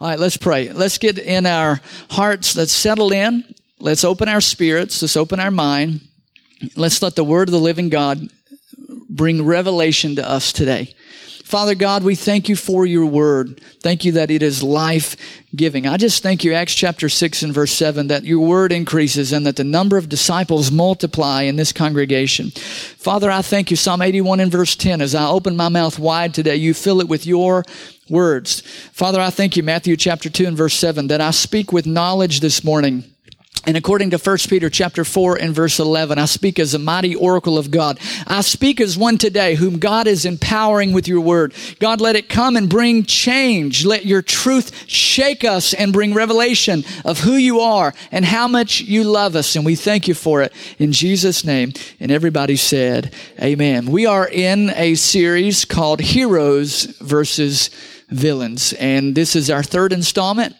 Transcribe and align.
All 0.00 0.08
right, 0.08 0.18
let's 0.18 0.36
pray. 0.36 0.70
Let's 0.70 0.98
get 0.98 1.18
in 1.18 1.44
our 1.44 1.80
hearts. 2.10 2.54
Let's 2.56 2.72
settle 2.72 3.12
in. 3.12 3.52
Let's 3.80 4.04
open 4.04 4.28
our 4.28 4.40
spirits. 4.40 5.02
Let's 5.02 5.16
open 5.16 5.40
our 5.40 5.50
mind. 5.50 6.02
Let's 6.76 7.02
let 7.02 7.16
the 7.16 7.24
word 7.24 7.48
of 7.48 7.52
the 7.52 7.58
living 7.58 7.88
God 7.88 8.28
bring 9.08 9.44
revelation 9.44 10.14
to 10.16 10.28
us 10.28 10.52
today. 10.52 10.94
Father 11.48 11.74
God, 11.74 12.04
we 12.04 12.14
thank 12.14 12.48
you 12.48 12.56
for 12.56 12.84
your 12.84 13.06
word. 13.06 13.60
Thank 13.80 14.04
you 14.04 14.12
that 14.12 14.30
it 14.30 14.42
is 14.42 14.62
life 14.62 15.16
giving. 15.56 15.86
I 15.86 15.96
just 15.96 16.22
thank 16.22 16.44
you, 16.44 16.52
Acts 16.52 16.74
chapter 16.74 17.08
6 17.08 17.42
and 17.42 17.54
verse 17.54 17.72
7, 17.72 18.08
that 18.08 18.24
your 18.24 18.46
word 18.46 18.70
increases 18.70 19.32
and 19.32 19.46
that 19.46 19.56
the 19.56 19.64
number 19.64 19.96
of 19.96 20.10
disciples 20.10 20.70
multiply 20.70 21.42
in 21.42 21.56
this 21.56 21.72
congregation. 21.72 22.50
Father, 22.50 23.30
I 23.30 23.40
thank 23.40 23.70
you, 23.70 23.78
Psalm 23.78 24.02
81 24.02 24.40
and 24.40 24.52
verse 24.52 24.76
10, 24.76 25.00
as 25.00 25.14
I 25.14 25.26
open 25.26 25.56
my 25.56 25.70
mouth 25.70 25.98
wide 25.98 26.34
today, 26.34 26.56
you 26.56 26.74
fill 26.74 27.00
it 27.00 27.08
with 27.08 27.26
your 27.26 27.64
words. 28.10 28.60
Father, 28.92 29.20
I 29.20 29.30
thank 29.30 29.56
you, 29.56 29.62
Matthew 29.62 29.96
chapter 29.96 30.30
2 30.30 30.46
and 30.46 30.56
verse 30.56 30.74
7, 30.74 31.08
that 31.08 31.20
I 31.20 31.30
speak 31.30 31.72
with 31.72 31.86
knowledge 31.86 32.40
this 32.40 32.64
morning 32.64 33.04
and 33.68 33.76
according 33.76 34.08
to 34.10 34.18
1 34.18 34.38
Peter 34.48 34.70
chapter 34.70 35.04
4 35.04 35.36
and 35.36 35.54
verse 35.54 35.78
11, 35.78 36.18
I 36.18 36.24
speak 36.24 36.58
as 36.58 36.72
a 36.72 36.78
mighty 36.78 37.14
oracle 37.14 37.58
of 37.58 37.70
God. 37.70 37.98
I 38.26 38.40
speak 38.40 38.80
as 38.80 38.96
one 38.96 39.18
today 39.18 39.56
whom 39.56 39.78
God 39.78 40.06
is 40.06 40.24
empowering 40.24 40.94
with 40.94 41.06
your 41.06 41.20
word. 41.20 41.52
God, 41.78 42.00
let 42.00 42.16
it 42.16 42.30
come 42.30 42.56
and 42.56 42.70
bring 42.70 43.04
change. 43.04 43.84
Let 43.84 44.06
your 44.06 44.22
truth 44.22 44.88
shake 44.88 45.44
us 45.44 45.74
and 45.74 45.92
bring 45.92 46.14
revelation 46.14 46.82
of 47.04 47.20
who 47.20 47.34
you 47.34 47.60
are 47.60 47.92
and 48.10 48.24
how 48.24 48.48
much 48.48 48.80
you 48.80 49.04
love 49.04 49.36
us. 49.36 49.54
And 49.54 49.66
we 49.66 49.74
thank 49.74 50.08
you 50.08 50.14
for 50.14 50.40
it 50.40 50.54
in 50.78 50.92
Jesus' 50.92 51.44
name. 51.44 51.74
And 52.00 52.10
everybody 52.10 52.56
said, 52.56 53.12
Amen. 53.38 53.90
We 53.90 54.06
are 54.06 54.26
in 54.26 54.70
a 54.76 54.94
series 54.94 55.66
called 55.66 56.00
Heroes 56.00 56.84
versus 57.02 57.68
Villains. 58.10 58.72
And 58.74 59.14
this 59.14 59.36
is 59.36 59.50
our 59.50 59.62
third 59.62 59.92
installment. 59.92 60.56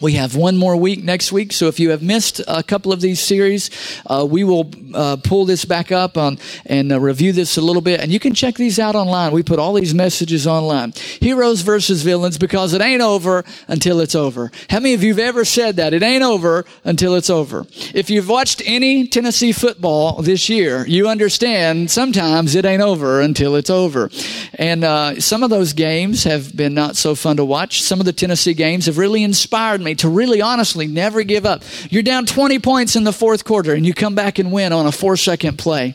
We 0.00 0.12
have 0.12 0.36
one 0.36 0.56
more 0.56 0.76
week 0.76 1.02
next 1.02 1.32
week, 1.32 1.52
so 1.52 1.66
if 1.66 1.80
you 1.80 1.90
have 1.90 2.02
missed 2.02 2.40
a 2.46 2.62
couple 2.62 2.92
of 2.92 3.00
these 3.00 3.18
series, 3.18 3.70
uh, 4.06 4.24
we 4.30 4.44
will 4.44 4.70
uh, 4.94 5.16
pull 5.16 5.44
this 5.44 5.64
back 5.64 5.90
up 5.90 6.16
on, 6.16 6.38
and 6.66 6.92
uh, 6.92 7.00
review 7.00 7.32
this 7.32 7.56
a 7.56 7.62
little 7.62 7.82
bit. 7.82 8.00
And 8.00 8.12
you 8.12 8.20
can 8.20 8.32
check 8.32 8.54
these 8.54 8.78
out 8.78 8.94
online. 8.94 9.32
We 9.32 9.42
put 9.42 9.58
all 9.58 9.72
these 9.72 9.94
messages 9.94 10.46
online. 10.46 10.92
Heroes 11.20 11.62
versus 11.62 12.02
villains, 12.02 12.36
because 12.38 12.74
it 12.74 12.82
ain't 12.82 13.00
over 13.00 13.44
until 13.66 14.00
it's 14.00 14.14
over. 14.14 14.52
How 14.70 14.78
many 14.78 14.94
of 14.94 15.02
you 15.02 15.14
have 15.14 15.18
ever 15.18 15.44
said 15.44 15.76
that? 15.76 15.94
It 15.94 16.02
ain't 16.02 16.22
over 16.22 16.66
until 16.84 17.16
it's 17.16 17.30
over. 17.30 17.66
If 17.92 18.08
you've 18.08 18.28
watched 18.28 18.62
any 18.66 19.08
Tennessee 19.08 19.52
football 19.52 20.20
this 20.22 20.50
year, 20.50 20.86
you 20.86 21.08
understand 21.08 21.90
sometimes 21.90 22.54
it 22.54 22.66
ain't 22.66 22.82
over 22.82 23.20
until 23.22 23.56
it's 23.56 23.70
over. 23.70 24.10
And 24.54 24.84
uh, 24.84 25.18
some 25.20 25.42
of 25.42 25.50
those 25.50 25.72
games 25.72 26.24
have 26.24 26.54
been 26.54 26.74
not 26.74 26.94
so 26.96 27.14
fun 27.14 27.38
to 27.38 27.44
watch. 27.44 27.82
Some 27.82 27.98
of 28.00 28.06
the 28.06 28.12
Tennessee 28.12 28.54
games 28.54 28.86
have 28.86 28.98
really 28.98 29.24
inspired 29.24 29.77
inspired 29.78 29.84
me 29.84 29.94
to 29.96 30.08
really 30.08 30.40
honestly 30.40 30.86
never 30.86 31.22
give 31.22 31.46
up. 31.46 31.62
You're 31.90 32.02
down 32.02 32.26
20 32.26 32.58
points 32.58 32.96
in 32.96 33.04
the 33.04 33.12
fourth 33.12 33.44
quarter 33.44 33.74
and 33.74 33.86
you 33.86 33.94
come 33.94 34.14
back 34.14 34.38
and 34.38 34.52
win 34.52 34.72
on 34.72 34.86
a 34.86 34.92
four 34.92 35.16
second 35.16 35.58
play. 35.58 35.94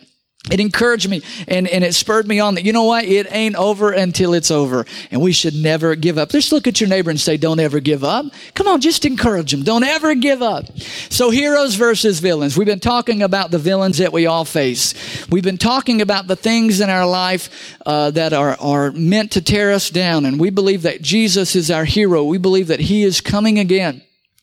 It 0.51 0.59
encouraged 0.59 1.09
me 1.09 1.21
and, 1.47 1.69
and 1.69 1.85
it 1.85 1.93
spurred 1.93 2.27
me 2.27 2.41
on 2.41 2.55
that, 2.55 2.65
you 2.65 2.73
know 2.73 2.83
what? 2.83 3.05
It 3.05 3.27
ain't 3.29 3.55
over 3.55 3.93
until 3.93 4.33
it's 4.33 4.51
over. 4.51 4.85
And 5.09 5.21
we 5.21 5.31
should 5.31 5.55
never 5.55 5.95
give 5.95 6.17
up. 6.17 6.31
Just 6.31 6.51
look 6.51 6.67
at 6.67 6.81
your 6.81 6.89
neighbor 6.89 7.09
and 7.09 7.19
say, 7.19 7.37
don't 7.37 7.61
ever 7.61 7.79
give 7.79 8.03
up. 8.03 8.25
Come 8.53 8.67
on, 8.67 8.81
just 8.81 9.05
encourage 9.05 9.51
them. 9.51 9.63
Don't 9.63 9.85
ever 9.85 10.15
give 10.15 10.41
up. 10.41 10.65
So 10.77 11.29
heroes 11.29 11.75
versus 11.75 12.19
villains. 12.19 12.57
We've 12.57 12.67
been 12.67 12.81
talking 12.81 13.23
about 13.23 13.51
the 13.51 13.57
villains 13.57 13.99
that 13.99 14.11
we 14.11 14.25
all 14.25 14.43
face. 14.43 14.93
We've 15.29 15.45
been 15.45 15.57
talking 15.57 16.01
about 16.01 16.27
the 16.27 16.35
things 16.35 16.81
in 16.81 16.89
our 16.89 17.07
life 17.07 17.77
uh, 17.85 18.11
that 18.11 18.33
are, 18.33 18.57
are 18.59 18.91
meant 18.91 19.31
to 19.31 19.41
tear 19.41 19.71
us 19.71 19.89
down. 19.89 20.25
And 20.25 20.41
we 20.41 20.49
believe 20.49 20.81
that 20.81 21.01
Jesus 21.01 21.55
is 21.55 21.71
our 21.71 21.85
hero. 21.85 22.25
We 22.25 22.37
believe 22.37 22.67
that 22.67 22.81
he 22.81 23.03
is 23.03 23.21
coming 23.21 23.59
again 23.59 24.01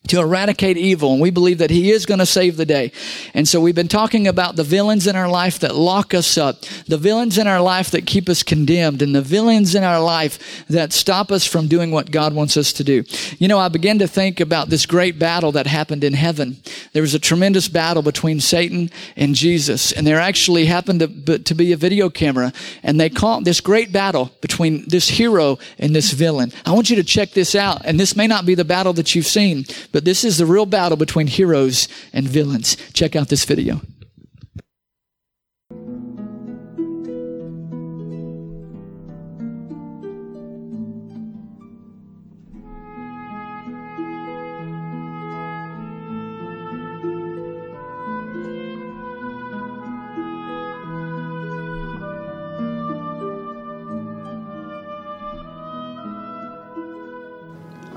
to 0.08 0.18
eradicate 0.18 0.76
evil. 0.76 1.12
And 1.12 1.20
we 1.20 1.30
believe 1.30 1.58
that 1.58 1.70
He 1.70 1.90
is 1.90 2.06
going 2.06 2.18
to 2.18 2.26
save 2.26 2.56
the 2.56 2.66
day. 2.66 2.90
And 3.34 3.46
so 3.46 3.60
we've 3.60 3.74
been 3.74 3.86
talking 3.86 4.26
about 4.26 4.56
the 4.56 4.64
villains 4.64 5.06
in 5.06 5.14
our 5.14 5.28
life 5.28 5.60
that 5.60 5.74
lock 5.74 6.14
us 6.14 6.36
up, 6.36 6.62
the 6.88 6.98
villains 6.98 7.38
in 7.38 7.46
our 7.46 7.60
life 7.60 7.90
that 7.90 8.06
keep 8.06 8.28
us 8.28 8.42
condemned, 8.42 9.02
and 9.02 9.14
the 9.14 9.22
villains 9.22 9.74
in 9.74 9.84
our 9.84 10.00
life 10.00 10.64
that 10.68 10.92
stop 10.92 11.30
us 11.30 11.46
from 11.46 11.68
doing 11.68 11.90
what 11.90 12.10
God 12.10 12.34
wants 12.34 12.56
us 12.56 12.72
to 12.74 12.84
do. 12.84 13.04
You 13.38 13.46
know, 13.46 13.58
I 13.58 13.68
began 13.68 13.98
to 14.00 14.08
think 14.08 14.40
about 14.40 14.68
this 14.68 14.86
great 14.86 15.18
battle 15.18 15.52
that 15.52 15.66
happened 15.66 16.02
in 16.02 16.14
heaven. 16.14 16.56
There 16.92 17.02
was 17.02 17.14
a 17.14 17.20
tremendous 17.20 17.68
battle 17.68 18.02
between 18.02 18.40
Satan 18.40 18.90
and 19.16 19.34
Jesus. 19.34 19.92
And 19.92 20.06
there 20.06 20.18
actually 20.18 20.64
happened 20.64 21.26
to, 21.26 21.38
to 21.38 21.54
be 21.54 21.72
a 21.72 21.76
video 21.76 22.10
camera. 22.10 22.52
And 22.82 22.98
they 22.98 23.10
caught 23.10 23.44
this 23.44 23.60
great 23.60 23.92
battle 23.92 24.30
between 24.40 24.88
this 24.88 25.08
hero 25.08 25.58
and 25.78 25.94
this 25.94 26.10
villain. 26.10 26.52
I 26.64 26.72
want 26.72 26.90
you 26.90 26.96
to 26.96 27.04
check 27.04 27.30
this 27.30 27.54
out. 27.54 27.82
And 27.84 28.00
this 28.00 28.16
may 28.16 28.26
not 28.26 28.46
be 28.46 28.54
the 28.54 28.64
battle 28.64 28.92
that 28.94 29.14
you've 29.14 29.26
seen, 29.26 29.66
but 29.92 30.04
this 30.04 30.24
is 30.24 30.38
the 30.38 30.46
real 30.46 30.66
battle 30.66 30.96
between 30.96 31.26
heroes 31.26 31.88
and 32.12 32.26
villains. 32.28 32.76
Check 32.92 33.16
out 33.16 33.28
this 33.28 33.44
video. 33.44 33.80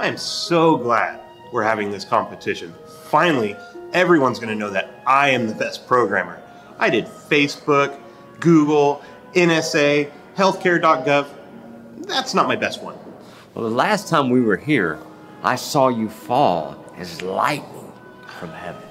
I 0.03 0.07
am 0.07 0.17
so 0.17 0.75
glad 0.75 1.22
we're 1.53 1.63
having 1.63 1.91
this 1.91 2.03
competition. 2.03 2.73
Finally, 3.03 3.55
everyone's 3.93 4.39
going 4.39 4.49
to 4.49 4.55
know 4.55 4.71
that 4.71 4.89
I 5.05 5.29
am 5.29 5.47
the 5.47 5.53
best 5.53 5.87
programmer. 5.87 6.41
I 6.79 6.89
did 6.89 7.05
Facebook, 7.05 7.95
Google, 8.39 9.03
NSA, 9.33 10.11
healthcare.gov. 10.35 11.27
That's 12.07 12.33
not 12.33 12.47
my 12.47 12.55
best 12.55 12.81
one. 12.81 12.97
Well, 13.53 13.69
the 13.69 13.75
last 13.75 14.07
time 14.07 14.31
we 14.31 14.41
were 14.41 14.57
here, 14.57 14.97
I 15.43 15.55
saw 15.55 15.89
you 15.89 16.09
fall 16.09 16.83
as 16.97 17.21
lightning 17.21 17.91
from 18.39 18.49
heaven. 18.49 18.81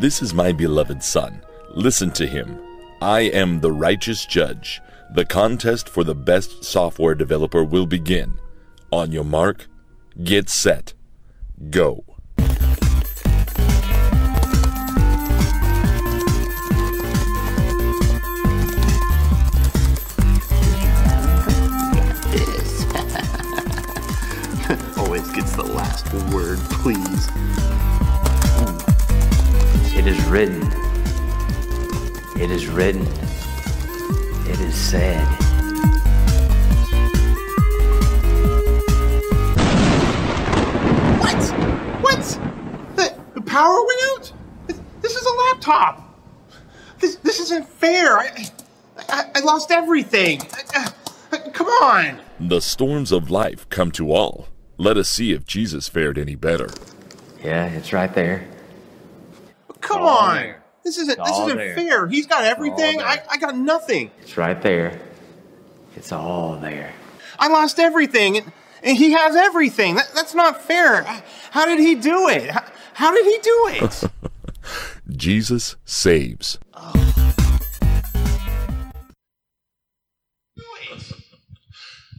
This 0.00 0.22
is 0.22 0.32
my 0.32 0.52
beloved 0.52 1.02
Son. 1.02 1.42
Listen 1.74 2.10
to 2.12 2.26
him. 2.26 2.58
I 3.02 3.20
am 3.20 3.60
the 3.60 3.70
righteous 3.70 4.24
judge. 4.24 4.80
The 5.14 5.26
contest 5.26 5.90
for 5.90 6.04
the 6.04 6.14
best 6.14 6.64
software 6.64 7.14
developer 7.14 7.62
will 7.62 7.86
begin. 7.86 8.38
On 8.90 9.12
your 9.12 9.24
mark, 9.24 9.66
get 10.24 10.48
set 10.48 10.94
go. 11.70 12.04
Always 24.98 25.30
gets 25.32 25.56
the 25.56 25.64
last 25.64 26.12
word, 26.32 26.58
please. 26.70 27.28
It 29.96 30.06
is 30.06 30.22
written. 30.26 30.62
It 32.40 32.50
is 32.50 32.68
written. 32.68 33.06
It 34.46 34.60
is 34.60 34.74
said. 34.74 35.47
Power 43.48 43.84
went 43.84 44.00
out? 44.10 44.32
This 45.00 45.16
is 45.16 45.26
a 45.26 45.34
laptop. 45.34 46.04
This, 47.00 47.16
this 47.16 47.40
isn't 47.40 47.68
fair. 47.68 48.18
I, 48.18 48.46
I, 49.08 49.24
I 49.36 49.40
lost 49.40 49.70
everything. 49.70 50.42
Uh, 50.74 50.90
come 51.52 51.66
on. 51.66 52.20
The 52.38 52.60
storms 52.60 53.10
of 53.10 53.30
life 53.30 53.68
come 53.68 53.90
to 53.92 54.12
all. 54.12 54.48
Let 54.76 54.96
us 54.96 55.08
see 55.08 55.32
if 55.32 55.44
Jesus 55.44 55.88
fared 55.88 56.18
any 56.18 56.34
better. 56.34 56.68
Yeah, 57.42 57.66
it's 57.66 57.92
right 57.92 58.12
there. 58.14 58.46
Come 59.80 60.02
on. 60.02 60.36
There. 60.36 60.62
This 60.84 60.98
isn't 60.98 61.18
this 61.18 61.38
isn't 61.38 61.56
there. 61.56 61.74
fair. 61.74 62.06
He's 62.08 62.26
got 62.26 62.44
everything. 62.44 63.00
I, 63.00 63.22
I 63.30 63.36
got 63.38 63.56
nothing. 63.56 64.10
It's 64.22 64.36
right 64.36 64.60
there. 64.62 65.00
It's 65.96 66.12
all 66.12 66.56
there. 66.56 66.92
I 67.38 67.48
lost 67.48 67.78
everything, 67.78 68.52
and, 68.82 68.90
and 68.90 68.98
he 68.98 69.12
has 69.12 69.36
everything. 69.36 69.94
That, 69.96 70.10
that's 70.14 70.34
not 70.34 70.62
fair. 70.62 71.02
How 71.50 71.66
did 71.66 71.78
he 71.78 71.94
do 71.94 72.28
it? 72.28 72.50
How, 72.50 72.64
how 72.94 73.14
did 73.14 73.24
he 73.24 73.38
do 73.38 73.68
it? 73.72 74.04
Jesus 75.16 75.76
saves. 75.84 76.58
Oh. 76.74 76.92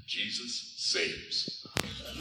Jesus 0.07 0.73
saves. 0.77 1.67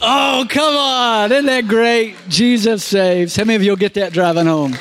Oh, 0.01 0.45
come 0.49 0.75
on. 0.75 1.31
Isn't 1.31 1.47
that 1.47 1.67
great? 1.67 2.15
Jesus 2.29 2.83
saves. 2.83 3.35
How 3.35 3.43
many 3.43 3.55
of 3.55 3.63
you 3.63 3.71
will 3.71 3.77
get 3.77 3.95
that 3.95 4.13
driving 4.13 4.45
home? 4.45 4.73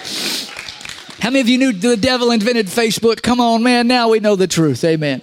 How 1.21 1.31
many 1.31 1.41
of 1.41 1.49
you 1.49 1.59
knew 1.59 1.73
the 1.73 1.97
devil 1.97 2.31
invented 2.31 2.67
Facebook? 2.67 3.23
Come 3.23 3.41
on, 3.41 3.63
man. 3.63 3.89
Now 3.89 4.11
we 4.11 4.21
know 4.21 4.37
the 4.37 4.47
truth. 4.47 4.85
Amen. 4.85 5.21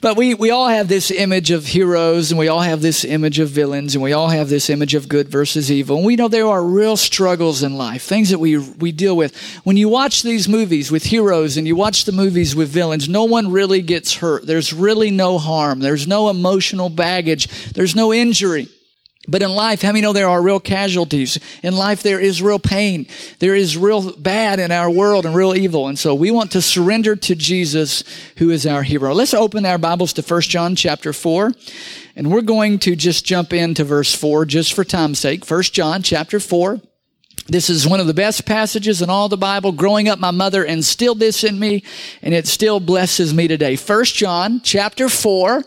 But 0.00 0.16
we, 0.16 0.34
we 0.34 0.50
all 0.50 0.68
have 0.68 0.88
this 0.88 1.10
image 1.10 1.50
of 1.50 1.66
heroes 1.66 2.30
and 2.30 2.38
we 2.38 2.48
all 2.48 2.60
have 2.60 2.82
this 2.82 3.04
image 3.04 3.38
of 3.38 3.48
villains 3.48 3.94
and 3.94 4.02
we 4.02 4.12
all 4.12 4.28
have 4.28 4.48
this 4.48 4.68
image 4.68 4.94
of 4.94 5.08
good 5.08 5.28
versus 5.28 5.70
evil. 5.70 5.96
And 5.96 6.06
we 6.06 6.16
know 6.16 6.28
there 6.28 6.46
are 6.46 6.62
real 6.62 6.96
struggles 6.96 7.62
in 7.62 7.76
life, 7.76 8.02
things 8.02 8.30
that 8.30 8.38
we, 8.38 8.58
we 8.58 8.92
deal 8.92 9.16
with. 9.16 9.36
When 9.64 9.76
you 9.76 9.88
watch 9.88 10.22
these 10.22 10.48
movies 10.48 10.90
with 10.90 11.04
heroes 11.04 11.56
and 11.56 11.66
you 11.66 11.76
watch 11.76 12.04
the 12.04 12.12
movies 12.12 12.54
with 12.54 12.68
villains, 12.68 13.08
no 13.08 13.24
one 13.24 13.50
really 13.50 13.82
gets 13.82 14.14
hurt. 14.14 14.46
There's 14.46 14.72
really 14.72 15.10
no 15.10 15.38
harm. 15.38 15.80
There's 15.80 16.06
no 16.06 16.28
emotional 16.28 16.88
baggage. 16.88 17.72
There's 17.72 17.96
no 17.96 18.12
injury. 18.12 18.68
But 19.28 19.42
in 19.42 19.50
life, 19.50 19.82
how 19.82 19.88
many 19.88 20.02
know 20.02 20.12
there 20.12 20.28
are 20.28 20.40
real 20.40 20.60
casualties? 20.60 21.38
In 21.62 21.76
life, 21.76 22.02
there 22.02 22.20
is 22.20 22.40
real 22.40 22.60
pain. 22.60 23.06
There 23.40 23.54
is 23.54 23.76
real 23.76 24.12
bad 24.16 24.60
in 24.60 24.70
our 24.70 24.88
world 24.88 25.26
and 25.26 25.34
real 25.34 25.54
evil. 25.54 25.88
And 25.88 25.98
so 25.98 26.14
we 26.14 26.30
want 26.30 26.52
to 26.52 26.62
surrender 26.62 27.16
to 27.16 27.34
Jesus, 27.34 28.04
who 28.36 28.50
is 28.50 28.66
our 28.66 28.84
hero. 28.84 29.12
Let's 29.12 29.34
open 29.34 29.66
our 29.66 29.78
Bibles 29.78 30.12
to 30.14 30.22
1 30.22 30.40
John 30.42 30.76
chapter 30.76 31.12
4. 31.12 31.52
And 32.14 32.30
we're 32.30 32.42
going 32.42 32.78
to 32.80 32.94
just 32.94 33.24
jump 33.24 33.52
into 33.52 33.82
verse 33.84 34.14
4 34.14 34.44
just 34.44 34.72
for 34.72 34.84
time's 34.84 35.18
sake. 35.18 35.48
1 35.48 35.62
John 35.64 36.02
chapter 36.02 36.38
4. 36.38 36.80
This 37.48 37.70
is 37.70 37.86
one 37.86 38.00
of 38.00 38.08
the 38.08 38.14
best 38.14 38.44
passages 38.44 39.02
in 39.02 39.10
all 39.10 39.28
the 39.28 39.36
Bible. 39.36 39.70
Growing 39.70 40.08
up, 40.08 40.18
my 40.18 40.32
mother 40.32 40.64
instilled 40.64 41.20
this 41.20 41.44
in 41.44 41.58
me, 41.58 41.84
and 42.22 42.34
it 42.34 42.46
still 42.46 42.80
blesses 42.80 43.32
me 43.32 43.46
today. 43.46 43.76
1 43.76 44.04
John 44.06 44.60
chapter 44.64 45.08
4, 45.08 45.62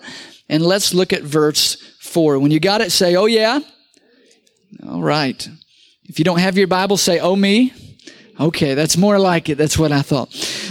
and 0.49 0.65
let's 0.65 0.93
look 0.93 1.13
at 1.13 1.23
verse 1.23 1.77
4. 2.09 2.39
When 2.39 2.51
you 2.51 2.59
got 2.59 2.81
it, 2.81 2.91
say, 2.91 3.15
oh 3.15 3.25
yeah. 3.25 3.59
All 4.87 5.01
right. 5.01 5.47
If 6.05 6.19
you 6.19 6.25
don't 6.25 6.39
have 6.39 6.57
your 6.57 6.67
Bible, 6.67 6.97
say, 6.97 7.19
oh 7.19 7.35
me. 7.35 7.73
Okay, 8.39 8.73
that's 8.73 8.95
more 8.95 9.19
like 9.19 9.49
it. 9.49 9.57
That's 9.57 9.77
what 9.77 9.91
I 9.91 10.01
thought. 10.01 10.29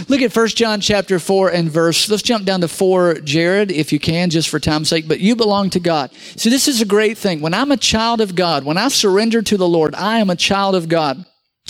Look 0.09 0.21
at 0.23 0.35
1 0.35 0.47
John 0.49 0.81
chapter 0.81 1.19
4 1.19 1.51
and 1.51 1.69
verse. 1.69 2.09
Let's 2.09 2.23
jump 2.23 2.45
down 2.45 2.61
to 2.61 2.67
4, 2.67 3.19
Jared, 3.21 3.71
if 3.71 3.93
you 3.93 3.99
can, 3.99 4.31
just 4.31 4.49
for 4.49 4.59
time's 4.59 4.89
sake. 4.89 5.07
But 5.07 5.19
you 5.19 5.35
belong 5.35 5.69
to 5.71 5.79
God. 5.79 6.11
See, 6.35 6.49
this 6.49 6.67
is 6.67 6.81
a 6.81 6.85
great 6.85 7.15
thing. 7.15 7.41
When 7.41 7.53
I'm 7.53 7.71
a 7.71 7.77
child 7.77 8.21
of 8.21 8.33
God, 8.33 8.63
when 8.63 8.79
I 8.79 8.87
surrender 8.87 9.43
to 9.43 9.55
the 9.55 9.67
Lord, 9.67 9.93
I 9.93 10.17
am 10.17 10.31
a 10.31 10.35
child 10.35 10.73
of 10.73 10.89
God. 10.89 11.23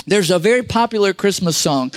There's 0.06 0.31
a 0.31 0.40
very 0.40 0.63
popular 0.63 1.13
Christmas 1.13 1.57
song. 1.57 1.92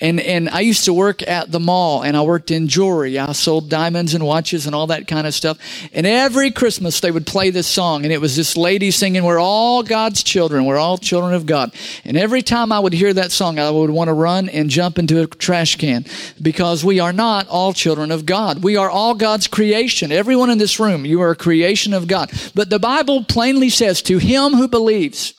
And, 0.00 0.20
and 0.20 0.48
I 0.48 0.60
used 0.60 0.84
to 0.86 0.92
work 0.92 1.26
at 1.26 1.50
the 1.50 1.60
mall 1.60 2.02
and 2.02 2.16
I 2.16 2.22
worked 2.22 2.50
in 2.50 2.68
jewelry. 2.68 3.18
I 3.18 3.32
sold 3.32 3.68
diamonds 3.68 4.14
and 4.14 4.24
watches 4.24 4.66
and 4.66 4.74
all 4.74 4.86
that 4.88 5.06
kind 5.06 5.26
of 5.26 5.34
stuff. 5.34 5.58
And 5.92 6.06
every 6.06 6.50
Christmas 6.50 7.00
they 7.00 7.10
would 7.10 7.26
play 7.26 7.50
this 7.50 7.66
song. 7.66 8.04
And 8.04 8.12
it 8.12 8.20
was 8.20 8.36
this 8.36 8.56
lady 8.56 8.90
singing, 8.90 9.24
We're 9.24 9.40
all 9.40 9.82
God's 9.82 10.22
children. 10.22 10.64
We're 10.64 10.78
all 10.78 10.98
children 10.98 11.34
of 11.34 11.46
God. 11.46 11.74
And 12.04 12.16
every 12.16 12.42
time 12.42 12.72
I 12.72 12.80
would 12.80 12.92
hear 12.92 13.12
that 13.12 13.32
song, 13.32 13.58
I 13.58 13.70
would 13.70 13.90
want 13.90 14.08
to 14.08 14.14
run 14.14 14.48
and 14.48 14.70
jump 14.70 14.98
into 14.98 15.22
a 15.22 15.26
trash 15.26 15.76
can 15.76 16.04
because 16.40 16.84
we 16.84 17.00
are 17.00 17.12
not 17.12 17.48
all 17.48 17.72
children 17.72 18.10
of 18.10 18.26
God. 18.26 18.62
We 18.62 18.76
are 18.76 18.90
all 18.90 19.14
God's 19.14 19.46
creation. 19.46 20.12
Everyone 20.12 20.50
in 20.50 20.58
this 20.58 20.80
room, 20.80 21.04
you 21.04 21.20
are 21.22 21.30
a 21.30 21.36
creation 21.36 21.92
of 21.94 22.08
God. 22.08 22.30
But 22.54 22.70
the 22.70 22.78
Bible 22.78 23.24
plainly 23.24 23.70
says, 23.70 24.02
To 24.02 24.18
him 24.18 24.52
who 24.52 24.68
believes, 24.68 25.34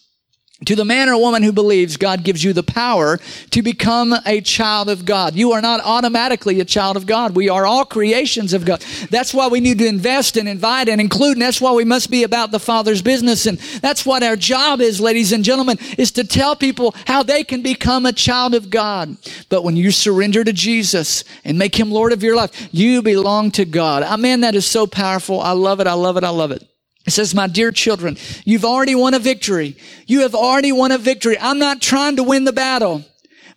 to 0.65 0.75
the 0.75 0.83
man 0.83 1.07
or 1.07 1.17
woman 1.17 1.41
who 1.41 1.53
believes, 1.53 1.95
God 1.95 2.23
gives 2.23 2.44
you 2.44 2.51
the 2.51 2.63
power 2.63 3.17
to 3.51 3.61
become 3.61 4.13
a 4.25 4.41
child 4.41 4.89
of 4.89 5.06
God. 5.06 5.35
You 5.35 5.53
are 5.53 5.61
not 5.61 5.79
automatically 5.83 6.59
a 6.59 6.65
child 6.65 6.97
of 6.97 7.06
God. 7.06 7.35
We 7.35 7.47
are 7.47 7.65
all 7.65 7.85
creations 7.85 8.53
of 8.53 8.65
God. 8.65 8.81
That's 9.09 9.33
why 9.33 9.47
we 9.47 9.61
need 9.61 9.79
to 9.79 9.88
invest 9.88 10.35
and 10.35 10.50
invite 10.50 10.89
and 10.89 11.00
include, 11.00 11.33
and 11.33 11.41
that's 11.41 11.61
why 11.61 11.71
we 11.71 11.85
must 11.85 12.11
be 12.11 12.23
about 12.23 12.51
the 12.51 12.59
Father's 12.59 13.01
business. 13.01 13.45
And 13.45 13.57
that's 13.57 14.06
what 14.06 14.21
our 14.21 14.35
job 14.35 14.81
is, 14.81 15.00
ladies 15.00 15.31
and 15.31 15.45
gentlemen, 15.45 15.77
is 15.97 16.11
to 16.11 16.25
tell 16.25 16.57
people 16.57 16.94
how 17.07 17.23
they 17.23 17.45
can 17.45 17.62
become 17.62 18.05
a 18.05 18.13
child 18.13 18.53
of 18.53 18.69
God. 18.69 19.15
But 19.47 19.63
when 19.63 19.77
you 19.77 19.91
surrender 19.91 20.44
to 20.44 20.53
Jesus 20.53 21.23
and 21.45 21.57
make 21.57 21.79
Him 21.79 21.89
Lord 21.89 22.12
of 22.12 22.21
your 22.21 22.35
life, 22.35 22.67
you 22.71 23.01
belong 23.01 23.51
to 23.51 23.63
God. 23.63 24.03
I 24.03 24.17
man, 24.17 24.41
that 24.41 24.55
is 24.55 24.65
so 24.65 24.85
powerful. 24.88 25.39
I 25.39 25.51
love 25.51 25.79
it. 25.79 25.88
I 25.88 25.94
love 25.94 26.17
it. 26.17 26.25
I 26.25 26.29
love 26.29 26.51
it. 26.51 26.67
It 27.09 27.13
says, 27.13 27.33
my 27.33 27.47
dear 27.47 27.71
children, 27.71 28.17
you've 28.45 28.63
already 28.63 28.94
won 28.94 29.15
a 29.15 29.19
victory. 29.19 29.75
You 30.06 30.19
have 30.19 30.35
already 30.35 30.71
won 30.71 30.91
a 30.91 31.00
victory. 31.00 31.39
I'm 31.39 31.57
not 31.57 31.81
trying 31.81 32.17
to 32.17 32.23
win 32.23 32.44
the 32.44 32.53
battle. 32.53 33.03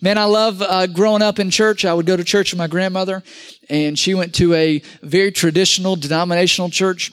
Man, 0.00 0.16
I 0.16 0.24
love 0.24 0.62
uh, 0.62 0.86
growing 0.86 1.20
up 1.20 1.38
in 1.38 1.50
church. 1.50 1.84
I 1.84 1.92
would 1.92 2.06
go 2.06 2.16
to 2.16 2.24
church 2.24 2.52
with 2.52 2.58
my 2.58 2.66
grandmother, 2.66 3.22
and 3.68 3.98
she 3.98 4.14
went 4.14 4.34
to 4.36 4.54
a 4.54 4.80
very 5.02 5.30
traditional 5.32 5.96
denominational 5.96 6.70
church. 6.70 7.12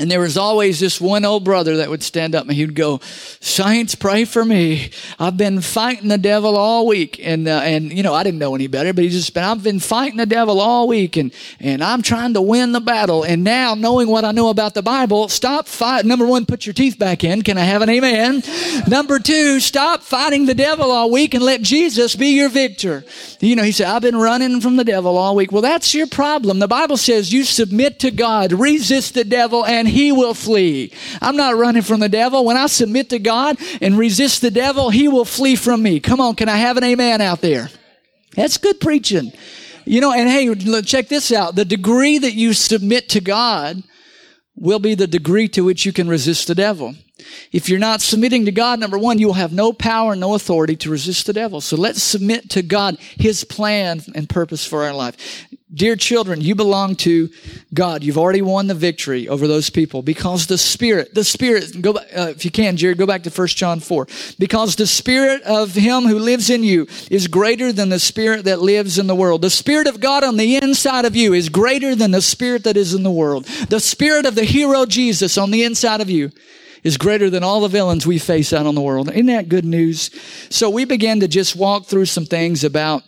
And 0.00 0.08
there 0.08 0.20
was 0.20 0.36
always 0.36 0.78
this 0.78 1.00
one 1.00 1.24
old 1.24 1.42
brother 1.42 1.78
that 1.78 1.90
would 1.90 2.04
stand 2.04 2.36
up 2.36 2.44
and 2.44 2.52
he'd 2.52 2.76
go, 2.76 3.00
Saints, 3.40 3.96
pray 3.96 4.24
for 4.24 4.44
me. 4.44 4.90
I've 5.18 5.36
been 5.36 5.60
fighting 5.60 6.08
the 6.08 6.18
devil 6.18 6.56
all 6.56 6.86
week. 6.86 7.18
And, 7.20 7.48
uh, 7.48 7.62
and, 7.64 7.92
you 7.92 8.04
know, 8.04 8.14
I 8.14 8.22
didn't 8.22 8.38
know 8.38 8.54
any 8.54 8.68
better, 8.68 8.92
but 8.92 9.02
he 9.02 9.10
just 9.10 9.34
been, 9.34 9.42
I've 9.42 9.64
been 9.64 9.80
fighting 9.80 10.16
the 10.16 10.26
devil 10.26 10.60
all 10.60 10.86
week 10.86 11.16
and, 11.16 11.34
and 11.58 11.82
I'm 11.82 12.02
trying 12.02 12.34
to 12.34 12.40
win 12.40 12.70
the 12.70 12.80
battle. 12.80 13.24
And 13.24 13.42
now, 13.42 13.74
knowing 13.74 14.06
what 14.08 14.24
I 14.24 14.30
know 14.30 14.50
about 14.50 14.74
the 14.74 14.82
Bible, 14.82 15.28
stop 15.28 15.66
fight. 15.66 16.04
Number 16.04 16.26
one, 16.26 16.46
put 16.46 16.64
your 16.64 16.74
teeth 16.74 16.96
back 16.96 17.24
in. 17.24 17.42
Can 17.42 17.58
I 17.58 17.62
have 17.62 17.82
an 17.82 17.90
amen? 17.90 18.44
Number 18.86 19.18
two, 19.18 19.58
stop 19.58 20.02
fighting 20.02 20.46
the 20.46 20.54
devil 20.54 20.92
all 20.92 21.10
week 21.10 21.34
and 21.34 21.42
let 21.42 21.62
Jesus 21.62 22.14
be 22.14 22.36
your 22.36 22.50
victor. 22.50 23.04
You 23.40 23.56
know, 23.56 23.64
he 23.64 23.72
said, 23.72 23.88
I've 23.88 24.02
been 24.02 24.16
running 24.16 24.60
from 24.60 24.76
the 24.76 24.84
devil 24.84 25.16
all 25.16 25.34
week. 25.34 25.50
Well, 25.50 25.62
that's 25.62 25.92
your 25.92 26.06
problem. 26.06 26.60
The 26.60 26.68
Bible 26.68 26.96
says 26.96 27.32
you 27.32 27.42
submit 27.42 27.98
to 28.00 28.12
God, 28.12 28.52
resist 28.52 29.14
the 29.14 29.24
devil, 29.24 29.64
and 29.64 29.87
he 29.88 30.12
will 30.12 30.34
flee. 30.34 30.92
I'm 31.20 31.36
not 31.36 31.56
running 31.56 31.82
from 31.82 32.00
the 32.00 32.08
devil. 32.08 32.44
When 32.44 32.56
I 32.56 32.66
submit 32.66 33.10
to 33.10 33.18
God 33.18 33.58
and 33.80 33.98
resist 33.98 34.42
the 34.42 34.50
devil, 34.50 34.90
he 34.90 35.08
will 35.08 35.24
flee 35.24 35.56
from 35.56 35.82
me. 35.82 36.00
Come 36.00 36.20
on, 36.20 36.34
can 36.34 36.48
I 36.48 36.56
have 36.56 36.76
an 36.76 36.84
amen 36.84 37.20
out 37.20 37.40
there? 37.40 37.70
That's 38.34 38.56
good 38.58 38.80
preaching. 38.80 39.32
You 39.84 40.00
know, 40.00 40.12
and 40.12 40.28
hey, 40.28 40.82
check 40.82 41.08
this 41.08 41.32
out. 41.32 41.54
The 41.54 41.64
degree 41.64 42.18
that 42.18 42.34
you 42.34 42.52
submit 42.52 43.08
to 43.10 43.20
God 43.20 43.82
will 44.54 44.78
be 44.78 44.94
the 44.94 45.06
degree 45.06 45.48
to 45.48 45.62
which 45.62 45.86
you 45.86 45.92
can 45.92 46.08
resist 46.08 46.46
the 46.46 46.54
devil. 46.54 46.94
If 47.52 47.68
you're 47.68 47.78
not 47.78 48.00
submitting 48.00 48.44
to 48.44 48.52
God, 48.52 48.78
number 48.80 48.98
one, 48.98 49.18
you 49.18 49.26
will 49.26 49.34
have 49.34 49.52
no 49.52 49.72
power, 49.72 50.14
no 50.14 50.34
authority 50.34 50.76
to 50.76 50.90
resist 50.90 51.26
the 51.26 51.32
devil. 51.32 51.60
So 51.60 51.76
let's 51.76 52.02
submit 52.02 52.50
to 52.50 52.62
God, 52.62 52.98
His 53.00 53.44
plan 53.44 54.02
and 54.14 54.28
purpose 54.28 54.64
for 54.64 54.84
our 54.84 54.94
life. 54.94 55.46
Dear 55.72 55.96
children, 55.96 56.40
you 56.40 56.54
belong 56.54 56.96
to 56.96 57.28
God. 57.74 58.02
You've 58.02 58.16
already 58.16 58.40
won 58.40 58.68
the 58.68 58.74
victory 58.74 59.28
over 59.28 59.46
those 59.46 59.68
people 59.68 60.00
because 60.00 60.46
the 60.46 60.56
Spirit, 60.56 61.14
the 61.14 61.24
Spirit, 61.24 61.82
go 61.82 61.90
uh, 61.90 62.32
if 62.34 62.46
you 62.46 62.50
can, 62.50 62.78
Jared, 62.78 62.96
go 62.96 63.06
back 63.06 63.22
to 63.24 63.30
1 63.30 63.48
John 63.48 63.78
4. 63.78 64.08
Because 64.38 64.76
the 64.76 64.86
Spirit 64.86 65.42
of 65.42 65.74
Him 65.74 66.04
who 66.04 66.18
lives 66.18 66.48
in 66.48 66.64
you 66.64 66.86
is 67.10 67.26
greater 67.26 67.70
than 67.70 67.90
the 67.90 67.98
Spirit 67.98 68.46
that 68.46 68.62
lives 68.62 68.98
in 68.98 69.08
the 69.08 69.14
world. 69.14 69.42
The 69.42 69.50
Spirit 69.50 69.86
of 69.86 70.00
God 70.00 70.24
on 70.24 70.38
the 70.38 70.56
inside 70.56 71.04
of 71.04 71.14
you 71.14 71.34
is 71.34 71.50
greater 71.50 71.94
than 71.94 72.12
the 72.12 72.22
Spirit 72.22 72.64
that 72.64 72.78
is 72.78 72.94
in 72.94 73.02
the 73.02 73.10
world. 73.10 73.44
The 73.68 73.80
Spirit 73.80 74.24
of 74.24 74.36
the 74.36 74.44
hero 74.44 74.86
Jesus 74.86 75.36
on 75.36 75.50
the 75.50 75.64
inside 75.64 76.00
of 76.00 76.08
you 76.08 76.32
is 76.82 76.96
greater 76.96 77.30
than 77.30 77.42
all 77.42 77.60
the 77.60 77.68
villains 77.68 78.06
we 78.06 78.18
face 78.18 78.52
out 78.52 78.66
on 78.66 78.74
the 78.74 78.80
world. 78.80 79.08
Isn't 79.10 79.26
that 79.26 79.48
good 79.48 79.64
news? 79.64 80.10
So 80.50 80.70
we 80.70 80.84
began 80.84 81.20
to 81.20 81.28
just 81.28 81.56
walk 81.56 81.86
through 81.86 82.06
some 82.06 82.24
things 82.24 82.64
about 82.64 83.02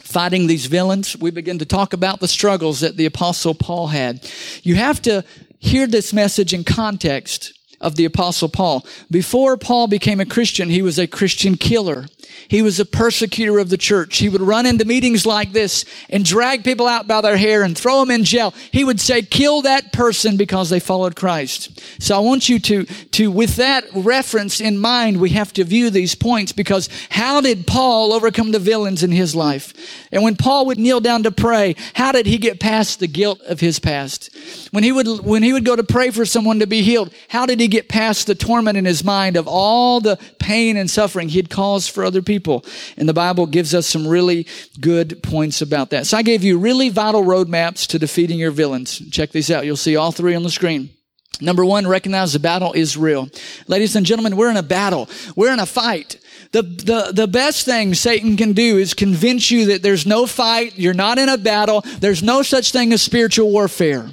fighting 0.00 0.46
these 0.46 0.66
villains. 0.66 1.16
We 1.16 1.30
begin 1.30 1.58
to 1.58 1.66
talk 1.66 1.92
about 1.92 2.20
the 2.20 2.28
struggles 2.28 2.80
that 2.80 2.96
the 2.96 3.06
apostle 3.06 3.54
Paul 3.54 3.88
had. 3.88 4.28
You 4.62 4.76
have 4.76 5.02
to 5.02 5.24
hear 5.58 5.86
this 5.86 6.12
message 6.12 6.54
in 6.54 6.64
context 6.64 7.52
of 7.80 7.96
the 7.96 8.04
apostle 8.04 8.48
Paul. 8.48 8.86
Before 9.10 9.56
Paul 9.56 9.86
became 9.86 10.20
a 10.20 10.26
Christian, 10.26 10.70
he 10.70 10.82
was 10.82 10.98
a 10.98 11.06
Christian 11.06 11.56
killer. 11.56 12.06
He 12.48 12.62
was 12.62 12.78
a 12.80 12.84
persecutor 12.84 13.58
of 13.58 13.70
the 13.70 13.76
church. 13.76 14.18
He 14.18 14.28
would 14.28 14.40
run 14.40 14.66
into 14.66 14.84
meetings 14.84 15.26
like 15.26 15.52
this 15.52 15.84
and 16.08 16.24
drag 16.24 16.64
people 16.64 16.86
out 16.86 17.06
by 17.06 17.20
their 17.20 17.36
hair 17.36 17.62
and 17.62 17.76
throw 17.76 18.00
them 18.00 18.10
in 18.10 18.24
jail. 18.24 18.54
He 18.70 18.84
would 18.84 19.00
say, 19.00 19.22
kill 19.22 19.62
that 19.62 19.92
person 19.92 20.36
because 20.36 20.70
they 20.70 20.80
followed 20.80 21.16
Christ. 21.16 21.80
So 22.02 22.16
I 22.16 22.20
want 22.20 22.48
you 22.48 22.58
to, 22.60 22.84
to, 22.84 23.30
with 23.30 23.56
that 23.56 23.84
reference 23.94 24.60
in 24.60 24.78
mind, 24.78 25.20
we 25.20 25.30
have 25.30 25.52
to 25.54 25.64
view 25.64 25.90
these 25.90 26.14
points 26.14 26.52
because 26.52 26.88
how 27.10 27.40
did 27.40 27.66
Paul 27.66 28.12
overcome 28.12 28.52
the 28.52 28.58
villains 28.58 29.02
in 29.02 29.10
his 29.10 29.34
life? 29.34 29.72
And 30.12 30.22
when 30.22 30.36
Paul 30.36 30.66
would 30.66 30.78
kneel 30.78 31.00
down 31.00 31.22
to 31.24 31.30
pray, 31.30 31.74
how 31.94 32.12
did 32.12 32.26
he 32.26 32.38
get 32.38 32.60
past 32.60 33.00
the 33.00 33.08
guilt 33.08 33.40
of 33.42 33.60
his 33.60 33.78
past? 33.78 34.30
When 34.70 34.84
he 34.84 34.92
would, 34.92 35.06
when 35.24 35.42
he 35.42 35.52
would 35.52 35.64
go 35.64 35.76
to 35.76 35.84
pray 35.84 36.10
for 36.10 36.24
someone 36.24 36.60
to 36.60 36.66
be 36.66 36.82
healed, 36.82 37.12
how 37.28 37.46
did 37.46 37.60
he 37.60 37.68
get 37.68 37.88
past 37.88 38.26
the 38.26 38.34
torment 38.34 38.76
in 38.76 38.84
his 38.84 39.04
mind 39.04 39.36
of 39.36 39.48
all 39.48 40.00
the 40.00 40.18
pain 40.38 40.76
and 40.76 40.90
suffering 40.90 41.28
he 41.28 41.38
had 41.38 41.50
caused 41.50 41.90
for 41.90 42.04
other 42.16 42.22
people. 42.22 42.64
And 42.96 43.08
the 43.08 43.14
Bible 43.14 43.46
gives 43.46 43.74
us 43.74 43.86
some 43.86 44.06
really 44.06 44.46
good 44.80 45.22
points 45.22 45.60
about 45.60 45.90
that. 45.90 46.06
So 46.06 46.16
I 46.16 46.22
gave 46.22 46.42
you 46.42 46.58
really 46.58 46.88
vital 46.88 47.22
roadmaps 47.22 47.86
to 47.88 47.98
defeating 47.98 48.38
your 48.38 48.50
villains. 48.50 49.02
Check 49.10 49.32
these 49.32 49.50
out. 49.50 49.66
You'll 49.66 49.76
see 49.76 49.96
all 49.96 50.12
three 50.12 50.34
on 50.34 50.42
the 50.42 50.50
screen. 50.50 50.90
Number 51.38 51.66
one, 51.66 51.86
recognize 51.86 52.32
the 52.32 52.38
battle 52.38 52.72
is 52.72 52.96
real. 52.96 53.28
Ladies 53.66 53.94
and 53.94 54.06
gentlemen, 54.06 54.36
we're 54.36 54.50
in 54.50 54.56
a 54.56 54.62
battle. 54.62 55.10
We're 55.36 55.52
in 55.52 55.60
a 55.60 55.66
fight. 55.66 56.18
The, 56.52 56.62
the, 56.62 57.12
the 57.12 57.28
best 57.28 57.66
thing 57.66 57.92
Satan 57.92 58.38
can 58.38 58.54
do 58.54 58.78
is 58.78 58.94
convince 58.94 59.50
you 59.50 59.66
that 59.66 59.82
there's 59.82 60.06
no 60.06 60.24
fight, 60.26 60.78
you're 60.78 60.94
not 60.94 61.18
in 61.18 61.28
a 61.28 61.36
battle, 61.36 61.82
there's 61.98 62.22
no 62.22 62.40
such 62.40 62.72
thing 62.72 62.94
as 62.94 63.02
spiritual 63.02 63.50
warfare. 63.50 64.08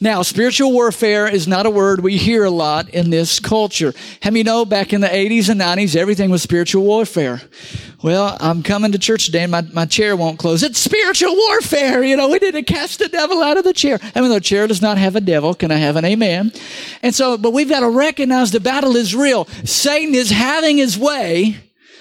Now, 0.00 0.22
spiritual 0.22 0.72
warfare 0.72 1.26
is 1.26 1.46
not 1.46 1.66
a 1.66 1.70
word 1.70 2.00
we 2.00 2.16
hear 2.16 2.44
a 2.44 2.50
lot 2.50 2.88
in 2.90 3.10
this 3.10 3.38
culture. 3.38 3.92
How 4.22 4.30
many 4.30 4.42
know 4.42 4.64
back 4.64 4.92
in 4.92 5.00
the 5.00 5.08
80s 5.08 5.48
and 5.48 5.60
90s, 5.60 5.96
everything 5.96 6.30
was 6.30 6.42
spiritual 6.42 6.84
warfare? 6.84 7.42
Well, 8.02 8.36
I'm 8.40 8.62
coming 8.62 8.92
to 8.92 8.98
church 8.98 9.26
today 9.26 9.42
and 9.42 9.52
my, 9.52 9.60
my 9.72 9.84
chair 9.84 10.16
won't 10.16 10.38
close. 10.38 10.62
It's 10.62 10.78
spiritual 10.78 11.36
warfare. 11.36 12.02
You 12.02 12.16
know, 12.16 12.28
we 12.28 12.38
need 12.38 12.52
to 12.52 12.62
cast 12.62 12.98
the 12.98 13.08
devil 13.08 13.42
out 13.42 13.58
of 13.58 13.64
the 13.64 13.74
chair. 13.74 13.98
I 14.14 14.20
mean, 14.20 14.30
the 14.30 14.40
chair 14.40 14.66
does 14.66 14.80
not 14.80 14.96
have 14.96 15.16
a 15.16 15.20
devil. 15.20 15.54
Can 15.54 15.70
I 15.70 15.76
have 15.76 15.96
an 15.96 16.04
amen? 16.04 16.52
And 17.02 17.14
so, 17.14 17.36
but 17.36 17.52
we've 17.52 17.68
got 17.68 17.80
to 17.80 17.90
recognize 17.90 18.52
the 18.52 18.60
battle 18.60 18.96
is 18.96 19.14
real. 19.14 19.44
Satan 19.64 20.14
is 20.14 20.30
having 20.30 20.78
his 20.78 20.98
way 20.98 21.58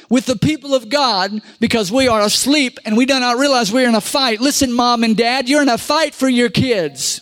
with 0.09 0.25
the 0.25 0.35
people 0.35 0.73
of 0.73 0.89
God 0.89 1.41
because 1.59 1.91
we 1.91 2.07
are 2.07 2.21
asleep 2.21 2.79
and 2.85 2.97
we 2.97 3.05
do 3.05 3.19
not 3.19 3.37
realize 3.37 3.71
we're 3.71 3.87
in 3.87 3.95
a 3.95 4.01
fight. 4.01 4.41
Listen, 4.41 4.73
mom 4.73 5.03
and 5.03 5.15
dad, 5.15 5.47
you're 5.47 5.61
in 5.61 5.69
a 5.69 5.77
fight 5.77 6.15
for 6.15 6.27
your 6.27 6.49
kids. 6.49 7.21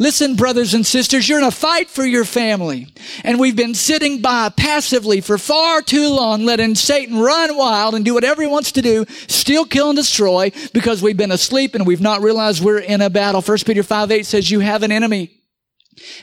Listen, 0.00 0.34
brothers 0.34 0.72
and 0.72 0.86
sisters, 0.86 1.28
you're 1.28 1.40
in 1.40 1.44
a 1.44 1.50
fight 1.50 1.90
for 1.90 2.06
your 2.06 2.24
family. 2.24 2.86
And 3.22 3.38
we've 3.38 3.54
been 3.54 3.74
sitting 3.74 4.22
by 4.22 4.48
passively 4.48 5.20
for 5.20 5.36
far 5.36 5.82
too 5.82 6.08
long, 6.08 6.46
letting 6.46 6.74
Satan 6.74 7.18
run 7.18 7.54
wild 7.54 7.94
and 7.94 8.02
do 8.02 8.14
whatever 8.14 8.40
he 8.40 8.48
wants 8.48 8.72
to 8.72 8.80
do, 8.80 9.04
steal, 9.28 9.66
kill, 9.66 9.90
and 9.90 9.98
destroy 9.98 10.52
because 10.72 11.02
we've 11.02 11.18
been 11.18 11.30
asleep 11.30 11.74
and 11.74 11.86
we've 11.86 12.00
not 12.00 12.22
realized 12.22 12.64
we're 12.64 12.78
in 12.78 13.02
a 13.02 13.10
battle. 13.10 13.42
1 13.42 13.58
Peter 13.66 13.82
5 13.82 14.10
8 14.10 14.24
says, 14.24 14.50
You 14.50 14.60
have 14.60 14.82
an 14.82 14.90
enemy. 14.90 15.32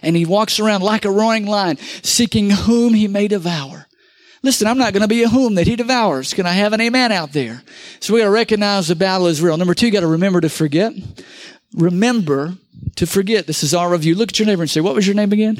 And 0.02 0.16
he 0.16 0.26
walks 0.26 0.60
around 0.60 0.82
like 0.82 1.06
a 1.06 1.12
roaring 1.12 1.46
lion, 1.46 1.78
seeking 2.02 2.50
whom 2.50 2.96
he 2.96 3.08
may 3.08 3.28
devour. 3.28 3.86
Listen, 4.42 4.66
I'm 4.66 4.80
not 4.80 4.94
going 4.94 5.02
to 5.02 5.08
be 5.08 5.22
a 5.22 5.30
whom 5.30 5.54
that 5.56 5.68
he 5.68 5.76
devours. 5.76 6.34
Can 6.34 6.48
I 6.48 6.54
have 6.54 6.74
an 6.74 6.82
amen 6.82 7.12
out 7.12 7.32
there? 7.32 7.62
So 8.00 8.14
we 8.14 8.22
got 8.22 8.26
to 8.26 8.32
recognize 8.32 8.88
the 8.88 8.96
battle 8.96 9.28
is 9.28 9.40
real. 9.40 9.58
Number 9.58 9.76
two, 9.76 9.92
got 9.92 10.00
to 10.00 10.08
remember 10.08 10.42
to 10.42 10.50
forget. 10.50 10.94
Remember 11.74 12.58
to 12.96 13.06
forget. 13.06 13.48
This 13.48 13.64
is 13.64 13.74
our 13.74 13.92
review. 13.92 14.16
Look 14.16 14.30
at 14.30 14.40
your 14.40 14.46
neighbor 14.46 14.64
and 14.64 14.70
say, 14.70 14.82
What 14.82 14.96
was 14.96 15.06
your 15.06 15.16
name 15.16 15.32
again? 15.32 15.58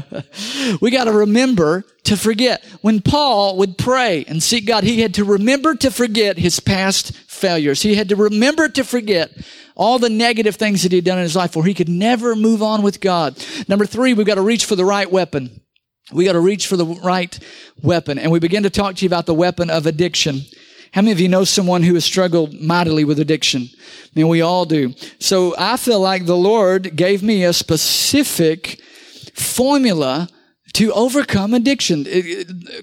we 0.80 0.90
got 0.90 1.04
to 1.04 1.12
remember 1.12 1.84
to 2.04 2.16
forget. 2.16 2.64
When 2.80 3.00
Paul 3.00 3.58
would 3.58 3.78
pray 3.78 4.24
and 4.26 4.42
seek 4.42 4.66
God, 4.66 4.84
he 4.84 5.00
had 5.00 5.14
to 5.14 5.24
remember 5.24 5.74
to 5.76 5.90
forget 5.90 6.38
his 6.38 6.60
past 6.60 7.16
failures. 7.16 7.82
He 7.82 7.94
had 7.94 8.08
to 8.10 8.16
remember 8.16 8.68
to 8.68 8.84
forget 8.84 9.32
all 9.74 9.98
the 9.98 10.10
negative 10.10 10.56
things 10.56 10.82
that 10.82 10.92
he'd 10.92 11.04
done 11.04 11.18
in 11.18 11.24
his 11.24 11.36
life, 11.36 11.56
or 11.56 11.64
he 11.64 11.74
could 11.74 11.88
never 11.88 12.36
move 12.36 12.62
on 12.62 12.82
with 12.82 13.00
God. 13.00 13.42
Number 13.66 13.86
three, 13.86 14.14
we've 14.14 14.26
got 14.26 14.34
to 14.34 14.42
reach 14.42 14.66
for 14.66 14.76
the 14.76 14.84
right 14.84 15.10
weapon. 15.10 15.62
We 16.12 16.24
got 16.24 16.32
to 16.32 16.40
reach 16.40 16.66
for 16.66 16.76
the 16.76 16.86
right 16.86 17.38
weapon. 17.82 18.18
And 18.18 18.30
we 18.30 18.40
begin 18.40 18.64
to 18.64 18.70
talk 18.70 18.96
to 18.96 19.04
you 19.04 19.08
about 19.08 19.26
the 19.26 19.34
weapon 19.34 19.70
of 19.70 19.86
addiction. 19.86 20.42
How 20.92 21.02
many 21.02 21.12
of 21.12 21.20
you 21.20 21.28
know 21.28 21.44
someone 21.44 21.82
who 21.84 21.94
has 21.94 22.04
struggled 22.04 22.60
mightily 22.60 23.04
with 23.04 23.20
addiction? 23.20 23.68
I 23.72 24.08
mean, 24.14 24.28
we 24.28 24.40
all 24.40 24.64
do. 24.64 24.94
So 25.20 25.54
I 25.56 25.76
feel 25.76 26.00
like 26.00 26.26
the 26.26 26.36
Lord 26.36 26.96
gave 26.96 27.22
me 27.22 27.44
a 27.44 27.52
specific 27.52 28.80
formula 29.34 30.28
to 30.74 30.92
overcome 30.92 31.54
addiction. 31.54 32.06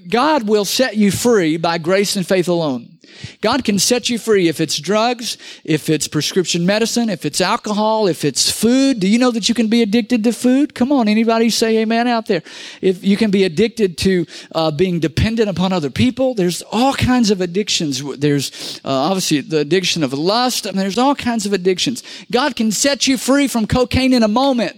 God 0.09 0.47
will 0.47 0.65
set 0.65 0.97
you 0.97 1.11
free 1.11 1.57
by 1.57 1.77
grace 1.77 2.15
and 2.15 2.27
faith 2.27 2.47
alone. 2.47 2.97
God 3.41 3.63
can 3.63 3.79
set 3.79 4.09
you 4.09 4.19
free 4.19 4.47
if 4.47 4.59
it's 4.59 4.77
drugs, 4.77 5.37
if 5.63 5.89
it's 5.89 6.07
prescription 6.07 6.65
medicine, 6.65 7.09
if 7.09 7.25
it's 7.25 7.41
alcohol, 7.41 8.07
if 8.07 8.23
it's 8.23 8.51
food. 8.51 8.99
Do 8.99 9.07
you 9.07 9.17
know 9.17 9.31
that 9.31 9.49
you 9.49 9.55
can 9.55 9.67
be 9.67 9.81
addicted 9.81 10.23
to 10.23 10.31
food? 10.31 10.75
Come 10.75 10.91
on, 10.91 11.07
anybody 11.07 11.49
say 11.49 11.77
amen 11.79 12.07
out 12.07 12.27
there. 12.27 12.43
If 12.81 13.03
you 13.03 13.17
can 13.17 13.31
be 13.31 13.43
addicted 13.43 13.97
to 13.99 14.25
uh, 14.53 14.71
being 14.71 14.99
dependent 14.99 15.49
upon 15.49 15.73
other 15.73 15.89
people, 15.89 16.33
there's 16.33 16.61
all 16.63 16.93
kinds 16.93 17.31
of 17.31 17.41
addictions. 17.41 18.03
There's 18.17 18.79
uh, 18.83 18.89
obviously 18.89 19.41
the 19.41 19.59
addiction 19.59 20.03
of 20.03 20.13
lust. 20.13 20.67
I 20.67 20.71
mean, 20.71 20.79
there's 20.79 20.97
all 20.97 21.15
kinds 21.15 21.45
of 21.45 21.53
addictions. 21.53 22.03
God 22.31 22.55
can 22.55 22.71
set 22.71 23.07
you 23.07 23.17
free 23.17 23.47
from 23.47 23.67
cocaine 23.67 24.13
in 24.13 24.23
a 24.23 24.27
moment, 24.27 24.77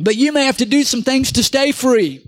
but 0.00 0.16
you 0.16 0.32
may 0.32 0.46
have 0.46 0.56
to 0.56 0.66
do 0.66 0.82
some 0.82 1.02
things 1.02 1.32
to 1.32 1.42
stay 1.42 1.72
free. 1.72 2.26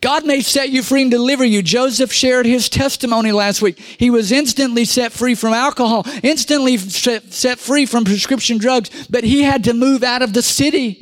God 0.00 0.26
may 0.26 0.40
set 0.40 0.70
you 0.70 0.82
free 0.82 1.02
and 1.02 1.10
deliver 1.10 1.44
you. 1.44 1.62
Joseph 1.62 2.12
shared 2.12 2.44
his 2.44 2.68
testimony 2.68 3.30
last 3.30 3.62
week. 3.62 3.78
He 3.78 4.10
was 4.10 4.32
instantly 4.32 4.84
set 4.84 5.12
free 5.12 5.36
from 5.36 5.52
alcohol, 5.52 6.04
instantly 6.24 6.76
set 6.76 7.58
free 7.60 7.86
from 7.86 8.04
prescription 8.04 8.58
drugs, 8.58 9.06
but 9.08 9.22
he 9.22 9.42
had 9.42 9.64
to 9.64 9.74
move 9.74 10.02
out 10.02 10.22
of 10.22 10.32
the 10.32 10.42
city. 10.42 11.00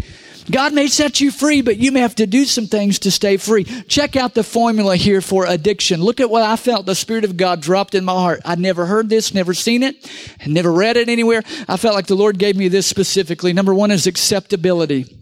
God 0.51 0.75
may 0.75 0.89
set 0.89 1.21
you 1.21 1.31
free, 1.31 1.63
but 1.63 1.79
you 1.79 1.93
may 1.93 2.01
have 2.01 2.17
to 2.17 2.27
do 2.27 2.45
some 2.45 2.67
things 2.67 2.99
to 3.01 3.11
stay 3.11 3.37
free. 3.37 3.65
Check 3.65 4.17
out 4.17 4.35
the 4.35 4.43
formula 4.43 4.97
here 4.97 5.21
for 5.21 5.47
addiction. 5.47 6.03
Look 6.03 6.21
at 6.21 6.29
what 6.29 6.43
I 6.43 6.57
felt 6.57 6.87
the 6.87 6.95
Spirit 6.95 7.25
of 7.25 7.37
God 7.37 7.63
dropped 7.63 7.95
in 7.95 8.05
my 8.05 8.13
heart. 8.13 8.41
I'd 8.45 8.59
never 8.59 8.85
heard 8.85 9.09
this, 9.09 9.33
never 9.33 9.55
seen 9.55 9.83
it, 9.83 10.11
and 10.41 10.53
never 10.53 10.73
read 10.73 10.97
it 10.97 11.09
anywhere. 11.09 11.43
I 11.69 11.77
felt 11.77 11.95
like 11.95 12.07
the 12.07 12.17
Lord 12.17 12.39
gave 12.39 12.57
me 12.57 12.69
this 12.69 12.87
specifically. 12.87 13.53
Number 13.53 13.75
one 13.75 13.91
is 13.91 14.07
acceptability. 14.07 15.20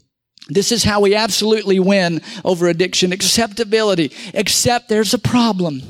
This 0.49 0.73
is 0.73 0.85
how 0.85 1.01
we 1.01 1.15
absolutely 1.15 1.79
win 1.79 2.23
over 2.45 2.69
addiction. 2.69 3.13
Acceptability. 3.13 4.13
Accept 4.35 4.89
there's 4.89 5.13
a 5.13 5.19
problem. 5.19 5.83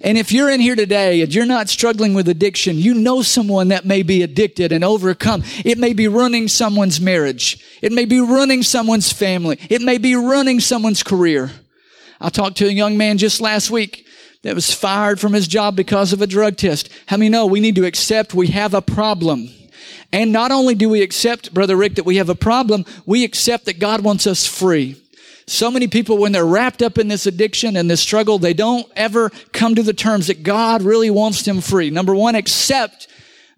And 0.00 0.18
if 0.18 0.30
you're 0.32 0.50
in 0.50 0.60
here 0.60 0.76
today 0.76 1.22
and 1.22 1.34
you're 1.34 1.46
not 1.46 1.68
struggling 1.68 2.12
with 2.12 2.28
addiction, 2.28 2.76
you 2.76 2.94
know 2.94 3.22
someone 3.22 3.68
that 3.68 3.86
may 3.86 4.02
be 4.02 4.22
addicted 4.22 4.72
and 4.72 4.84
overcome. 4.84 5.42
It 5.64 5.78
may 5.78 5.92
be 5.94 6.08
running 6.08 6.48
someone's 6.48 7.00
marriage. 7.00 7.64
It 7.80 7.92
may 7.92 8.04
be 8.04 8.20
running 8.20 8.62
someone's 8.62 9.12
family. 9.12 9.58
It 9.70 9.82
may 9.82 9.98
be 9.98 10.14
running 10.14 10.60
someone's 10.60 11.02
career. 11.02 11.50
I 12.20 12.28
talked 12.28 12.58
to 12.58 12.66
a 12.66 12.72
young 12.72 12.96
man 12.96 13.18
just 13.18 13.40
last 13.40 13.70
week 13.70 14.06
that 14.42 14.54
was 14.54 14.72
fired 14.72 15.18
from 15.18 15.32
his 15.32 15.48
job 15.48 15.76
because 15.76 16.12
of 16.12 16.20
a 16.20 16.26
drug 16.26 16.56
test. 16.56 16.90
How 17.06 17.16
many 17.16 17.30
know 17.30 17.46
we 17.46 17.60
need 17.60 17.76
to 17.76 17.86
accept 17.86 18.34
we 18.34 18.48
have 18.48 18.74
a 18.74 18.82
problem? 18.82 19.48
And 20.12 20.32
not 20.32 20.52
only 20.52 20.74
do 20.74 20.88
we 20.88 21.02
accept, 21.02 21.52
Brother 21.52 21.76
Rick, 21.76 21.96
that 21.96 22.06
we 22.06 22.16
have 22.16 22.28
a 22.28 22.34
problem, 22.34 22.84
we 23.04 23.24
accept 23.24 23.64
that 23.66 23.78
God 23.78 24.02
wants 24.02 24.26
us 24.26 24.46
free. 24.46 25.02
So 25.48 25.70
many 25.70 25.86
people, 25.86 26.18
when 26.18 26.32
they're 26.32 26.44
wrapped 26.44 26.82
up 26.82 26.98
in 26.98 27.08
this 27.08 27.26
addiction 27.26 27.76
and 27.76 27.88
this 27.88 28.00
struggle, 28.00 28.38
they 28.38 28.54
don't 28.54 28.86
ever 28.96 29.30
come 29.52 29.76
to 29.76 29.82
the 29.82 29.92
terms 29.92 30.26
that 30.26 30.42
God 30.42 30.82
really 30.82 31.10
wants 31.10 31.42
them 31.42 31.60
free. 31.60 31.90
Number 31.90 32.14
one, 32.14 32.34
accept 32.34 33.06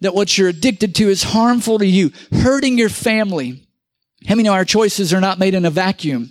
that 0.00 0.14
what 0.14 0.36
you're 0.36 0.48
addicted 0.48 0.94
to 0.96 1.08
is 1.08 1.22
harmful 1.22 1.78
to 1.78 1.86
you, 1.86 2.12
hurting 2.30 2.76
your 2.76 2.90
family. 2.90 3.66
How 4.26 4.34
many 4.34 4.48
know 4.48 4.52
our 4.52 4.64
choices 4.64 5.14
are 5.14 5.20
not 5.20 5.38
made 5.38 5.54
in 5.54 5.64
a 5.64 5.70
vacuum? 5.70 6.30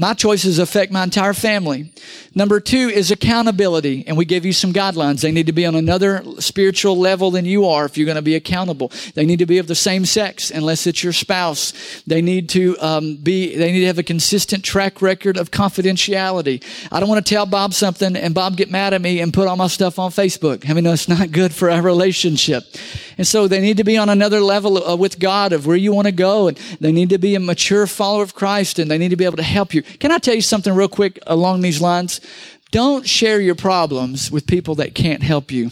My 0.00 0.14
choices 0.14 0.60
affect 0.60 0.92
my 0.92 1.02
entire 1.02 1.34
family. 1.34 1.90
Number 2.32 2.60
two 2.60 2.88
is 2.88 3.10
accountability. 3.10 4.04
And 4.06 4.16
we 4.16 4.24
give 4.24 4.46
you 4.46 4.52
some 4.52 4.72
guidelines. 4.72 5.22
They 5.22 5.32
need 5.32 5.46
to 5.46 5.52
be 5.52 5.66
on 5.66 5.74
another 5.74 6.22
spiritual 6.38 6.96
level 6.96 7.32
than 7.32 7.44
you 7.44 7.66
are 7.66 7.84
if 7.84 7.98
you're 7.98 8.06
going 8.06 8.14
to 8.14 8.22
be 8.22 8.36
accountable. 8.36 8.92
They 9.14 9.26
need 9.26 9.40
to 9.40 9.46
be 9.46 9.58
of 9.58 9.66
the 9.66 9.74
same 9.74 10.04
sex 10.04 10.52
unless 10.52 10.86
it's 10.86 11.02
your 11.02 11.12
spouse. 11.12 11.72
They 12.06 12.22
need 12.22 12.48
to 12.50 12.76
um, 12.78 13.16
be, 13.16 13.56
they 13.56 13.72
need 13.72 13.80
to 13.80 13.86
have 13.86 13.98
a 13.98 14.04
consistent 14.04 14.62
track 14.62 15.02
record 15.02 15.36
of 15.36 15.50
confidentiality. 15.50 16.62
I 16.92 17.00
don't 17.00 17.08
want 17.08 17.26
to 17.26 17.34
tell 17.34 17.44
Bob 17.44 17.74
something 17.74 18.14
and 18.14 18.32
Bob 18.32 18.56
get 18.56 18.70
mad 18.70 18.94
at 18.94 19.00
me 19.00 19.18
and 19.18 19.34
put 19.34 19.48
all 19.48 19.56
my 19.56 19.66
stuff 19.66 19.98
on 19.98 20.12
Facebook. 20.12 20.70
I 20.70 20.74
mean, 20.74 20.84
that's 20.84 21.08
not 21.08 21.32
good 21.32 21.52
for 21.52 21.70
our 21.70 21.82
relationship. 21.82 22.62
And 23.16 23.26
so 23.26 23.48
they 23.48 23.60
need 23.60 23.78
to 23.78 23.84
be 23.84 23.98
on 23.98 24.08
another 24.08 24.40
level 24.40 24.78
uh, 24.78 24.94
with 24.94 25.18
God 25.18 25.52
of 25.52 25.66
where 25.66 25.76
you 25.76 25.92
want 25.92 26.06
to 26.06 26.12
go. 26.12 26.46
And 26.46 26.56
they 26.80 26.92
need 26.92 27.10
to 27.10 27.18
be 27.18 27.34
a 27.34 27.40
mature 27.40 27.88
follower 27.88 28.22
of 28.22 28.36
Christ 28.36 28.78
and 28.78 28.88
they 28.88 28.96
need 28.96 29.08
to 29.08 29.16
be 29.16 29.24
able 29.24 29.38
to 29.38 29.42
help 29.42 29.74
you. 29.74 29.82
Can 29.98 30.12
I 30.12 30.18
tell 30.18 30.34
you 30.34 30.42
something 30.42 30.74
real 30.74 30.88
quick 30.88 31.18
along 31.26 31.60
these 31.60 31.80
lines? 31.80 32.20
Don't 32.70 33.08
share 33.08 33.40
your 33.40 33.54
problems 33.54 34.30
with 34.30 34.46
people 34.46 34.74
that 34.76 34.94
can't 34.94 35.22
help 35.22 35.50
you. 35.50 35.70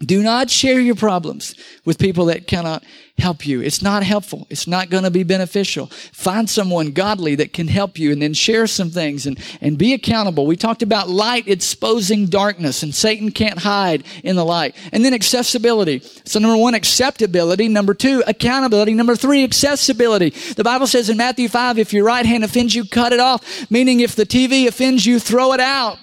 Do 0.00 0.22
not 0.22 0.50
share 0.50 0.78
your 0.78 0.94
problems 0.94 1.54
with 1.86 1.98
people 1.98 2.26
that 2.26 2.46
cannot 2.46 2.84
help 3.16 3.46
you. 3.46 3.62
It's 3.62 3.80
not 3.80 4.02
helpful. 4.02 4.46
It's 4.50 4.66
not 4.66 4.90
going 4.90 5.04
to 5.04 5.10
be 5.10 5.22
beneficial. 5.22 5.86
Find 5.86 6.50
someone 6.50 6.90
godly 6.90 7.34
that 7.36 7.54
can 7.54 7.66
help 7.66 7.98
you 7.98 8.12
and 8.12 8.20
then 8.20 8.34
share 8.34 8.66
some 8.66 8.90
things 8.90 9.24
and, 9.24 9.38
and 9.62 9.78
be 9.78 9.94
accountable. 9.94 10.46
We 10.46 10.56
talked 10.56 10.82
about 10.82 11.08
light 11.08 11.48
exposing 11.48 12.26
darkness 12.26 12.82
and 12.82 12.94
Satan 12.94 13.30
can't 13.30 13.58
hide 13.58 14.04
in 14.22 14.36
the 14.36 14.44
light. 14.44 14.76
And 14.92 15.02
then 15.02 15.14
accessibility. 15.14 16.00
So 16.26 16.40
number 16.40 16.60
one, 16.60 16.74
acceptability. 16.74 17.68
Number 17.68 17.94
two, 17.94 18.22
accountability. 18.26 18.92
Number 18.92 19.16
three, 19.16 19.44
accessibility. 19.44 20.30
The 20.56 20.64
Bible 20.64 20.86
says 20.86 21.08
in 21.08 21.16
Matthew 21.16 21.48
5, 21.48 21.78
if 21.78 21.94
your 21.94 22.04
right 22.04 22.26
hand 22.26 22.44
offends 22.44 22.74
you, 22.74 22.84
cut 22.84 23.14
it 23.14 23.20
off. 23.20 23.70
Meaning 23.70 24.00
if 24.00 24.14
the 24.14 24.26
TV 24.26 24.66
offends 24.68 25.06
you, 25.06 25.18
throw 25.18 25.54
it 25.54 25.60
out. 25.60 25.98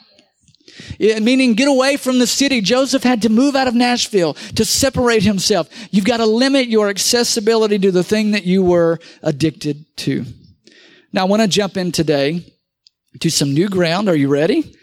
Meaning 1.00 1.54
get 1.54 1.68
away 1.68 1.98
from 1.98 2.20
the 2.20 2.28
city. 2.28 2.62
Joseph 2.62 3.04
had 3.04 3.22
to 3.24 3.30
move 3.30 3.56
out 3.56 3.68
of 3.68 3.76
Nashville 3.76 4.34
to 4.56 4.66
separate 4.66 5.24
himself. 5.24 5.70
You've 5.92 6.06
got 6.06 6.18
to 6.18 6.26
limit 6.26 6.68
your 6.68 6.90
accessibility 6.90 7.80
to 7.80 7.92
the 7.92 8.04
thing 8.04 8.32
that 8.32 8.46
you 8.46 8.64
were 8.64 9.00
addicted 9.22 9.86
to. 9.98 10.26
Now, 11.12 11.22
I 11.22 11.30
want 11.30 11.42
to 11.42 11.48
jump 11.48 11.78
in 11.78 11.92
today 11.92 12.46
to 13.20 13.30
some 13.30 13.54
new 13.54 13.70
ground. 13.70 14.10
Are 14.10 14.16
you 14.16 14.28
ready? 14.28 14.76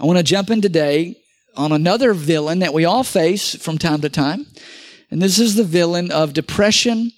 I 0.00 0.06
want 0.06 0.18
to 0.18 0.24
jump 0.24 0.50
in 0.50 0.60
today 0.60 1.16
on 1.56 1.72
another 1.72 2.14
villain 2.14 2.60
that 2.60 2.72
we 2.72 2.84
all 2.84 3.02
face 3.02 3.56
from 3.56 3.78
time 3.78 4.00
to 4.02 4.08
time. 4.08 4.46
And 5.10 5.20
this 5.20 5.38
is 5.38 5.56
the 5.56 5.64
villain 5.64 6.12
of 6.12 6.32
depression 6.32 7.10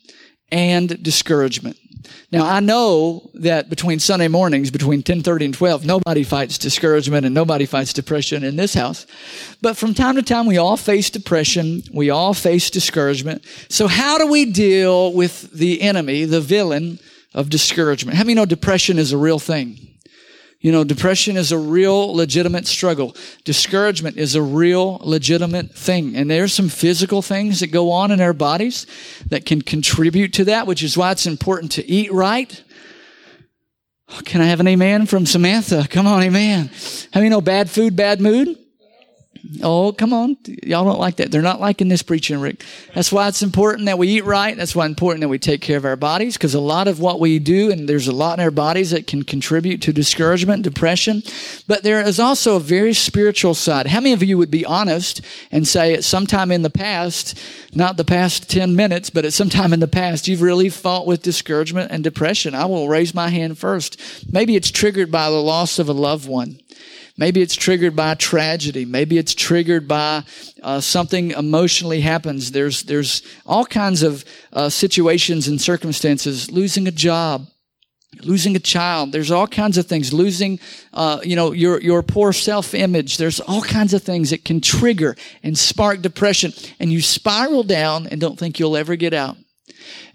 and 0.50 1.02
discouragement. 1.02 1.76
Now 2.33 2.47
I 2.47 2.61
know 2.61 3.30
that 3.35 3.69
between 3.71 3.99
Sunday 3.99 4.28
mornings, 4.28 4.71
between 4.71 5.02
10:30 5.02 5.47
and 5.47 5.54
12, 5.54 5.85
nobody 5.85 6.23
fights 6.23 6.59
discouragement 6.59 7.26
and 7.26 7.35
nobody 7.35 7.66
fights 7.66 7.92
depression 7.92 8.45
in 8.45 8.57
this 8.57 8.75
house. 8.75 9.07
But 9.62 9.76
from 9.76 9.95
time 9.95 10.16
to 10.16 10.23
time 10.23 10.47
we 10.47 10.59
all 10.59 10.76
face 10.76 11.11
depression, 11.11 11.83
we 11.92 12.11
all 12.11 12.35
face 12.35 12.71
discouragement. 12.71 13.45
So 13.69 13.87
how 13.87 14.19
do 14.19 14.26
we 14.26 14.45
deal 14.45 15.12
with 15.12 15.52
the 15.52 15.83
enemy, 15.83 16.25
the 16.25 16.40
villain 16.40 16.99
of 17.35 17.49
discouragement. 17.49 18.16
How 18.16 18.25
many 18.25 18.35
know 18.35 18.45
depression 18.45 18.99
is 18.99 19.12
a 19.12 19.19
real 19.19 19.38
thing? 19.38 19.90
You 20.61 20.73
know, 20.73 20.85
depression 20.85 21.38
is 21.38 21.52
a 21.52 21.59
real 21.59 22.14
legitimate 22.14 22.67
struggle. 22.67 23.17
Discouragement 23.45 24.19
is 24.19 24.35
a 24.35 24.43
real 24.43 25.00
legitimate 25.02 25.75
thing. 25.75 26.14
And 26.14 26.31
there's 26.31 26.52
some 26.52 26.69
physical 26.69 27.23
things 27.23 27.61
that 27.61 27.69
go 27.69 27.90
on 27.90 28.11
in 28.11 28.21
our 28.21 28.35
bodies 28.35 28.87
that 29.31 29.47
can 29.47 29.62
contribute 29.62 30.35
to 30.35 30.45
that, 30.45 30.67
which 30.67 30.83
is 30.83 30.99
why 30.99 31.12
it's 31.12 31.26
important 31.26 31.73
to 31.73 31.90
eat 31.90 32.12
right. 32.12 32.62
Oh, 34.11 34.21
can 34.25 34.43
I 34.43 34.47
have 34.47 34.61
an 34.61 34.69
amen 34.69 35.07
from 35.07 35.25
Samantha? 35.25 35.87
Come 35.88 36.07
on, 36.07 36.23
amen. 36.23 36.71
How 37.14 37.21
many 37.21 37.31
know 37.31 37.40
bad 37.40 37.71
food, 37.71 37.97
bad 37.97 38.21
mood? 38.21 38.59
Oh, 39.63 39.93
come 39.93 40.13
on. 40.13 40.37
Y'all 40.63 40.85
don't 40.85 40.99
like 40.99 41.17
that. 41.17 41.31
They're 41.31 41.43
not 41.43 41.61
liking 41.61 41.89
this 41.89 42.03
preaching, 42.03 42.41
Rick. 42.41 42.65
That's 42.95 43.11
why 43.11 43.29
it's 43.29 43.43
important 43.43 43.87
that 43.87 43.99
we 43.99 44.09
eat 44.09 44.25
right. 44.25 44.57
That's 44.57 44.75
why 44.75 44.85
it's 44.85 44.91
important 44.91 45.23
that 45.23 45.29
we 45.29 45.39
take 45.39 45.61
care 45.61 45.77
of 45.77 45.85
our 45.85 45.97
bodies 45.97 46.37
because 46.37 46.55
a 46.55 46.61
lot 46.61 46.89
of 46.89 47.01
what 47.01 47.21
we 47.21 47.39
do, 47.39 47.71
and 47.71 47.89
there's 47.89 48.09
a 48.09 48.13
lot 48.13 48.39
in 48.39 48.45
our 48.45 48.51
bodies 48.51 48.91
that 48.91 49.07
can 49.07 49.23
contribute 49.23 49.83
to 49.83 49.93
discouragement, 49.93 50.63
depression. 50.63 51.23
But 51.67 51.83
there 51.83 52.01
is 52.01 52.21
also 52.21 52.57
a 52.57 52.61
very 52.61 52.93
spiritual 52.93 53.55
side. 53.55 53.87
How 53.87 54.01
many 54.01 54.13
of 54.13 54.23
you 54.23 54.37
would 54.39 54.51
be 54.51 54.65
honest 54.65 55.21
and 55.51 55.67
say 55.67 55.95
at 55.95 56.05
some 56.05 56.27
time 56.27 56.51
in 56.51 56.63
the 56.63 56.71
past, 56.71 57.39
not 57.75 57.97
the 57.97 58.05
past 58.05 58.51
10 58.51 58.77
minutes, 58.77 59.11
but 59.11 59.25
at 59.25 59.33
some 59.33 59.49
time 59.49 59.73
in 59.73 59.81
the 59.81 59.89
past, 59.89 60.29
you've 60.29 60.43
really 60.43 60.69
fought 60.69 61.07
with 61.07 61.23
discouragement 61.23 61.91
and 61.91 62.05
depression? 62.05 62.55
I 62.55 62.67
will 62.67 62.89
raise 62.89 63.15
my 63.15 63.29
hand 63.29 63.59
first. 63.59 64.01
Maybe 64.31 64.57
it's 64.57 64.71
triggered 64.71 65.11
by 65.11 65.31
the 65.31 65.43
loss 65.43 65.79
of 65.79 65.89
a 65.89 65.95
loved 65.95 66.29
one. 66.29 66.59
Maybe 67.21 67.43
it's 67.43 67.55
triggered 67.55 67.95
by 67.95 68.15
tragedy. 68.15 68.87
Maybe 68.87 69.19
it's 69.19 69.35
triggered 69.35 69.87
by 69.87 70.25
uh, 70.62 70.81
something 70.81 71.33
emotionally 71.33 72.00
happens. 72.00 72.53
There's 72.53 72.85
there's 72.85 73.21
all 73.45 73.67
kinds 73.67 74.03
of 74.03 74.25
uh, 74.55 74.71
situations 74.71 75.47
and 75.47 75.61
circumstances. 75.61 76.50
Losing 76.50 76.89
a 76.89 76.91
job, 76.91 77.47
losing 78.23 78.57
a 78.57 78.59
child. 78.59 79.12
There's 79.12 79.31
all 79.31 79.47
kinds 79.47 79.77
of 79.77 79.85
things. 79.85 80.15
Losing, 80.15 80.61
uh, 80.95 81.21
you 81.23 81.37
know, 81.37 81.53
your 81.53 81.79
your 81.83 82.03
poor 82.03 82.33
self 82.33 82.73
image. 82.73 83.19
There's 83.19 83.39
all 83.39 83.61
kinds 83.61 83.93
of 83.93 84.03
things 84.03 84.31
that 84.31 84.47
can 84.47 84.62
trigger 84.62 85.15
and 85.43 85.59
spark 85.59 86.00
depression, 86.00 86.55
and 86.79 86.91
you 86.91 87.03
spiral 87.03 87.65
down 87.65 88.07
and 88.07 88.19
don't 88.19 88.39
think 88.39 88.59
you'll 88.59 88.79
ever 88.79 88.97
get 88.97 89.12
out. 89.12 89.37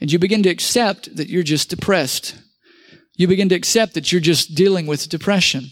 And 0.02 0.12
you 0.12 0.18
begin 0.18 0.42
to 0.42 0.50
accept 0.50 1.16
that 1.18 1.30
you're 1.30 1.44
just 1.44 1.70
depressed. 1.70 2.36
You 3.16 3.28
begin 3.28 3.50
to 3.50 3.56
accept 3.56 3.94
that 3.94 4.12
you're 4.12 4.22
just 4.22 4.56
dealing 4.56 4.88
with 4.88 5.08
depression. 5.08 5.70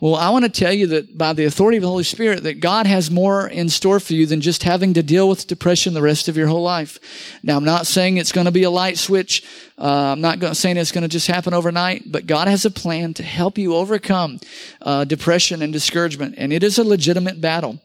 Well, 0.00 0.14
I 0.14 0.30
want 0.30 0.44
to 0.44 0.50
tell 0.50 0.72
you 0.72 0.86
that 0.88 1.16
by 1.16 1.32
the 1.32 1.44
authority 1.44 1.76
of 1.76 1.82
the 1.82 1.88
Holy 1.88 2.04
Spirit, 2.04 2.42
that 2.42 2.60
God 2.60 2.86
has 2.86 3.10
more 3.10 3.46
in 3.46 3.68
store 3.68 4.00
for 4.00 4.12
you 4.12 4.26
than 4.26 4.40
just 4.40 4.62
having 4.62 4.94
to 4.94 5.02
deal 5.02 5.28
with 5.28 5.46
depression 5.46 5.94
the 5.94 6.02
rest 6.02 6.28
of 6.28 6.36
your 6.36 6.48
whole 6.48 6.62
life. 6.62 6.98
Now, 7.42 7.56
I'm 7.56 7.64
not 7.64 7.86
saying 7.86 8.16
it's 8.16 8.32
going 8.32 8.46
to 8.46 8.50
be 8.50 8.64
a 8.64 8.70
light 8.70 8.98
switch. 8.98 9.44
Uh, 9.78 10.12
I'm 10.12 10.20
not 10.20 10.56
saying 10.56 10.76
it's 10.76 10.92
going 10.92 11.02
to 11.02 11.08
just 11.08 11.26
happen 11.26 11.54
overnight, 11.54 12.10
but 12.10 12.26
God 12.26 12.48
has 12.48 12.64
a 12.64 12.70
plan 12.70 13.14
to 13.14 13.22
help 13.22 13.58
you 13.58 13.74
overcome 13.74 14.40
uh, 14.82 15.04
depression 15.04 15.62
and 15.62 15.72
discouragement, 15.72 16.34
and 16.38 16.52
it 16.52 16.62
is 16.62 16.78
a 16.78 16.84
legitimate 16.84 17.40
battle. 17.40 17.80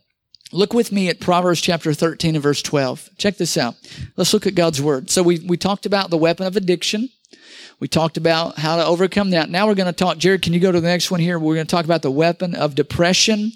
Look 0.51 0.73
with 0.73 0.91
me 0.91 1.09
at 1.09 1.19
Proverbs 1.19 1.61
chapter 1.61 1.93
13 1.93 2.35
and 2.35 2.43
verse 2.43 2.63
12. 2.63 3.09
Check 3.17 3.37
this 3.37 3.55
out. 3.55 3.75
Let's 4.17 4.33
look 4.33 4.47
at 4.47 4.55
God's 4.55 4.81
word. 4.81 5.11
So 5.11 5.21
we, 5.21 5.39
we 5.39 5.57
talked 5.57 5.85
about 5.85 6.09
the 6.09 6.17
weapon 6.17 6.47
of 6.47 6.55
addiction. 6.55 7.09
We 7.79 7.87
talked 7.87 8.17
about 8.17 8.57
how 8.57 8.75
to 8.75 8.85
overcome 8.85 9.29
that. 9.31 9.49
Now 9.49 9.67
we're 9.67 9.75
going 9.75 9.87
to 9.87 9.93
talk, 9.93 10.17
Jared, 10.17 10.41
can 10.41 10.53
you 10.53 10.59
go 10.59 10.71
to 10.71 10.81
the 10.81 10.87
next 10.87 11.11
one 11.11 11.19
here? 11.19 11.39
We're 11.39 11.55
going 11.55 11.67
to 11.67 11.71
talk 11.71 11.85
about 11.85 12.01
the 12.01 12.11
weapon 12.11 12.55
of 12.55 12.75
depression 12.75 13.53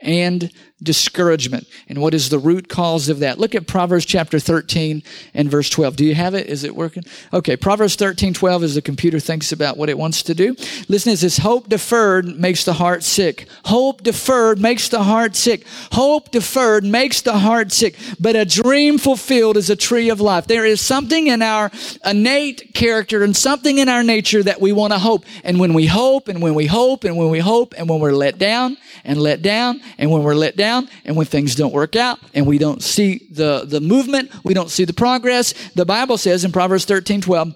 and 0.00 0.50
discouragement 0.82 1.68
and 1.88 2.00
what 2.00 2.14
is 2.14 2.28
the 2.30 2.38
root 2.38 2.68
cause 2.68 3.08
of 3.08 3.20
that. 3.20 3.38
Look 3.38 3.54
at 3.54 3.66
Proverbs 3.66 4.04
chapter 4.04 4.40
13 4.40 5.02
and 5.32 5.50
verse 5.50 5.70
12. 5.70 5.96
Do 5.96 6.04
you 6.04 6.14
have 6.14 6.34
it? 6.34 6.48
Is 6.48 6.64
it 6.64 6.74
working? 6.74 7.04
Okay. 7.32 7.56
Proverbs 7.56 7.94
13, 7.94 8.34
12 8.34 8.62
as 8.64 8.74
the 8.74 8.82
computer 8.82 9.20
thinks 9.20 9.52
about 9.52 9.76
what 9.76 9.88
it 9.88 9.96
wants 9.96 10.22
to 10.24 10.34
do. 10.34 10.56
Listen, 10.88 11.12
it 11.12 11.18
says, 11.18 11.38
hope 11.38 11.68
deferred 11.68 12.26
makes 12.26 12.64
the 12.64 12.74
heart 12.74 13.04
sick. 13.04 13.46
Hope 13.66 14.02
deferred 14.02 14.58
makes 14.58 14.88
the 14.88 15.04
heart 15.04 15.36
sick. 15.36 15.64
Hope 15.92 16.32
deferred 16.32 16.84
makes 16.84 17.20
the 17.20 17.38
heart 17.38 17.70
sick. 17.70 17.96
But 18.18 18.34
a 18.34 18.44
dream 18.44 18.98
fulfilled 18.98 19.56
is 19.56 19.70
a 19.70 19.76
tree 19.76 20.10
of 20.10 20.20
life. 20.20 20.48
There 20.48 20.66
is 20.66 20.80
something 20.80 21.28
in 21.28 21.40
our 21.40 21.70
innate 22.04 22.74
character 22.74 23.22
and 23.22 23.36
something 23.36 23.78
in 23.78 23.88
our 23.88 24.02
nature 24.02 24.42
that 24.42 24.60
we 24.60 24.72
want 24.72 24.92
to 24.92 24.98
hope. 24.98 25.24
And 25.44 25.60
when 25.60 25.72
we 25.72 25.86
hope 25.86 26.26
and 26.26 26.42
when 26.42 26.54
we 26.54 26.66
hope 26.66 27.04
and 27.04 27.16
when 27.16 27.30
we 27.30 27.38
hope 27.38 27.74
and 27.78 27.88
when 27.88 28.00
we're 28.00 28.12
let 28.12 28.38
down 28.38 28.76
and 29.04 29.20
let 29.20 29.40
down 29.40 29.80
and 29.98 30.10
when 30.10 30.24
we're 30.24 30.34
let 30.34 30.56
down 30.56 30.63
and 31.04 31.16
when 31.16 31.26
things 31.26 31.54
don't 31.54 31.72
work 31.72 31.96
out 31.96 32.18
and 32.34 32.46
we 32.46 32.58
don't 32.58 32.82
see 32.82 33.28
the, 33.30 33.64
the 33.66 33.80
movement, 33.80 34.30
we 34.44 34.54
don't 34.54 34.70
see 34.70 34.84
the 34.84 34.92
progress, 34.92 35.52
the 35.74 35.84
Bible 35.84 36.18
says 36.18 36.44
in 36.44 36.52
Proverbs 36.52 36.84
13, 36.84 37.20
12, 37.20 37.54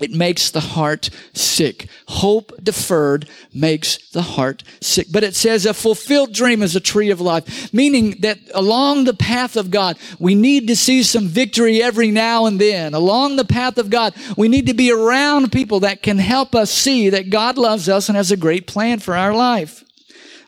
it 0.00 0.12
makes 0.12 0.50
the 0.50 0.60
heart 0.60 1.10
sick. 1.34 1.88
Hope 2.08 2.52
deferred 2.62 3.28
makes 3.52 3.98
the 4.10 4.22
heart 4.22 4.62
sick. 4.80 5.08
But 5.12 5.24
it 5.24 5.36
says 5.36 5.66
a 5.66 5.74
fulfilled 5.74 6.32
dream 6.32 6.62
is 6.62 6.74
a 6.74 6.80
tree 6.80 7.10
of 7.10 7.20
life, 7.20 7.72
meaning 7.72 8.16
that 8.20 8.38
along 8.54 9.04
the 9.04 9.14
path 9.14 9.56
of 9.56 9.70
God, 9.70 9.98
we 10.18 10.34
need 10.34 10.68
to 10.68 10.76
see 10.76 11.02
some 11.02 11.26
victory 11.26 11.82
every 11.82 12.10
now 12.10 12.46
and 12.46 12.58
then. 12.60 12.94
Along 12.94 13.36
the 13.36 13.44
path 13.44 13.78
of 13.78 13.90
God, 13.90 14.14
we 14.36 14.48
need 14.48 14.66
to 14.66 14.74
be 14.74 14.90
around 14.90 15.52
people 15.52 15.80
that 15.80 16.02
can 16.02 16.18
help 16.18 16.54
us 16.54 16.70
see 16.70 17.10
that 17.10 17.30
God 17.30 17.58
loves 17.58 17.88
us 17.88 18.08
and 18.08 18.16
has 18.16 18.32
a 18.32 18.36
great 18.36 18.66
plan 18.66 19.00
for 19.00 19.14
our 19.16 19.34
life. 19.34 19.84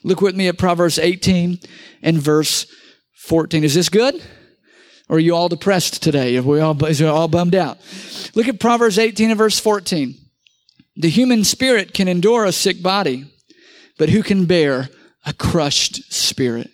Look 0.04 0.20
with 0.20 0.34
me 0.34 0.48
at 0.48 0.58
Proverbs 0.58 0.98
18 0.98 1.58
and 2.02 2.18
verse 2.18 2.66
14. 3.14 3.64
Is 3.64 3.74
this 3.74 3.88
good? 3.88 4.22
Or 5.08 5.16
are 5.16 5.20
you 5.20 5.34
all 5.34 5.48
depressed 5.48 6.02
today? 6.02 6.36
Are 6.36 6.42
we 6.42 6.60
all, 6.60 6.84
is 6.84 7.00
it 7.00 7.06
all 7.06 7.28
bummed 7.28 7.54
out? 7.54 7.78
Look 8.34 8.48
at 8.48 8.60
Proverbs 8.60 8.98
18 8.98 9.30
and 9.30 9.38
verse 9.38 9.58
14. 9.58 10.14
The 10.96 11.10
human 11.10 11.44
spirit 11.44 11.94
can 11.94 12.08
endure 12.08 12.44
a 12.44 12.52
sick 12.52 12.82
body, 12.82 13.26
but 13.98 14.10
who 14.10 14.22
can 14.22 14.46
bear 14.46 14.88
a 15.24 15.32
crushed 15.32 16.12
spirit? 16.12 16.70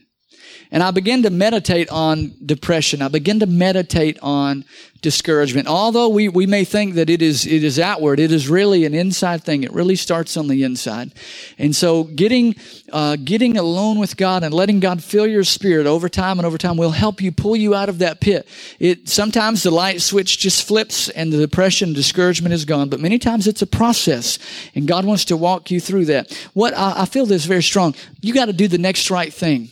And 0.70 0.82
I 0.82 0.90
begin 0.90 1.22
to 1.22 1.30
meditate 1.30 1.88
on 1.88 2.34
depression. 2.44 3.00
I 3.00 3.08
begin 3.08 3.40
to 3.40 3.46
meditate 3.46 4.18
on 4.20 4.64
discouragement. 5.00 5.68
Although 5.68 6.08
we, 6.08 6.28
we 6.28 6.46
may 6.46 6.64
think 6.64 6.94
that 6.94 7.08
it 7.08 7.22
is, 7.22 7.46
it 7.46 7.62
is 7.62 7.78
outward, 7.78 8.18
it 8.18 8.32
is 8.32 8.48
really 8.48 8.84
an 8.84 8.94
inside 8.94 9.44
thing. 9.44 9.62
It 9.62 9.72
really 9.72 9.94
starts 9.94 10.36
on 10.36 10.48
the 10.48 10.64
inside. 10.64 11.12
And 11.56 11.74
so 11.74 12.04
getting, 12.04 12.56
uh, 12.92 13.16
getting 13.22 13.56
alone 13.56 13.98
with 13.98 14.16
God 14.16 14.42
and 14.42 14.52
letting 14.52 14.80
God 14.80 15.02
fill 15.02 15.26
your 15.26 15.44
spirit 15.44 15.86
over 15.86 16.08
time 16.08 16.38
and 16.38 16.46
over 16.46 16.58
time 16.58 16.76
will 16.76 16.90
help 16.90 17.22
you 17.22 17.30
pull 17.30 17.56
you 17.56 17.74
out 17.74 17.88
of 17.88 17.98
that 17.98 18.20
pit. 18.20 18.48
It, 18.80 19.08
sometimes 19.08 19.62
the 19.62 19.70
light 19.70 20.02
switch 20.02 20.38
just 20.38 20.66
flips 20.66 21.08
and 21.10 21.32
the 21.32 21.38
depression, 21.38 21.92
discouragement 21.92 22.52
is 22.52 22.64
gone, 22.64 22.88
but 22.88 23.00
many 23.00 23.18
times 23.18 23.46
it's 23.46 23.62
a 23.62 23.66
process 23.66 24.38
and 24.74 24.88
God 24.88 25.04
wants 25.04 25.24
to 25.26 25.36
walk 25.36 25.70
you 25.70 25.80
through 25.80 26.06
that. 26.06 26.32
What 26.54 26.76
I, 26.76 27.02
I 27.02 27.04
feel 27.06 27.24
this 27.24 27.44
very 27.44 27.62
strong. 27.62 27.94
You 28.20 28.34
got 28.34 28.46
to 28.46 28.52
do 28.52 28.66
the 28.66 28.78
next 28.78 29.10
right 29.10 29.32
thing. 29.32 29.70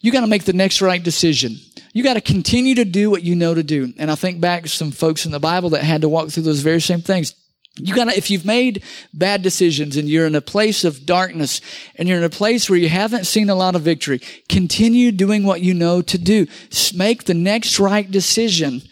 You 0.00 0.12
got 0.12 0.20
to 0.20 0.26
make 0.26 0.44
the 0.44 0.52
next 0.52 0.80
right 0.80 1.02
decision. 1.02 1.56
You 1.92 2.02
got 2.02 2.14
to 2.14 2.20
continue 2.20 2.76
to 2.76 2.84
do 2.84 3.10
what 3.10 3.22
you 3.22 3.34
know 3.34 3.54
to 3.54 3.62
do. 3.62 3.92
And 3.98 4.10
I 4.10 4.14
think 4.14 4.40
back 4.40 4.62
to 4.62 4.68
some 4.68 4.90
folks 4.90 5.26
in 5.26 5.32
the 5.32 5.40
Bible 5.40 5.70
that 5.70 5.82
had 5.82 6.02
to 6.02 6.08
walk 6.08 6.30
through 6.30 6.44
those 6.44 6.60
very 6.60 6.80
same 6.80 7.00
things. 7.00 7.34
You 7.76 7.94
gotta, 7.94 8.16
if 8.16 8.30
you've 8.30 8.44
made 8.44 8.82
bad 9.14 9.42
decisions 9.42 9.96
and 9.96 10.08
you're 10.08 10.26
in 10.26 10.34
a 10.34 10.40
place 10.40 10.84
of 10.84 11.06
darkness 11.06 11.60
and 11.94 12.08
you're 12.08 12.18
in 12.18 12.24
a 12.24 12.30
place 12.30 12.68
where 12.68 12.78
you 12.78 12.88
haven't 12.88 13.26
seen 13.26 13.48
a 13.48 13.54
lot 13.54 13.74
of 13.74 13.82
victory, 13.82 14.20
continue 14.48 15.12
doing 15.12 15.44
what 15.44 15.62
you 15.62 15.72
know 15.72 16.02
to 16.02 16.18
do. 16.18 16.46
Make 16.94 17.24
the 17.24 17.34
next 17.34 17.78
right 17.78 18.10
decision 18.10 18.82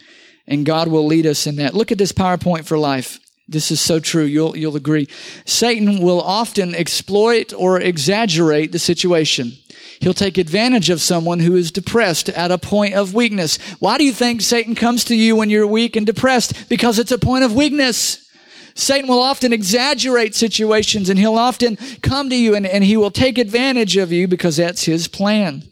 and 0.47 0.65
God 0.65 0.87
will 0.87 1.05
lead 1.05 1.25
us 1.25 1.45
in 1.45 1.57
that. 1.57 1.75
Look 1.75 1.91
at 1.91 1.97
this 1.97 2.11
PowerPoint 2.11 2.65
for 2.65 2.77
life. 2.77 3.19
This 3.47 3.71
is 3.71 3.81
so 3.81 3.99
true. 3.99 4.23
You'll, 4.23 4.55
you'll 4.55 4.75
agree. 4.75 5.07
Satan 5.45 6.01
will 6.01 6.21
often 6.21 6.75
exploit 6.75 7.53
or 7.53 7.79
exaggerate 7.79 8.71
the 8.71 8.79
situation. 8.79 9.53
He'll 9.99 10.13
take 10.13 10.37
advantage 10.37 10.89
of 10.89 11.01
someone 11.01 11.39
who 11.39 11.55
is 11.55 11.71
depressed 11.71 12.29
at 12.29 12.51
a 12.51 12.57
point 12.57 12.93
of 12.93 13.13
weakness. 13.13 13.57
Why 13.79 13.97
do 13.97 14.05
you 14.05 14.13
think 14.13 14.41
Satan 14.41 14.73
comes 14.73 15.03
to 15.05 15.15
you 15.15 15.35
when 15.35 15.49
you're 15.49 15.67
weak 15.67 15.95
and 15.95 16.05
depressed? 16.05 16.69
Because 16.69 16.99
it's 16.99 17.11
a 17.11 17.17
point 17.17 17.43
of 17.43 17.53
weakness. 17.53 18.25
Satan 18.75 19.09
will 19.09 19.21
often 19.21 19.51
exaggerate 19.51 20.35
situations 20.35 21.09
and 21.09 21.19
he'll 21.19 21.35
often 21.35 21.77
come 22.01 22.29
to 22.29 22.35
you 22.35 22.55
and, 22.55 22.65
and 22.65 22.83
he 22.83 22.95
will 22.95 23.11
take 23.11 23.37
advantage 23.37 23.97
of 23.97 24.11
you 24.11 24.27
because 24.27 24.55
that's 24.55 24.83
his 24.83 25.09
plan. 25.09 25.63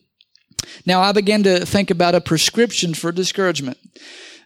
Now, 0.86 1.02
I 1.02 1.14
began 1.14 1.44
to 1.44 1.66
think 1.66 1.90
about 1.90 2.16
a 2.16 2.22
prescription 2.22 2.94
for 2.94 3.14
discouragement. 3.14 3.78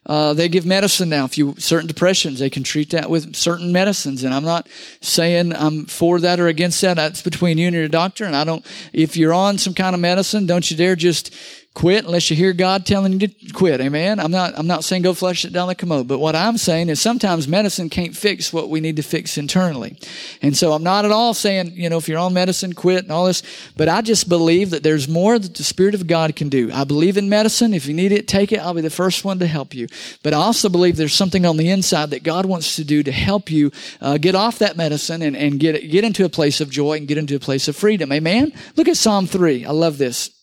Uh, 0.06 0.34
they 0.34 0.50
give 0.50 0.66
medicine 0.66 1.10
now. 1.10 1.26
If 1.26 1.38
you 1.38 1.54
certain 1.60 1.88
depressions, 1.88 2.40
they 2.40 2.50
can 2.50 2.64
treat 2.64 2.90
that 2.90 3.10
with 3.10 3.36
certain 3.36 3.72
medicines. 3.72 4.24
And 4.24 4.34
I'm 4.34 4.44
not 4.44 4.68
saying 5.00 5.54
I'm 5.54 5.86
for 5.86 6.20
that 6.20 6.40
or 6.40 6.48
against 6.48 6.82
that. 6.82 6.96
That's 6.96 7.22
between 7.22 7.60
you 7.60 7.68
and 7.68 7.76
your 7.76 7.88
doctor. 7.88 8.26
And 8.26 8.36
I 8.36 8.44
don't. 8.44 8.66
If 8.94 9.16
you're 9.16 9.34
on 9.34 9.60
some 9.60 9.76
kind 9.76 9.94
of 9.94 10.02
medicine, 10.02 10.48
don't 10.48 10.70
you 10.72 10.76
dare 10.76 10.96
just 10.96 11.34
quit 11.74 12.04
unless 12.04 12.30
you 12.30 12.36
hear 12.36 12.52
God 12.52 12.86
telling 12.86 13.14
you 13.14 13.28
to 13.28 13.54
quit. 13.54 13.80
Amen. 13.80 14.20
I'm 14.20 14.32
not, 14.32 14.54
I'm 14.58 14.68
not 14.68 14.84
saying 14.84 15.04
go 15.04 15.14
flush 15.14 15.46
it 15.46 15.54
down 15.54 15.70
the 15.70 15.76
commode, 15.76 16.08
but 16.08 16.20
what 16.20 16.36
I'm 16.36 16.58
saying 16.58 16.90
is 16.90 17.02
sometimes 17.02 17.48
medicine 17.48 17.90
can't 17.90 18.16
fix 18.16 18.52
what 18.52 18.70
we 18.70 18.82
need 18.82 18.98
to 18.98 19.04
fix 19.04 19.38
internally. 19.38 19.98
And 20.42 20.56
so 20.56 20.74
I'm 20.74 20.84
not 20.84 21.06
at 21.06 21.12
all 21.12 21.34
saying, 21.34 21.72
you 21.74 21.90
know, 21.90 21.98
if 21.98 22.10
you're 22.10 22.20
on 22.20 22.34
medicine, 22.34 22.74
quit 22.74 23.04
and 23.04 23.12
all 23.12 23.26
this, 23.26 23.42
but 23.78 23.88
I 23.88 24.02
just 24.02 24.28
believe 24.28 24.72
that 24.72 24.84
there's 24.84 25.08
more 25.08 25.40
that 25.40 25.56
the 25.56 25.64
Spirit 25.64 25.96
of 25.96 26.08
God 26.08 26.36
can 26.36 26.50
do. 26.50 26.70
I 26.74 26.84
believe 26.84 27.16
in 27.16 27.30
medicine. 27.30 27.74
If 27.74 27.86
you 27.86 27.94
need 27.94 28.12
it, 28.12 28.28
take 28.28 28.52
it. 28.52 28.60
I'll 28.60 28.74
be 28.74 28.82
the 28.82 28.90
first 28.90 29.24
one 29.24 29.40
to 29.40 29.48
help 29.48 29.74
you. 29.74 29.88
But 30.24 30.34
I 30.34 30.38
also 30.38 30.68
believe 30.68 30.98
there's 30.98 31.14
something 31.14 31.46
on 31.46 31.56
the 31.56 31.70
inside 31.70 32.10
that 32.10 32.24
God 32.24 32.46
wants 32.46 32.76
to 32.76 32.84
do 32.84 33.02
to 33.02 33.12
help 33.12 33.50
you 33.50 33.72
uh, 34.02 34.18
get 34.18 34.36
off 34.36 34.60
that 34.60 34.76
medicine 34.76 35.22
and, 35.22 35.38
and 35.38 35.60
get, 35.60 35.90
get 35.90 36.04
into 36.04 36.26
a 36.26 36.30
place 36.30 36.60
of 36.60 36.70
joy 36.70 36.98
and 36.98 37.08
get 37.08 37.18
into 37.18 37.36
a 37.36 37.40
place 37.40 37.70
of 37.70 37.78
freedom. 37.78 38.12
Amen. 38.12 38.52
Look 38.76 38.90
at 38.90 38.98
Psalm 38.98 39.26
3. 39.26 39.66
I 39.66 39.72
love 39.72 39.98
this. 39.98 40.41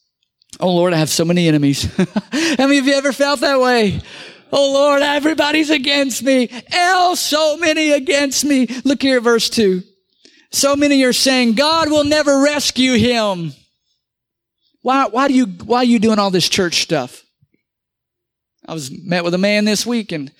Oh 0.61 0.75
Lord, 0.75 0.93
I 0.93 0.97
have 0.97 1.11
so 1.11 1.25
many 1.25 1.47
enemies. 1.49 1.85
How 1.97 2.67
many 2.67 2.79
of 2.79 2.87
you 2.87 2.95
ever 2.95 3.13
felt 3.13 3.41
that 3.41 3.61
way? 3.61 4.01
Oh 4.51 4.73
Lord, 4.73 5.03
everybody's 5.03 5.71
against 5.71 6.23
me. 6.23 6.49
L, 6.73 7.17
so 7.17 7.57
many 7.57 7.93
against 7.93 8.45
me. 8.45 8.67
Look 8.85 9.03
here 9.03 9.19
at 9.19 9.23
verse 9.23 9.51
two. 9.51 9.83
So 10.51 10.75
many 10.75 11.03
are 11.05 11.13
saying 11.13 11.55
God 11.55 11.91
will 11.91 12.05
never 12.05 12.41
rescue 12.43 12.95
him. 12.95 13.53
Why, 14.83 15.07
why 15.07 15.29
do 15.29 15.35
you, 15.35 15.47
why 15.47 15.79
are 15.79 15.85
you 15.85 15.99
doing 15.99 16.19
all 16.19 16.31
this 16.31 16.49
church 16.49 16.83
stuff? 16.83 17.23
I 18.67 18.73
was 18.73 18.91
met 18.91 19.25
with 19.25 19.35
a 19.35 19.39
man 19.39 19.65
this 19.65 19.85
week 19.85 20.13
and 20.13 20.33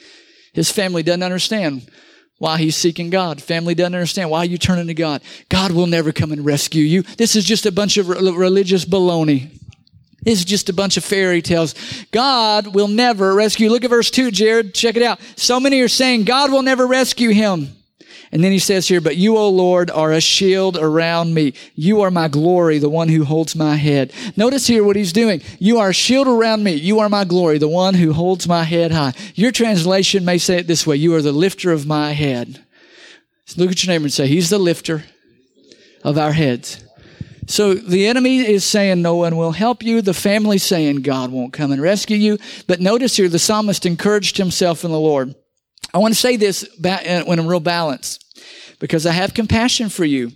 his 0.55 0.71
family 0.71 1.03
doesn't 1.03 1.23
understand 1.23 1.90
why 2.38 2.59
he's 2.59 2.77
seeking 2.77 3.11
God. 3.11 3.42
Family 3.42 3.75
doesn't 3.75 3.94
understand 3.94 4.31
why 4.31 4.44
you 4.44 4.57
turning 4.59 4.87
to 4.87 4.94
God. 4.94 5.23
God 5.49 5.73
will 5.73 5.87
never 5.87 6.12
come 6.12 6.33
and 6.33 6.44
rescue 6.44 6.83
you. 6.83 7.03
This 7.03 7.37
is 7.37 7.44
just 7.44 7.66
a 7.66 7.73
bunch 7.73 7.99
of 7.99 8.09
religious 8.09 8.85
baloney. 8.85 9.51
It's 10.24 10.44
just 10.44 10.68
a 10.68 10.72
bunch 10.72 10.96
of 10.96 11.04
fairy 11.04 11.42
tales. 11.42 11.74
God 12.11 12.74
will 12.74 12.88
never 12.88 13.35
rescue. 13.35 13.70
Look 13.70 13.85
at 13.85 13.90
verse 13.90 14.11
2, 14.11 14.31
Jared. 14.31 14.74
Check 14.74 14.96
it 14.96 15.02
out. 15.02 15.20
So 15.37 15.61
many 15.61 15.81
are 15.81 15.88
saying 15.88 16.24
God 16.24 16.50
will 16.50 16.62
never 16.62 16.87
rescue 16.87 17.31
him. 17.31 17.74
And 18.31 18.44
then 18.44 18.52
he 18.52 18.59
says 18.59 18.87
here, 18.87 19.00
but 19.00 19.16
you, 19.16 19.38
O 19.38 19.48
Lord, 19.48 19.90
are 19.90 20.12
a 20.12 20.20
shield 20.20 20.76
around 20.76 21.33
me. 21.33 21.54
You 21.74 22.02
are 22.02 22.11
my 22.11 22.28
glory, 22.28 22.78
the 22.78 22.90
one 22.90 23.09
who 23.09 23.24
holds 23.24 23.57
my 23.57 23.76
head. 23.76 24.12
Notice 24.37 24.66
here 24.66 24.85
what 24.85 24.96
he's 24.96 25.14
doing. 25.14 25.40
You 25.59 25.78
are 25.78 25.90
a 25.90 25.94
shield 25.94 26.28
around 26.28 26.62
me. 26.62 26.74
You 26.74 26.98
are 26.98 27.09
my 27.09 27.24
glory, 27.24 27.57
the 27.57 27.68
one 27.68 27.94
who 27.94 28.12
holds 28.12 28.46
my 28.46 28.64
head 28.64 28.90
high. 28.90 29.14
Your 29.35 29.50
translation 29.50 30.26
may 30.26 30.37
say 30.37 30.59
it 30.59 30.66
this 30.66 30.87
way. 30.87 30.96
You 30.96 31.14
are 31.14 31.22
the 31.22 31.33
lifter 31.33 31.72
of 31.72 31.87
my 31.87 32.12
head. 32.12 32.62
Look 33.57 33.70
at 33.70 33.83
your 33.83 33.94
neighbor 33.94 34.04
and 34.04 34.12
say, 34.12 34.26
he's 34.26 34.50
the 34.50 34.59
lifter 34.59 35.04
of 36.04 36.18
our 36.18 36.33
heads. 36.33 36.85
So 37.48 37.72
the 37.72 38.06
enemy 38.06 38.40
is 38.40 38.62
saying 38.62 39.00
no 39.00 39.16
one 39.16 39.37
will 39.37 39.52
help 39.52 39.82
you. 39.82 40.02
The 40.02 40.12
family 40.12 40.58
saying 40.58 41.00
God 41.00 41.32
won't 41.32 41.54
come 41.54 41.72
and 41.72 41.80
rescue 41.80 42.18
you. 42.18 42.38
But 42.66 42.78
notice 42.80 43.16
here, 43.16 43.28
the 43.28 43.38
psalmist 43.38 43.87
encouraged 43.87 44.37
himself 44.37 44.84
in 44.84 44.90
the 44.90 45.00
Lord. 45.00 45.34
I 45.94 45.98
want 45.98 46.12
to 46.12 46.20
say 46.20 46.37
this 46.37 46.68
uh, 46.84 47.22
when 47.24 47.38
I'm 47.38 47.46
real 47.46 47.58
balanced 47.58 48.22
because 48.78 49.06
I 49.06 49.12
have 49.12 49.32
compassion 49.32 49.88
for 49.88 50.04
you. 50.04 50.30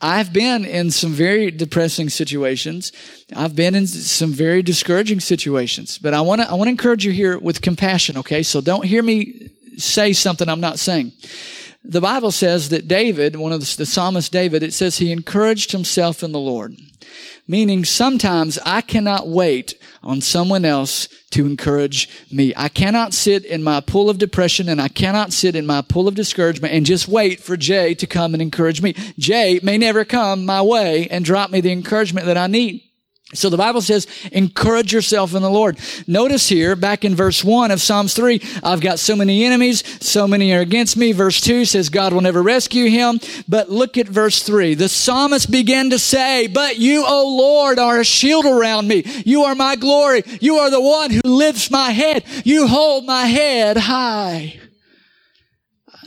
I've 0.00 0.32
been 0.32 0.64
in 0.64 0.90
some 0.90 1.12
very 1.12 1.50
depressing 1.50 2.08
situations. 2.08 2.92
I've 3.36 3.54
been 3.54 3.74
in 3.74 3.86
some 3.86 4.32
very 4.32 4.62
discouraging 4.62 5.20
situations, 5.20 5.98
but 5.98 6.14
I 6.14 6.22
want 6.22 6.40
to, 6.40 6.50
I 6.50 6.54
want 6.54 6.68
to 6.68 6.70
encourage 6.70 7.04
you 7.04 7.12
here 7.12 7.38
with 7.38 7.60
compassion. 7.60 8.16
Okay. 8.18 8.42
So 8.42 8.62
don't 8.62 8.84
hear 8.84 9.02
me 9.02 9.50
say 9.76 10.14
something 10.14 10.48
I'm 10.48 10.60
not 10.60 10.78
saying 10.78 11.12
the 11.84 12.00
Bible 12.00 12.30
says 12.30 12.70
that 12.70 12.88
David, 12.88 13.36
one 13.36 13.52
of 13.52 13.60
the, 13.60 13.76
the 13.76 13.86
psalmist 13.86 14.32
David, 14.32 14.62
it 14.62 14.72
says 14.72 14.96
he 14.96 15.12
encouraged 15.12 15.72
himself 15.72 16.22
in 16.22 16.32
the 16.32 16.38
Lord. 16.38 16.76
Meaning 17.46 17.84
sometimes 17.84 18.58
I 18.64 18.80
cannot 18.80 19.28
wait 19.28 19.74
on 20.02 20.22
someone 20.22 20.64
else 20.64 21.08
to 21.30 21.44
encourage 21.44 22.08
me. 22.32 22.54
I 22.56 22.68
cannot 22.70 23.12
sit 23.12 23.44
in 23.44 23.62
my 23.62 23.80
pool 23.80 24.08
of 24.08 24.16
depression 24.16 24.68
and 24.70 24.80
I 24.80 24.88
cannot 24.88 25.32
sit 25.34 25.54
in 25.54 25.66
my 25.66 25.82
pool 25.82 26.08
of 26.08 26.14
discouragement 26.14 26.72
and 26.72 26.86
just 26.86 27.06
wait 27.06 27.40
for 27.40 27.58
Jay 27.58 27.94
to 27.96 28.06
come 28.06 28.32
and 28.34 28.40
encourage 28.40 28.80
me. 28.80 28.94
Jay 29.18 29.60
may 29.62 29.76
never 29.76 30.06
come 30.06 30.46
my 30.46 30.62
way 30.62 31.06
and 31.08 31.22
drop 31.22 31.50
me 31.50 31.60
the 31.60 31.72
encouragement 31.72 32.26
that 32.26 32.38
I 32.38 32.46
need. 32.46 32.83
So 33.34 33.50
the 33.50 33.56
Bible 33.56 33.80
says, 33.80 34.06
encourage 34.32 34.92
yourself 34.92 35.34
in 35.34 35.42
the 35.42 35.50
Lord. 35.50 35.78
Notice 36.06 36.48
here, 36.48 36.76
back 36.76 37.04
in 37.04 37.14
verse 37.14 37.42
1 37.42 37.70
of 37.70 37.80
Psalms 37.80 38.14
3, 38.14 38.40
I've 38.62 38.80
got 38.80 38.98
so 38.98 39.16
many 39.16 39.44
enemies, 39.44 39.82
so 40.00 40.28
many 40.28 40.52
are 40.52 40.60
against 40.60 40.96
me. 40.96 41.12
Verse 41.12 41.40
2 41.40 41.64
says, 41.64 41.88
God 41.88 42.12
will 42.12 42.20
never 42.20 42.42
rescue 42.42 42.88
him. 42.88 43.20
But 43.48 43.70
look 43.70 43.98
at 43.98 44.06
verse 44.06 44.42
3. 44.42 44.74
The 44.74 44.88
psalmist 44.88 45.50
began 45.50 45.90
to 45.90 45.98
say, 45.98 46.46
But 46.46 46.78
you, 46.78 47.04
O 47.06 47.36
Lord, 47.36 47.78
are 47.78 48.00
a 48.00 48.04
shield 48.04 48.46
around 48.46 48.86
me. 48.86 49.04
You 49.24 49.42
are 49.44 49.54
my 49.54 49.76
glory. 49.76 50.22
You 50.40 50.56
are 50.56 50.70
the 50.70 50.80
one 50.80 51.10
who 51.10 51.22
lifts 51.24 51.70
my 51.70 51.90
head. 51.90 52.24
You 52.44 52.68
hold 52.68 53.04
my 53.04 53.26
head 53.26 53.76
high. 53.76 54.60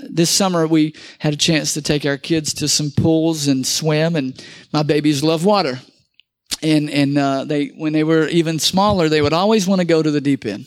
This 0.10 0.30
summer, 0.30 0.66
we 0.66 0.96
had 1.20 1.34
a 1.34 1.38
chance 1.38 1.74
to 1.74 1.82
take 1.82 2.06
our 2.06 2.18
kids 2.18 2.54
to 2.56 2.68
some 2.68 2.92
pools 2.92 3.48
and 3.48 3.66
swim, 3.66 4.16
and 4.16 4.42
my 4.72 4.84
babies 4.84 5.24
love 5.24 5.44
water 5.44 5.80
and 6.62 6.90
and 6.90 7.18
uh, 7.18 7.44
they 7.44 7.68
when 7.68 7.94
they 7.94 8.04
were 8.04 8.28
even 8.28 8.58
smaller 8.58 9.10
they 9.10 9.22
would 9.22 9.34
always 9.34 9.68
want 9.68 9.80
to 9.80 9.86
go 9.86 10.02
to 10.02 10.10
the 10.10 10.22
deep 10.22 10.46
end. 10.46 10.66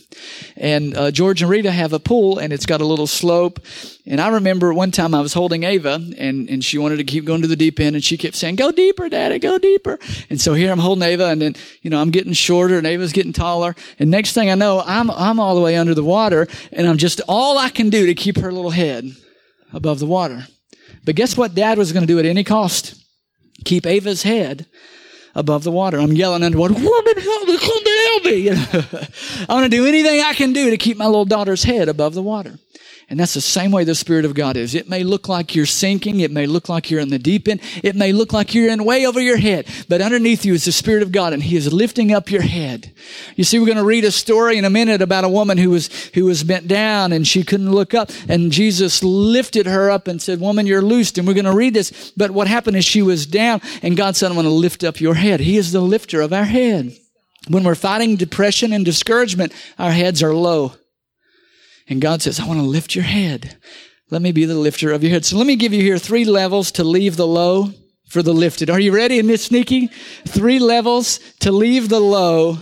And 0.57 0.97
uh, 0.97 1.11
george 1.11 1.43
and 1.43 1.51
rita 1.51 1.71
have 1.71 1.93
a 1.93 1.99
pool 1.99 2.38
and 2.38 2.53
it's 2.53 2.66
got 2.66 2.81
a 2.81 2.87
little 2.87 3.07
slope. 3.07 3.61
And 4.07 4.21
i 4.21 4.29
remember 4.29 4.73
one 4.73 4.90
time 4.90 5.14
i 5.14 5.21
was 5.21 5.33
holding 5.33 5.64
ava 5.64 6.01
and, 6.16 6.49
and 6.49 6.64
she 6.64 6.79
wanted 6.79 6.97
to 6.99 7.05
keep 7.05 7.25
going 7.25 7.43
to 7.43 7.49
the 7.49 7.57
deep 7.57 7.81
end 7.81 7.97
and 7.97 8.05
she 8.05 8.16
kept 8.16 8.37
saying 8.37 8.57
go 8.57 8.71
deeper 8.71 9.09
daddy 9.09 9.38
go 9.38 9.59
deeper. 9.59 9.99
And 10.29 10.40
so 10.40 10.55
here 10.55 10.71
i'm 10.71 10.79
holding 10.79 11.03
ava 11.03 11.27
and 11.27 11.43
then 11.43 11.57
you 11.83 11.90
know 11.90 12.01
i'm 12.01 12.11
getting 12.11 12.33
shorter 12.33 12.79
and 12.79 12.87
ava's 12.87 13.12
getting 13.12 13.33
taller. 13.33 13.75
And 13.99 14.11
next 14.11 14.33
thing 14.33 14.51
i 14.51 14.55
know 14.55 14.83
i'm 14.87 15.11
i'm 15.11 15.40
all 15.40 15.55
the 15.55 15.61
way 15.61 15.77
under 15.77 15.95
the 15.95 16.05
water 16.05 16.47
and 16.73 16.87
i'm 16.87 16.99
just 16.99 17.21
all 17.27 17.59
i 17.59 17.69
can 17.69 17.90
do 17.90 18.07
to 18.07 18.14
keep 18.14 18.38
her 18.38 18.53
little 18.53 18.71
head 18.71 19.11
above 19.73 19.99
the 19.99 20.07
water. 20.07 20.47
But 21.05 21.16
guess 21.16 21.37
what 21.37 21.55
dad 21.55 21.79
was 21.79 21.93
going 21.93 22.07
to 22.07 22.12
do 22.12 22.19
at 22.19 22.27
any 22.27 22.45
cost? 22.45 22.95
Keep 23.64 23.87
ava's 23.87 24.23
head 24.23 24.66
above 25.35 25.64
the 25.64 25.71
water. 25.71 25.99
I'm 25.99 26.12
yelling 26.12 26.43
underwater, 26.43 26.75
woman, 26.75 27.19
help 27.19 27.49
me, 27.49 27.59
come 27.59 27.85
to 27.85 28.09
help 28.09 28.25
me. 28.25 28.35
You 28.35 28.51
know, 28.55 29.07
I 29.49 29.55
want 29.55 29.64
to 29.64 29.69
do 29.71 29.87
anything 29.87 30.21
I 30.21 30.35
can 30.35 30.53
do 30.53 30.71
to 30.71 30.77
keep 30.77 30.97
my 30.97 31.07
little 31.07 31.25
daughter's 31.25 31.62
head 31.62 31.88
above 31.88 32.14
the 32.14 32.23
water. 32.23 32.59
And 33.11 33.18
that's 33.18 33.35
the 33.35 33.40
same 33.40 33.73
way 33.73 33.83
the 33.83 33.96
Spirit 33.96 34.25
of 34.25 34.35
God 34.35 34.57
is. 34.57 34.73
It 34.77 34.88
may 34.88 35.03
look 35.03 35.29
like 35.29 35.57
you're 35.57 35.66
sinking. 35.66 36.20
It 36.20 36.31
may 36.31 36.46
look 36.46 36.68
like 36.68 36.90
you're 36.92 37.01
in 37.01 37.09
the 37.09 37.18
deep 37.18 37.49
end. 37.49 37.61
It 37.83 37.96
may 37.96 38.12
look 38.12 38.33
like 38.33 38.55
you're 38.55 38.70
in 38.70 38.85
way 38.85 39.05
over 39.05 39.20
your 39.20 39.37
head. 39.37 39.66
But 39.88 40.01
underneath 40.01 40.44
you 40.44 40.55
is 40.55 40.64
the 40.64 40.70
Spirit 40.70 41.03
of 41.03 41.11
God 41.11 41.33
and 41.33 41.42
He 41.42 41.57
is 41.57 41.73
lifting 41.73 42.12
up 42.12 42.31
your 42.31 42.42
head. 42.42 42.92
You 43.35 43.42
see, 43.42 43.59
we're 43.59 43.66
going 43.66 43.79
to 43.79 43.85
read 43.85 44.05
a 44.05 44.12
story 44.12 44.59
in 44.59 44.64
a 44.64 44.70
minute 44.70 45.03
about 45.03 45.25
a 45.25 45.29
woman 45.29 45.59
who 45.59 45.70
was, 45.70 45.88
who 46.14 46.25
was 46.25 46.44
bent 46.44 46.68
down 46.68 47.12
and 47.12 47.27
she 47.27 47.42
couldn't 47.42 47.73
look 47.73 47.94
up. 47.94 48.12
And 48.29 48.53
Jesus 48.53 49.03
lifted 49.03 49.66
her 49.66 49.90
up 49.90 50.07
and 50.07 50.23
said, 50.23 50.38
woman, 50.38 50.68
you're 50.68 50.81
loosed. 50.81 51.18
And 51.18 51.27
we're 51.27 51.35
going 51.35 51.46
to 51.46 51.53
read 51.53 51.75
this. 51.75 52.12
But 52.16 52.31
what 52.31 52.46
happened 52.46 52.77
is 52.77 52.85
she 52.85 53.03
was 53.03 53.27
down 53.27 53.61
and 53.83 53.96
God 53.96 54.14
said, 54.14 54.29
I'm 54.29 54.35
going 54.35 54.46
to 54.46 54.53
lift 54.53 54.85
up 54.85 55.01
your 55.01 55.14
head. 55.14 55.40
He 55.40 55.57
is 55.57 55.73
the 55.73 55.81
lifter 55.81 56.20
of 56.20 56.33
our 56.33 56.44
head. 56.44 56.96
When 57.49 57.64
we're 57.64 57.75
fighting 57.75 58.14
depression 58.14 58.73
and 58.73 58.85
discouragement, 58.85 59.53
our 59.81 59.90
heads 59.90 60.23
are 60.23 60.35
low. 60.35 60.75
And 61.90 62.00
God 62.00 62.22
says, 62.22 62.40
I 62.40 62.46
want 62.46 62.61
to 62.61 62.64
lift 62.64 62.94
your 62.94 63.05
head. 63.05 63.59
Let 64.11 64.22
me 64.22 64.33
be 64.33 64.44
the 64.44 64.55
lifter 64.55 64.92
of 64.92 65.03
your 65.03 65.11
head. 65.11 65.24
So 65.24 65.37
let 65.37 65.46
me 65.46 65.57
give 65.57 65.72
you 65.72 65.83
here 65.83 65.98
three 65.98 66.24
levels 66.24 66.72
to 66.72 66.85
leave 66.85 67.16
the 67.16 67.26
low 67.26 67.72
for 68.09 68.22
the 68.22 68.33
lifted. 68.33 68.70
Are 68.70 68.81
you 68.81 68.94
ready 68.94 69.18
in 69.18 69.26
this 69.26 69.44
sneaky? 69.44 69.88
Three 70.26 70.59
levels 70.59 71.18
to 71.40 71.53
leave 71.53 71.88
the 71.88 72.00
low 72.00 72.59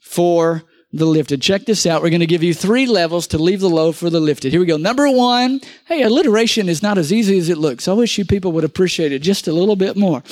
for 0.00 0.62
the 0.92 1.04
lifted. 1.04 1.42
Check 1.42 1.64
this 1.64 1.86
out. 1.86 2.02
We're 2.02 2.10
going 2.10 2.20
to 2.20 2.26
give 2.26 2.42
you 2.42 2.54
three 2.54 2.86
levels 2.86 3.26
to 3.28 3.38
leave 3.38 3.60
the 3.60 3.68
low 3.68 3.92
for 3.92 4.08
the 4.08 4.20
lifted. 4.20 4.52
Here 4.52 4.60
we 4.60 4.66
go. 4.66 4.76
Number 4.76 5.10
one. 5.10 5.60
Hey, 5.86 6.02
alliteration 6.02 6.68
is 6.68 6.82
not 6.82 6.98
as 6.98 7.12
easy 7.12 7.38
as 7.38 7.48
it 7.48 7.58
looks. 7.58 7.88
I 7.88 7.92
wish 7.92 8.16
you 8.16 8.24
people 8.24 8.52
would 8.52 8.64
appreciate 8.64 9.12
it 9.12 9.20
just 9.20 9.48
a 9.48 9.52
little 9.52 9.76
bit 9.76 9.96
more. 9.96 10.22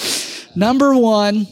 Number 0.55 0.95
one, 0.97 1.47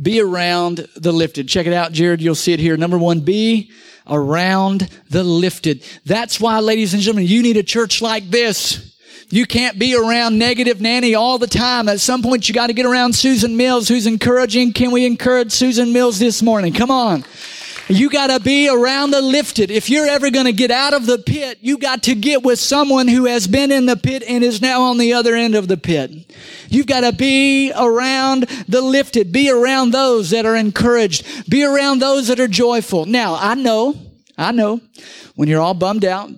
be 0.00 0.20
around 0.20 0.86
the 0.96 1.12
lifted. 1.12 1.48
Check 1.48 1.66
it 1.66 1.72
out, 1.72 1.92
Jared. 1.92 2.22
You'll 2.22 2.34
see 2.34 2.52
it 2.52 2.60
here. 2.60 2.76
Number 2.76 2.98
one, 2.98 3.20
be 3.20 3.70
around 4.10 4.88
the 5.08 5.24
lifted. 5.24 5.82
That's 6.04 6.40
why, 6.40 6.58
ladies 6.60 6.92
and 6.92 7.02
gentlemen, 7.02 7.28
you 7.28 7.42
need 7.42 7.56
a 7.56 7.62
church 7.62 8.02
like 8.02 8.28
this. 8.28 8.86
You 9.30 9.46
can't 9.46 9.78
be 9.78 9.94
around 9.94 10.38
negative 10.38 10.80
nanny 10.80 11.14
all 11.14 11.38
the 11.38 11.46
time. 11.46 11.88
At 11.88 12.00
some 12.00 12.20
point, 12.20 12.48
you 12.48 12.54
got 12.54 12.66
to 12.66 12.72
get 12.72 12.84
around 12.84 13.14
Susan 13.14 13.56
Mills, 13.56 13.86
who's 13.86 14.06
encouraging. 14.06 14.72
Can 14.72 14.90
we 14.90 15.06
encourage 15.06 15.52
Susan 15.52 15.92
Mills 15.92 16.18
this 16.18 16.42
morning? 16.42 16.72
Come 16.72 16.90
on. 16.90 17.24
You 17.90 18.08
got 18.08 18.28
to 18.28 18.38
be 18.38 18.68
around 18.68 19.10
the 19.10 19.20
lifted. 19.20 19.68
If 19.68 19.90
you're 19.90 20.06
ever 20.06 20.30
going 20.30 20.46
to 20.46 20.52
get 20.52 20.70
out 20.70 20.94
of 20.94 21.06
the 21.06 21.18
pit, 21.18 21.58
you 21.60 21.76
got 21.76 22.04
to 22.04 22.14
get 22.14 22.44
with 22.44 22.60
someone 22.60 23.08
who 23.08 23.24
has 23.24 23.48
been 23.48 23.72
in 23.72 23.86
the 23.86 23.96
pit 23.96 24.22
and 24.28 24.44
is 24.44 24.62
now 24.62 24.82
on 24.82 24.96
the 24.96 25.12
other 25.12 25.34
end 25.34 25.56
of 25.56 25.66
the 25.66 25.76
pit. 25.76 26.32
You've 26.68 26.86
got 26.86 27.00
to 27.00 27.12
be 27.12 27.72
around 27.74 28.42
the 28.68 28.80
lifted. 28.80 29.32
Be 29.32 29.50
around 29.50 29.90
those 29.90 30.30
that 30.30 30.46
are 30.46 30.54
encouraged. 30.54 31.50
Be 31.50 31.64
around 31.64 31.98
those 31.98 32.28
that 32.28 32.38
are 32.38 32.46
joyful. 32.46 33.06
Now, 33.06 33.34
I 33.34 33.56
know, 33.56 33.96
I 34.38 34.52
know 34.52 34.80
when 35.34 35.48
you're 35.48 35.60
all 35.60 35.74
bummed 35.74 36.04
out 36.04 36.30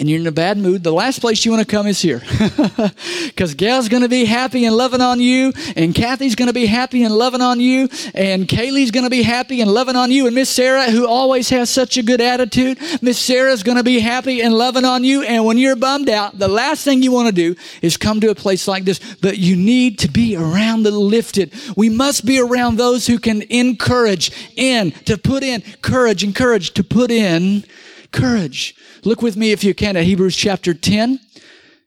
and 0.00 0.08
you're 0.08 0.18
in 0.18 0.26
a 0.26 0.32
bad 0.32 0.56
mood, 0.56 0.82
the 0.82 0.92
last 0.92 1.20
place 1.20 1.44
you 1.44 1.52
want 1.52 1.62
to 1.62 1.70
come 1.70 1.86
is 1.86 2.00
here. 2.00 2.22
Because 3.26 3.54
Gail's 3.54 3.88
going 3.88 4.02
to 4.02 4.08
be 4.08 4.24
happy 4.24 4.64
and 4.64 4.76
loving 4.76 5.00
on 5.00 5.20
you, 5.20 5.52
and 5.76 5.94
Kathy's 5.94 6.34
going 6.34 6.48
to 6.48 6.54
be 6.54 6.66
happy 6.66 7.04
and 7.04 7.14
loving 7.14 7.40
on 7.40 7.60
you, 7.60 7.88
and 8.14 8.46
Kaylee's 8.46 8.90
going 8.90 9.04
to 9.04 9.10
be 9.10 9.22
happy 9.22 9.60
and 9.60 9.70
loving 9.70 9.96
on 9.96 10.10
you, 10.10 10.26
and 10.26 10.34
Miss 10.34 10.50
Sarah, 10.50 10.90
who 10.90 11.06
always 11.06 11.48
has 11.50 11.70
such 11.70 11.96
a 11.96 12.02
good 12.02 12.20
attitude, 12.20 12.78
Miss 13.00 13.18
Sarah's 13.18 13.62
going 13.62 13.76
to 13.76 13.84
be 13.84 14.00
happy 14.00 14.40
and 14.40 14.52
loving 14.52 14.84
on 14.84 15.04
you. 15.04 15.22
And 15.22 15.44
when 15.44 15.58
you're 15.58 15.76
bummed 15.76 16.08
out, 16.08 16.38
the 16.38 16.48
last 16.48 16.84
thing 16.84 17.02
you 17.02 17.12
want 17.12 17.28
to 17.28 17.32
do 17.32 17.54
is 17.80 17.96
come 17.96 18.20
to 18.20 18.30
a 18.30 18.34
place 18.34 18.66
like 18.66 18.84
this. 18.84 19.00
But 19.20 19.38
you 19.38 19.56
need 19.56 19.98
to 20.00 20.08
be 20.08 20.36
around 20.36 20.82
the 20.82 20.90
lifted. 20.90 21.52
We 21.76 21.88
must 21.88 22.26
be 22.26 22.40
around 22.40 22.76
those 22.76 23.06
who 23.06 23.18
can 23.18 23.42
encourage, 23.42 24.32
in, 24.56 24.92
to 25.04 25.16
put 25.16 25.42
in 25.42 25.62
courage, 25.82 26.24
encourage, 26.24 26.72
to 26.74 26.84
put 26.84 27.10
in 27.10 27.64
courage. 28.12 28.74
Look 29.04 29.22
with 29.22 29.36
me, 29.36 29.52
if 29.52 29.64
you 29.64 29.74
can, 29.74 29.96
at 29.96 30.04
Hebrews 30.04 30.36
chapter 30.36 30.74
10 30.74 31.20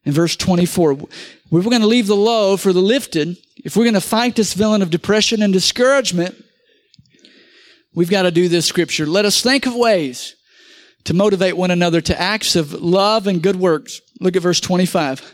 and 0.05 0.13
verse 0.13 0.35
24. 0.35 0.97
We're 1.49 1.61
going 1.61 1.81
to 1.81 1.87
leave 1.87 2.07
the 2.07 2.15
low 2.15 2.57
for 2.57 2.73
the 2.73 2.81
lifted. 2.81 3.37
If 3.63 3.75
we're 3.75 3.83
going 3.83 3.93
to 3.93 4.01
fight 4.01 4.35
this 4.35 4.53
villain 4.53 4.81
of 4.81 4.89
depression 4.89 5.41
and 5.41 5.53
discouragement, 5.53 6.35
we've 7.93 8.09
got 8.09 8.23
to 8.23 8.31
do 8.31 8.49
this 8.49 8.65
scripture. 8.65 9.05
Let 9.05 9.25
us 9.25 9.41
think 9.41 9.65
of 9.65 9.75
ways 9.75 10.35
to 11.03 11.13
motivate 11.13 11.57
one 11.57 11.71
another 11.71 12.01
to 12.01 12.19
acts 12.19 12.55
of 12.55 12.73
love 12.73 13.27
and 13.27 13.41
good 13.41 13.57
works. 13.57 14.01
Look 14.19 14.35
at 14.35 14.41
verse 14.41 14.59
25. 14.59 15.33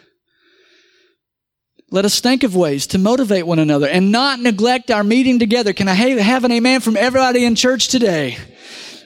Let 1.91 2.05
us 2.05 2.19
think 2.19 2.43
of 2.43 2.55
ways 2.55 2.85
to 2.87 2.99
motivate 2.99 3.47
one 3.47 3.57
another 3.57 3.87
and 3.87 4.11
not 4.11 4.39
neglect 4.39 4.91
our 4.91 5.03
meeting 5.03 5.39
together. 5.39 5.73
Can 5.73 5.87
I 5.87 5.93
have 5.93 6.43
an 6.43 6.51
amen 6.51 6.81
from 6.81 6.95
everybody 6.95 7.45
in 7.45 7.55
church 7.55 7.87
today? 7.87 8.37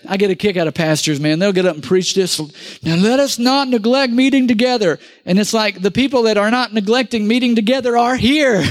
I 0.07 0.17
get 0.17 0.31
a 0.31 0.35
kick 0.35 0.57
out 0.57 0.67
of 0.67 0.73
pastors, 0.73 1.19
man. 1.19 1.39
They'll 1.39 1.53
get 1.53 1.65
up 1.65 1.75
and 1.75 1.83
preach 1.83 2.13
this. 2.13 2.39
Now 2.83 2.95
let 2.95 3.19
us 3.19 3.39
not 3.39 3.69
neglect 3.69 4.11
meeting 4.11 4.47
together. 4.47 4.99
And 5.25 5.39
it's 5.39 5.53
like 5.53 5.81
the 5.81 5.91
people 5.91 6.23
that 6.23 6.37
are 6.37 6.51
not 6.51 6.73
neglecting 6.73 7.27
meeting 7.27 7.55
together 7.55 7.97
are 7.97 8.15
here. 8.15 8.63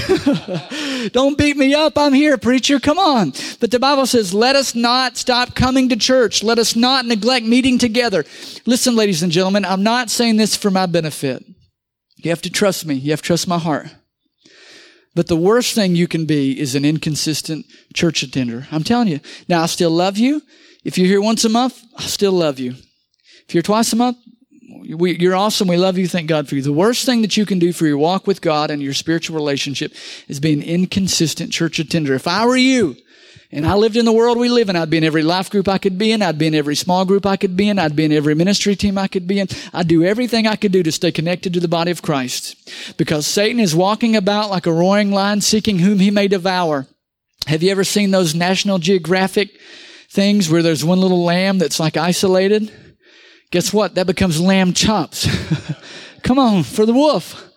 Don't 1.11 1.37
beat 1.37 1.57
me 1.57 1.73
up. 1.73 1.97
I'm 1.97 2.13
here, 2.13 2.37
preacher. 2.37 2.79
Come 2.79 2.99
on. 2.99 3.33
But 3.59 3.71
the 3.71 3.79
Bible 3.79 4.05
says, 4.05 4.33
let 4.33 4.55
us 4.55 4.75
not 4.75 5.17
stop 5.17 5.55
coming 5.55 5.89
to 5.89 5.95
church. 5.95 6.43
Let 6.43 6.59
us 6.59 6.75
not 6.75 7.05
neglect 7.05 7.45
meeting 7.45 7.77
together. 7.77 8.25
Listen, 8.65 8.95
ladies 8.95 9.23
and 9.23 9.31
gentlemen, 9.31 9.65
I'm 9.65 9.83
not 9.83 10.09
saying 10.09 10.37
this 10.37 10.55
for 10.55 10.69
my 10.69 10.85
benefit. 10.85 11.43
You 12.17 12.29
have 12.29 12.41
to 12.43 12.49
trust 12.49 12.85
me. 12.85 12.95
You 12.95 13.11
have 13.11 13.21
to 13.21 13.27
trust 13.27 13.47
my 13.47 13.59
heart. 13.59 13.87
But 15.15 15.27
the 15.27 15.35
worst 15.35 15.75
thing 15.75 15.95
you 15.95 16.07
can 16.07 16.25
be 16.25 16.59
is 16.59 16.73
an 16.73 16.85
inconsistent 16.85 17.65
church 17.93 18.23
attender. 18.23 18.67
I'm 18.71 18.83
telling 18.83 19.07
you. 19.07 19.19
Now, 19.47 19.63
I 19.63 19.67
still 19.67 19.91
love 19.91 20.17
you. 20.17 20.41
If 20.83 20.97
you're 20.97 21.07
here 21.07 21.21
once 21.21 21.45
a 21.45 21.49
month, 21.49 21.81
I 21.97 22.03
still 22.03 22.33
love 22.33 22.59
you. 22.59 22.75
If 23.47 23.53
you're 23.53 23.63
twice 23.63 23.93
a 23.93 23.95
month, 23.95 24.17
we, 24.89 25.17
you're 25.17 25.35
awesome. 25.35 25.67
We 25.67 25.77
love 25.77 25.97
you. 25.97 26.07
Thank 26.07 26.27
God 26.27 26.47
for 26.47 26.55
you. 26.55 26.61
The 26.61 26.73
worst 26.73 27.05
thing 27.05 27.21
that 27.21 27.37
you 27.37 27.45
can 27.45 27.59
do 27.59 27.71
for 27.71 27.85
your 27.85 27.97
walk 27.97 28.27
with 28.27 28.41
God 28.41 28.69
and 28.69 28.81
your 28.81 28.93
spiritual 28.93 29.35
relationship 29.35 29.93
is 30.27 30.39
be 30.39 30.53
an 30.53 30.61
inconsistent 30.61 31.51
church 31.51 31.79
attender. 31.79 32.13
If 32.13 32.27
I 32.27 32.45
were 32.45 32.57
you, 32.57 32.97
and 33.53 33.67
I 33.67 33.75
lived 33.75 33.97
in 33.97 34.05
the 34.05 34.11
world 34.11 34.39
we 34.39 34.49
live 34.49 34.69
in. 34.69 34.75
I'd 34.75 34.89
be 34.89 34.97
in 34.97 35.03
every 35.03 35.21
life 35.21 35.51
group 35.51 35.67
I 35.67 35.77
could 35.77 35.99
be 35.99 36.11
in. 36.11 36.23
I'd 36.23 36.39
be 36.39 36.47
in 36.47 36.55
every 36.55 36.75
small 36.75 37.05
group 37.05 37.27
I 37.27 37.37
could 37.37 37.55
be 37.55 37.69
in. 37.69 37.77
I'd 37.77 37.95
be 37.95 38.03
in 38.03 38.11
every 38.11 38.33
ministry 38.33 38.75
team 38.75 38.97
I 38.97 39.07
could 39.07 39.27
be 39.27 39.39
in. 39.39 39.47
I'd 39.71 39.87
do 39.87 40.03
everything 40.03 40.47
I 40.47 40.55
could 40.55 40.71
do 40.71 40.81
to 40.81 40.91
stay 40.91 41.11
connected 41.11 41.53
to 41.53 41.59
the 41.59 41.67
body 41.67 41.91
of 41.91 42.01
Christ. 42.01 42.55
Because 42.97 43.27
Satan 43.27 43.59
is 43.59 43.75
walking 43.75 44.15
about 44.15 44.49
like 44.49 44.65
a 44.65 44.73
roaring 44.73 45.11
lion 45.11 45.41
seeking 45.41 45.77
whom 45.77 45.99
he 45.99 46.09
may 46.09 46.27
devour. 46.27 46.87
Have 47.45 47.61
you 47.61 47.69
ever 47.69 47.83
seen 47.83 48.09
those 48.09 48.33
National 48.33 48.79
Geographic 48.79 49.51
things 50.13 50.47
where 50.47 50.61
there's 50.61 50.85
one 50.85 50.99
little 50.99 51.23
lamb 51.23 51.57
that's 51.57 51.79
like 51.79 51.97
isolated, 51.97 52.71
guess 53.49 53.73
what? 53.73 53.95
That 53.95 54.05
becomes 54.05 54.39
lamb 54.39 54.73
chops. 54.73 55.27
Come 56.23 56.37
on, 56.37 56.61
for 56.61 56.85
the 56.85 56.93
wolf. 56.93 57.49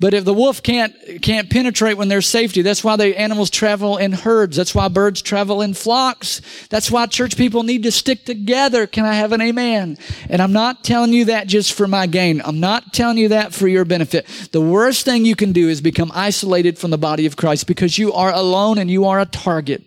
But 0.00 0.12
if 0.12 0.24
the 0.24 0.34
wolf 0.34 0.60
can't, 0.62 0.92
can't 1.22 1.48
penetrate 1.48 1.96
when 1.96 2.08
there's 2.08 2.26
safety, 2.26 2.62
that's 2.62 2.82
why 2.82 2.96
the 2.96 3.18
animals 3.18 3.48
travel 3.48 3.96
in 3.96 4.12
herds. 4.12 4.56
That's 4.56 4.74
why 4.74 4.88
birds 4.88 5.22
travel 5.22 5.62
in 5.62 5.72
flocks. 5.72 6.40
That's 6.68 6.90
why 6.90 7.06
church 7.06 7.36
people 7.36 7.62
need 7.62 7.84
to 7.84 7.92
stick 7.92 8.24
together. 8.24 8.88
Can 8.88 9.04
I 9.04 9.14
have 9.14 9.30
an 9.30 9.40
amen? 9.40 9.96
And 10.28 10.42
I'm 10.42 10.52
not 10.52 10.82
telling 10.82 11.12
you 11.12 11.26
that 11.26 11.46
just 11.46 11.74
for 11.74 11.86
my 11.86 12.06
gain. 12.06 12.42
I'm 12.44 12.58
not 12.58 12.92
telling 12.92 13.18
you 13.18 13.28
that 13.28 13.54
for 13.54 13.68
your 13.68 13.84
benefit. 13.84 14.26
The 14.50 14.60
worst 14.60 15.04
thing 15.04 15.24
you 15.24 15.36
can 15.36 15.52
do 15.52 15.68
is 15.68 15.80
become 15.80 16.10
isolated 16.12 16.76
from 16.76 16.90
the 16.90 16.98
body 16.98 17.24
of 17.24 17.36
Christ 17.36 17.68
because 17.68 17.96
you 17.96 18.12
are 18.12 18.32
alone 18.32 18.78
and 18.78 18.90
you 18.90 19.04
are 19.06 19.20
a 19.20 19.26
target. 19.26 19.84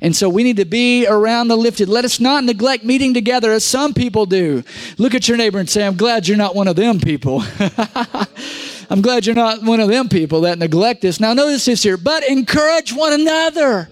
And 0.00 0.14
so 0.14 0.28
we 0.28 0.44
need 0.44 0.56
to 0.56 0.64
be 0.64 1.06
around 1.06 1.48
the 1.48 1.56
lifted. 1.56 1.88
Let 1.88 2.04
us 2.04 2.20
not 2.20 2.44
neglect 2.44 2.84
meeting 2.84 3.14
together 3.14 3.52
as 3.52 3.64
some 3.64 3.94
people 3.94 4.26
do. 4.26 4.62
Look 4.96 5.14
at 5.14 5.28
your 5.28 5.36
neighbor 5.36 5.58
and 5.58 5.68
say, 5.68 5.84
I'm 5.84 5.96
glad 5.96 6.28
you're 6.28 6.38
not 6.38 6.54
one 6.54 6.68
of 6.68 6.76
them 6.76 7.00
people. 7.00 7.42
I'm 8.90 9.02
glad 9.02 9.24
you're 9.24 9.36
not 9.36 9.62
one 9.62 9.78
of 9.78 9.88
them 9.88 10.08
people 10.08 10.40
that 10.42 10.58
neglect 10.58 11.00
this. 11.00 11.20
Now 11.20 11.32
notice 11.32 11.64
this 11.64 11.84
here, 11.84 11.96
but 11.96 12.24
encourage 12.28 12.92
one 12.92 13.12
another. 13.12 13.88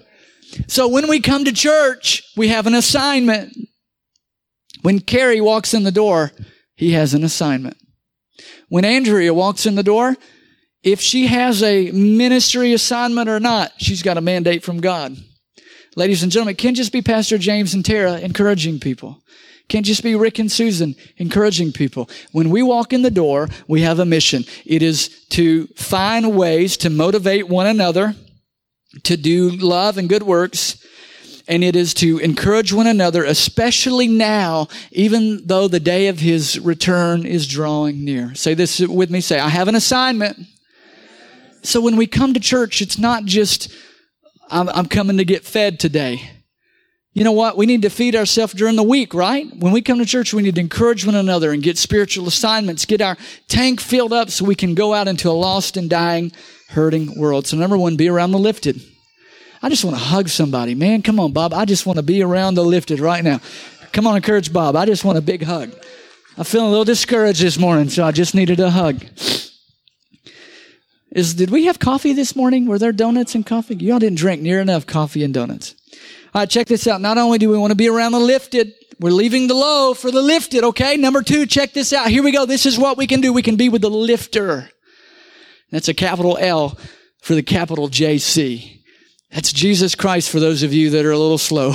So 0.67 0.89
when 0.89 1.09
we 1.09 1.21
come 1.21 1.45
to 1.45 1.53
church, 1.53 2.25
we 2.37 2.49
have 2.49 2.67
an 2.67 2.75
assignment. 2.75 3.57
When 4.83 4.99
Carrie 4.99 5.41
walks 5.41 5.73
in 5.73 5.85
the 5.85 5.93
door, 5.93 6.33
he 6.75 6.93
has 6.93 7.15
an 7.15 7.23
assignment. 7.23 7.77
When 8.69 8.85
Andrea 8.85 9.33
walks 9.33 9.67
in 9.67 9.77
the 9.77 9.83
door, 9.85 10.17
if 10.83 11.01
she 11.01 11.29
has 11.29 11.63
a 11.63 11.91
ministry 11.93 12.73
assignment 12.73 13.29
or 13.29 13.41
not, 13.41 13.73
she's 13.79 14.03
got 14.03 14.17
a 14.17 14.23
mandate 14.23 14.65
from 14.65 14.81
God. 14.81 15.17
Ladies 15.97 16.23
and 16.23 16.31
gentlemen, 16.31 16.53
it 16.53 16.59
can't 16.59 16.77
just 16.77 16.93
be 16.93 17.03
Pastor 17.03 17.39
James 17.39 17.75
and 17.75 17.85
Tara 17.85 18.19
encouraging 18.19 18.81
people. 18.81 19.23
Can't 19.69 19.85
just 19.85 20.03
be 20.03 20.15
Rick 20.15 20.39
and 20.39 20.51
Susan 20.51 20.97
encouraging 21.19 21.73
people. 21.73 22.09
When 22.33 22.49
we 22.49 22.63
walk 22.63 22.95
in 22.95 23.03
the 23.03 23.11
door, 23.11 23.49
we 23.67 23.83
have 23.83 23.99
a 23.99 24.07
mission. 24.07 24.45
It 24.65 24.83
is 24.83 25.09
to 25.31 25.67
find 25.69 26.35
ways 26.37 26.79
to 26.79 26.91
motivate 26.91 27.49
one 27.49 27.67
another, 27.67 28.15
to 29.03 29.17
do 29.19 29.51
love 29.51 29.99
and 29.99 30.09
good 30.09 30.23
works, 30.23 30.83
and 31.47 31.63
it 31.63 31.77
is 31.77 31.93
to 31.95 32.19
encourage 32.19 32.73
one 32.73 32.87
another, 32.87 33.25
especially 33.25 34.09
now, 34.09 34.69
even 34.91 35.47
though 35.47 35.69
the 35.69 35.81
day 35.81 36.09
of 36.09 36.19
his 36.19 36.59
return 36.59 37.27
is 37.27 37.47
drawing 37.47 38.05
near. 38.05 38.35
Say 38.35 38.55
this 38.55 38.81
with 38.81 39.11
me. 39.11 39.21
Say, 39.21 39.39
I 39.39 39.49
have 39.51 39.69
an 39.69 39.75
assignment. 39.75 40.39
So 41.63 41.81
when 41.83 41.97
we 41.97 42.07
come 42.07 42.33
to 42.33 42.41
church, 42.41 42.81
it's 42.81 42.99
not 42.99 43.27
just, 43.27 43.71
I'm, 44.49 44.71
I'm 44.71 44.87
coming 44.87 45.19
to 45.19 45.25
get 45.25 45.45
fed 45.45 45.79
today 45.79 46.31
you 47.19 47.25
know 47.25 47.33
what? 47.33 47.57
We 47.57 47.67
need 47.67 47.83
to 47.83 47.91
feed 47.91 48.15
ourselves 48.15 48.53
during 48.53 48.77
the 48.77 48.83
week, 48.85 49.13
right? 49.13 49.45
When 49.57 49.73
we 49.73 49.83
come 49.83 49.99
to 49.99 50.07
church, 50.07 50.33
we 50.33 50.41
need 50.41 50.55
to 50.55 50.61
encourage 50.61 51.05
one 51.05 51.17
another 51.17 51.51
and 51.51 51.61
get 51.61 51.77
spiritual 51.77 52.29
assignments, 52.29 52.85
get 52.85 53.01
our 53.01 53.17
tank 53.49 53.81
filled 53.81 54.13
up 54.13 54.31
so 54.31 54.45
we 54.45 54.55
can 54.55 54.77
go 54.77 54.95
out 54.95 55.09
into 55.09 55.29
a 55.29 55.33
lost 55.33 55.77
and 55.77 55.91
dying, 55.91 56.31
hurting 56.69 57.19
world. 57.19 57.49
So 57.49 57.57
number 57.57 57.77
one, 57.77 57.97
be 57.97 58.09
around 58.09 58.31
the 58.31 58.39
lifted. 58.39 58.81
I 59.61 59.69
just 59.69 59.85
want 59.85 59.97
to 59.97 60.03
hug 60.03 60.29
somebody. 60.29 60.77
Man, 60.77 61.03
come 61.03 61.19
on, 61.19 61.33
Bob. 61.33 61.53
I 61.53 61.65
just 61.65 61.87
want 61.87 61.97
to 61.97 62.05
be 62.05 62.23
around 62.23 62.55
the 62.55 62.63
lifted 62.63 63.01
right 63.01 63.25
now. 63.25 63.41
Come 63.91 64.07
on, 64.07 64.15
encourage 64.15 64.53
Bob. 64.53 64.77
I 64.77 64.87
just 64.87 65.05
want 65.05 65.19
a 65.19 65.21
big 65.21 65.43
hug. 65.43 65.73
I'm 66.37 66.45
feeling 66.45 66.69
a 66.69 66.71
little 66.71 66.85
discouraged 66.85 67.43
this 67.43 67.59
morning, 67.59 67.89
so 67.89 68.05
I 68.05 68.13
just 68.13 68.33
needed 68.33 68.61
a 68.61 68.71
hug. 68.71 69.05
Is 71.11 71.35
did 71.35 71.51
we 71.51 71.65
have 71.65 71.81
coffee 71.81 72.13
this 72.13 72.37
morning? 72.37 72.67
Were 72.67 72.79
there 72.79 72.93
donuts 72.93 73.35
and 73.35 73.45
coffee? 73.45 73.75
Y'all 73.75 73.99
didn't 73.99 74.19
drink 74.19 74.41
near 74.41 74.61
enough 74.61 74.87
coffee 74.87 75.25
and 75.25 75.35
donuts. 75.35 75.75
Right, 76.39 76.49
check 76.49 76.69
this 76.69 76.87
out. 76.87 77.01
Not 77.01 77.19
only 77.19 77.39
do 77.39 77.49
we 77.49 77.59
want 77.59 77.73
to 77.73 77.75
be 77.75 77.89
around 77.89 78.13
the 78.13 78.21
lifted, 78.21 78.73
we're 79.01 79.11
leaving 79.11 79.49
the 79.49 79.55
low 79.55 79.93
for 79.93 80.13
the 80.13 80.23
lifted, 80.23 80.63
okay? 80.63 80.97
Number 80.97 81.21
two, 81.21 81.47
check 81.47 81.73
this 81.73 81.93
out. 81.93 82.07
Here 82.11 82.23
we 82.23 82.31
go. 82.31 82.47
This 82.47 82.65
is 82.65 82.79
what 82.79 82.97
we 82.97 83.09
can 83.09 83.21
do. 83.21 83.33
We 83.33 83.43
can 83.43 83.57
be 83.57 83.69
with 83.69 83.83
the 83.83 83.91
lifter. 83.91 84.71
That's 85.73 85.89
a 85.89 85.95
capital 85.95 86.39
L 86.41 86.79
for 87.21 87.35
the 87.35 87.43
capital 87.43 87.89
JC. 87.89 88.83
That's 89.33 89.53
Jesus 89.53 89.97
Christ 89.97 90.31
for 90.31 90.39
those 90.39 90.63
of 90.63 90.73
you 90.73 90.91
that 90.91 91.05
are 91.05 91.11
a 91.11 91.19
little 91.19 91.39
slow. 91.39 91.75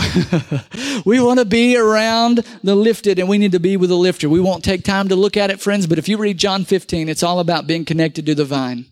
we 1.05 1.19
want 1.19 1.39
to 1.39 1.45
be 1.45 1.75
around 1.75 2.45
the 2.63 2.75
lifted 2.75 3.19
and 3.19 3.27
we 3.27 3.39
need 3.39 3.51
to 3.51 3.59
be 3.59 3.75
with 3.75 3.89
the 3.89 3.97
lifter. 3.97 4.29
We 4.29 4.39
won't 4.39 4.63
take 4.63 4.85
time 4.85 5.09
to 5.09 5.17
look 5.17 5.35
at 5.35 5.51
it, 5.51 5.59
friends, 5.59 5.87
but 5.87 5.99
if 5.99 6.07
you 6.07 6.15
read 6.15 6.37
John 6.37 6.63
15, 6.63 7.09
it's 7.09 7.21
all 7.21 7.41
about 7.41 7.67
being 7.67 7.83
connected 7.83 8.25
to 8.27 8.33
the 8.33 8.45
vine. 8.45 8.85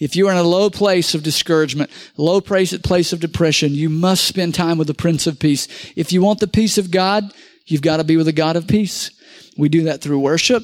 If 0.00 0.16
you 0.16 0.28
are 0.28 0.32
in 0.32 0.38
a 0.38 0.42
low 0.42 0.70
place 0.70 1.14
of 1.14 1.22
discouragement, 1.22 1.90
low 2.16 2.40
place, 2.40 2.76
place 2.78 3.12
of 3.12 3.20
depression, 3.20 3.72
you 3.72 3.88
must 3.88 4.24
spend 4.24 4.54
time 4.54 4.78
with 4.78 4.86
the 4.86 4.94
Prince 4.94 5.26
of 5.26 5.38
Peace. 5.38 5.68
If 5.96 6.12
you 6.12 6.22
want 6.22 6.40
the 6.40 6.46
peace 6.46 6.78
of 6.78 6.90
God, 6.90 7.32
you've 7.66 7.82
got 7.82 7.98
to 7.98 8.04
be 8.04 8.16
with 8.16 8.26
the 8.26 8.32
God 8.32 8.56
of 8.56 8.66
peace. 8.66 9.10
We 9.56 9.68
do 9.68 9.84
that 9.84 10.00
through 10.00 10.20
worship. 10.20 10.62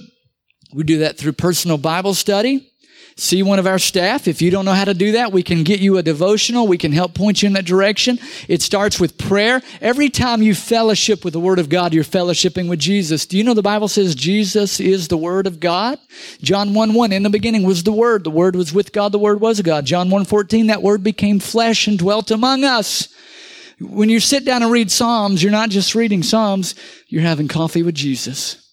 We 0.73 0.85
do 0.85 0.99
that 0.99 1.19
through 1.19 1.33
personal 1.33 1.79
Bible 1.79 2.14
study 2.14 2.71
see 3.19 3.43
one 3.43 3.59
of 3.59 3.67
our 3.67 3.79
staff. 3.79 4.29
If 4.29 4.41
you 4.41 4.51
don't 4.51 4.65
know 4.65 4.73
how 4.73 4.85
to 4.85 4.95
do 4.95 5.13
that, 5.13 5.33
we 5.33 5.43
can 5.43 5.65
get 5.65 5.81
you 5.81 5.99
a 5.99 6.03
devotional. 6.03 6.69
We 6.69 6.79
can 6.79 6.93
help 6.93 7.15
point 7.15 7.43
you 7.43 7.49
in 7.49 7.53
that 7.55 7.65
direction. 7.65 8.19
It 8.47 8.63
starts 8.63 9.01
with 9.01 9.19
prayer. 9.19 9.61
Every 9.81 10.09
time 10.09 10.41
you 10.41 10.55
fellowship 10.55 11.25
with 11.25 11.33
the 11.33 11.41
Word 11.41 11.59
of 11.59 11.69
God, 11.69 11.93
you're 11.93 12.05
fellowshipping 12.05 12.69
with 12.69 12.79
Jesus. 12.79 13.27
Do 13.27 13.37
you 13.37 13.45
know 13.45 13.55
the 13.55 13.63
Bible 13.63 13.89
says 13.89 14.15
Jesus 14.15 14.79
is 14.79 15.09
the 15.09 15.17
Word 15.17 15.47
of 15.47 15.59
God? 15.59 15.99
John 16.43 16.75
1 16.75 16.95
1, 16.95 17.13
in 17.13 17.25
the 17.25 17.31
beginning 17.31 17.65
was 17.65 17.83
the 17.83 17.93
Word. 17.93 18.25
The 18.25 18.31
Word 18.31 18.55
was 18.55 18.73
with 18.73 18.93
God. 18.93 19.13
The 19.13 19.19
Word 19.19 19.41
was 19.41 19.61
God. 19.63 19.85
John 19.85 20.11
1 20.11 20.25
14, 20.25 20.69
that 20.69 20.83
Word 20.83 21.03
became 21.03 21.41
flesh 21.41 21.89
and 21.89 21.99
dwelt 21.99 22.31
among 22.31 22.63
us. 22.63 23.09
When 23.81 24.09
you 24.09 24.21
sit 24.21 24.45
down 24.45 24.63
and 24.63 24.73
read 24.73 24.91
Psalms, 24.91 25.43
you're 25.43 25.53
not 25.53 25.71
just 25.71 25.95
reading 25.95 26.23
Psalms, 26.23 26.75
you're 27.09 27.23
having 27.23 27.49
coffee 27.49 27.83
with 27.83 27.95
Jesus. 27.95 28.65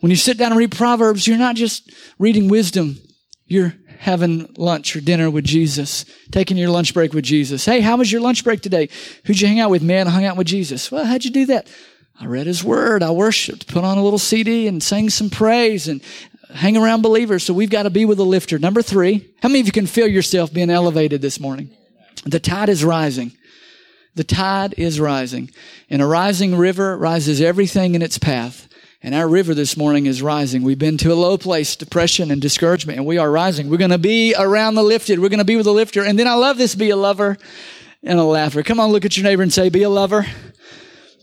When 0.00 0.10
you 0.10 0.16
sit 0.16 0.38
down 0.38 0.52
and 0.52 0.58
read 0.58 0.72
Proverbs, 0.72 1.26
you're 1.26 1.38
not 1.38 1.56
just 1.56 1.90
reading 2.18 2.48
wisdom. 2.48 2.98
You're 3.48 3.74
having 3.98 4.54
lunch 4.56 4.94
or 4.94 5.00
dinner 5.00 5.30
with 5.30 5.44
Jesus, 5.44 6.04
taking 6.30 6.56
your 6.56 6.70
lunch 6.70 6.94
break 6.94 7.12
with 7.12 7.24
Jesus. 7.24 7.64
Hey, 7.64 7.80
how 7.80 7.96
was 7.96 8.12
your 8.12 8.20
lunch 8.20 8.44
break 8.44 8.60
today? 8.60 8.88
Who'd 9.24 9.40
you 9.40 9.48
hang 9.48 9.58
out 9.58 9.70
with? 9.70 9.82
Man, 9.82 10.06
I 10.06 10.10
hung 10.10 10.24
out 10.24 10.36
with 10.36 10.46
Jesus. 10.46 10.92
Well, 10.92 11.04
how'd 11.04 11.24
you 11.24 11.30
do 11.30 11.46
that? 11.46 11.68
I 12.20 12.26
read 12.26 12.46
his 12.46 12.62
word. 12.62 13.02
I 13.02 13.10
worshiped, 13.10 13.68
put 13.68 13.84
on 13.84 13.98
a 13.98 14.02
little 14.02 14.18
CD 14.18 14.66
and 14.66 14.82
sang 14.82 15.10
some 15.10 15.30
praise 15.30 15.88
and 15.88 16.02
hang 16.52 16.76
around 16.76 17.02
believers. 17.02 17.42
So 17.42 17.54
we've 17.54 17.70
got 17.70 17.84
to 17.84 17.90
be 17.90 18.04
with 18.04 18.18
a 18.18 18.24
lifter. 18.24 18.58
Number 18.58 18.82
three, 18.82 19.30
how 19.42 19.48
many 19.48 19.60
of 19.60 19.66
you 19.66 19.72
can 19.72 19.86
feel 19.86 20.08
yourself 20.08 20.52
being 20.52 20.70
elevated 20.70 21.22
this 21.22 21.40
morning? 21.40 21.70
The 22.24 22.40
tide 22.40 22.68
is 22.68 22.84
rising. 22.84 23.32
The 24.14 24.24
tide 24.24 24.74
is 24.76 24.98
rising. 24.98 25.50
And 25.88 26.02
a 26.02 26.06
rising 26.06 26.56
river 26.56 26.96
rises 26.96 27.40
everything 27.40 27.94
in 27.94 28.02
its 28.02 28.18
path. 28.18 28.68
And 29.00 29.14
our 29.14 29.28
river 29.28 29.54
this 29.54 29.76
morning 29.76 30.06
is 30.06 30.22
rising. 30.22 30.64
We've 30.64 30.78
been 30.78 30.98
to 30.98 31.12
a 31.12 31.14
low 31.14 31.38
place, 31.38 31.76
depression 31.76 32.32
and 32.32 32.42
discouragement, 32.42 32.98
and 32.98 33.06
we 33.06 33.16
are 33.16 33.30
rising. 33.30 33.70
We're 33.70 33.76
going 33.76 33.92
to 33.92 33.98
be 33.98 34.34
around 34.36 34.74
the 34.74 34.82
lifted. 34.82 35.20
We're 35.20 35.28
going 35.28 35.38
to 35.38 35.44
be 35.44 35.54
with 35.54 35.66
the 35.66 35.72
lifter. 35.72 36.02
And 36.02 36.18
then 36.18 36.26
I 36.26 36.34
love 36.34 36.58
this 36.58 36.74
be 36.74 36.90
a 36.90 36.96
lover 36.96 37.38
and 38.02 38.18
a 38.18 38.24
laugher. 38.24 38.64
Come 38.64 38.80
on, 38.80 38.90
look 38.90 39.04
at 39.04 39.16
your 39.16 39.22
neighbor 39.22 39.44
and 39.44 39.52
say, 39.52 39.68
be 39.68 39.84
a 39.84 39.88
lover. 39.88 40.26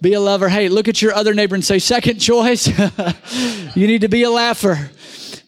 Be 0.02 0.14
a 0.14 0.22
lover. 0.22 0.48
Hey, 0.48 0.70
look 0.70 0.88
at 0.88 1.02
your 1.02 1.14
other 1.14 1.34
neighbor 1.34 1.54
and 1.54 1.66
say, 1.66 1.80
second 1.80 2.20
choice. 2.20 2.68
you 3.76 3.88
need 3.88 4.02
to 4.02 4.10
be 4.10 4.24
a 4.24 4.30
laugher. 4.30 4.90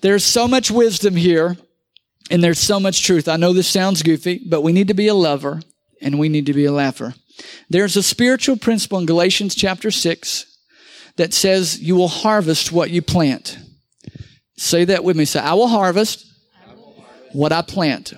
There's 0.02 0.26
so 0.26 0.50
much 0.50 0.70
wisdom 0.70 1.16
here 1.16 1.56
and 2.30 2.44
there's 2.44 2.60
so 2.60 2.78
much 2.78 3.06
truth. 3.06 3.30
I 3.30 3.38
know 3.38 3.54
this 3.54 3.70
sounds 3.70 4.04
goofy, 4.04 4.42
but 4.46 4.64
we 4.64 4.74
need 4.74 4.90
to 4.90 4.94
be 4.94 5.08
a 5.08 5.14
lover 5.14 5.62
and 6.02 6.20
we 6.20 6.28
need 6.28 6.48
to 6.48 6.54
be 6.54 6.66
a 6.66 6.74
laugher. 6.74 7.14
There's 7.70 7.96
a 7.96 8.04
spiritual 8.04 8.58
principle 8.58 9.00
in 9.00 9.06
Galatians 9.06 9.56
chapter 9.56 9.92
6 9.92 10.57
that 11.18 11.34
says 11.34 11.80
you 11.80 11.96
will 11.96 12.08
harvest 12.08 12.72
what 12.72 12.90
you 12.90 13.02
plant. 13.02 13.58
Say 14.56 14.86
that 14.86 15.04
with 15.04 15.16
me. 15.16 15.26
Say, 15.26 15.40
I 15.40 15.54
will 15.54 15.68
harvest 15.68 16.26
what 17.34 17.52
I 17.52 17.62
plant. 17.62 18.14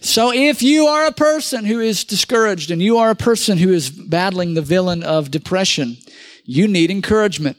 So 0.00 0.32
if 0.32 0.62
you 0.62 0.86
are 0.86 1.06
a 1.06 1.12
person 1.12 1.64
who 1.64 1.80
is 1.80 2.04
discouraged 2.04 2.70
and 2.70 2.80
you 2.80 2.98
are 2.98 3.10
a 3.10 3.16
person 3.16 3.58
who 3.58 3.72
is 3.72 3.90
battling 3.90 4.54
the 4.54 4.62
villain 4.62 5.02
of 5.02 5.30
depression, 5.30 5.96
you 6.44 6.68
need 6.68 6.90
encouragement. 6.90 7.56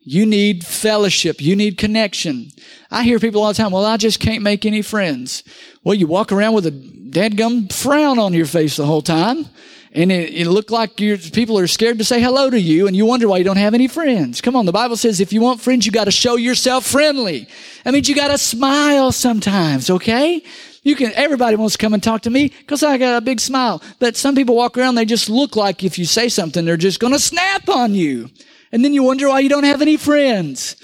You 0.00 0.24
need 0.24 0.64
fellowship. 0.64 1.40
You 1.40 1.56
need 1.56 1.76
connection. 1.76 2.50
I 2.90 3.02
hear 3.02 3.18
people 3.18 3.42
all 3.42 3.48
the 3.48 3.54
time, 3.54 3.72
well, 3.72 3.84
I 3.84 3.96
just 3.96 4.20
can't 4.20 4.42
make 4.42 4.64
any 4.64 4.82
friends. 4.82 5.42
Well, 5.82 5.94
you 5.94 6.06
walk 6.06 6.30
around 6.32 6.54
with 6.54 6.66
a 6.66 6.70
dadgum 6.70 7.72
frown 7.72 8.18
on 8.18 8.32
your 8.32 8.46
face 8.46 8.76
the 8.76 8.86
whole 8.86 9.02
time 9.02 9.46
and 9.92 10.12
it, 10.12 10.32
it 10.32 10.48
looked 10.48 10.70
like 10.70 11.00
your, 11.00 11.18
people 11.18 11.58
are 11.58 11.66
scared 11.66 11.98
to 11.98 12.04
say 12.04 12.20
hello 12.20 12.48
to 12.48 12.60
you 12.60 12.86
and 12.86 12.94
you 12.94 13.04
wonder 13.04 13.28
why 13.28 13.38
you 13.38 13.44
don't 13.44 13.56
have 13.56 13.74
any 13.74 13.88
friends. 13.88 14.40
Come 14.40 14.54
on, 14.54 14.64
the 14.66 14.72
Bible 14.72 14.96
says 14.96 15.20
if 15.20 15.32
you 15.32 15.40
want 15.40 15.60
friends, 15.60 15.84
you 15.84 15.90
got 15.90 16.04
to 16.04 16.12
show 16.12 16.36
yourself 16.36 16.86
friendly. 16.86 17.48
That 17.82 17.92
means 17.92 18.08
you 18.08 18.14
got 18.14 18.28
to 18.28 18.38
smile 18.38 19.10
sometimes, 19.10 19.90
okay? 19.90 20.42
You 20.82 20.94
can, 20.94 21.12
everybody 21.14 21.56
wants 21.56 21.74
to 21.74 21.78
come 21.78 21.92
and 21.92 22.02
talk 22.02 22.22
to 22.22 22.30
me 22.30 22.48
because 22.48 22.82
I 22.82 22.98
got 22.98 23.18
a 23.18 23.20
big 23.20 23.40
smile. 23.40 23.82
But 23.98 24.16
some 24.16 24.34
people 24.36 24.54
walk 24.54 24.78
around, 24.78 24.94
they 24.94 25.04
just 25.04 25.28
look 25.28 25.56
like 25.56 25.82
if 25.82 25.98
you 25.98 26.04
say 26.04 26.28
something, 26.28 26.64
they're 26.64 26.76
just 26.76 27.00
going 27.00 27.12
to 27.12 27.18
snap 27.18 27.68
on 27.68 27.94
you. 27.94 28.30
And 28.72 28.84
then 28.84 28.94
you 28.94 29.02
wonder 29.02 29.28
why 29.28 29.40
you 29.40 29.48
don't 29.48 29.64
have 29.64 29.82
any 29.82 29.96
friends. 29.96 30.76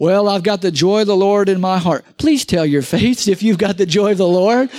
Well, 0.00 0.30
I've 0.30 0.42
got 0.42 0.62
the 0.62 0.70
joy 0.70 1.02
of 1.02 1.08
the 1.08 1.14
Lord 1.14 1.50
in 1.50 1.60
my 1.60 1.76
heart. 1.76 2.06
Please 2.16 2.46
tell 2.46 2.64
your 2.64 2.80
face 2.80 3.28
if 3.28 3.42
you've 3.42 3.58
got 3.58 3.76
the 3.76 3.84
joy 3.84 4.12
of 4.12 4.16
the 4.16 4.26
Lord. 4.26 4.70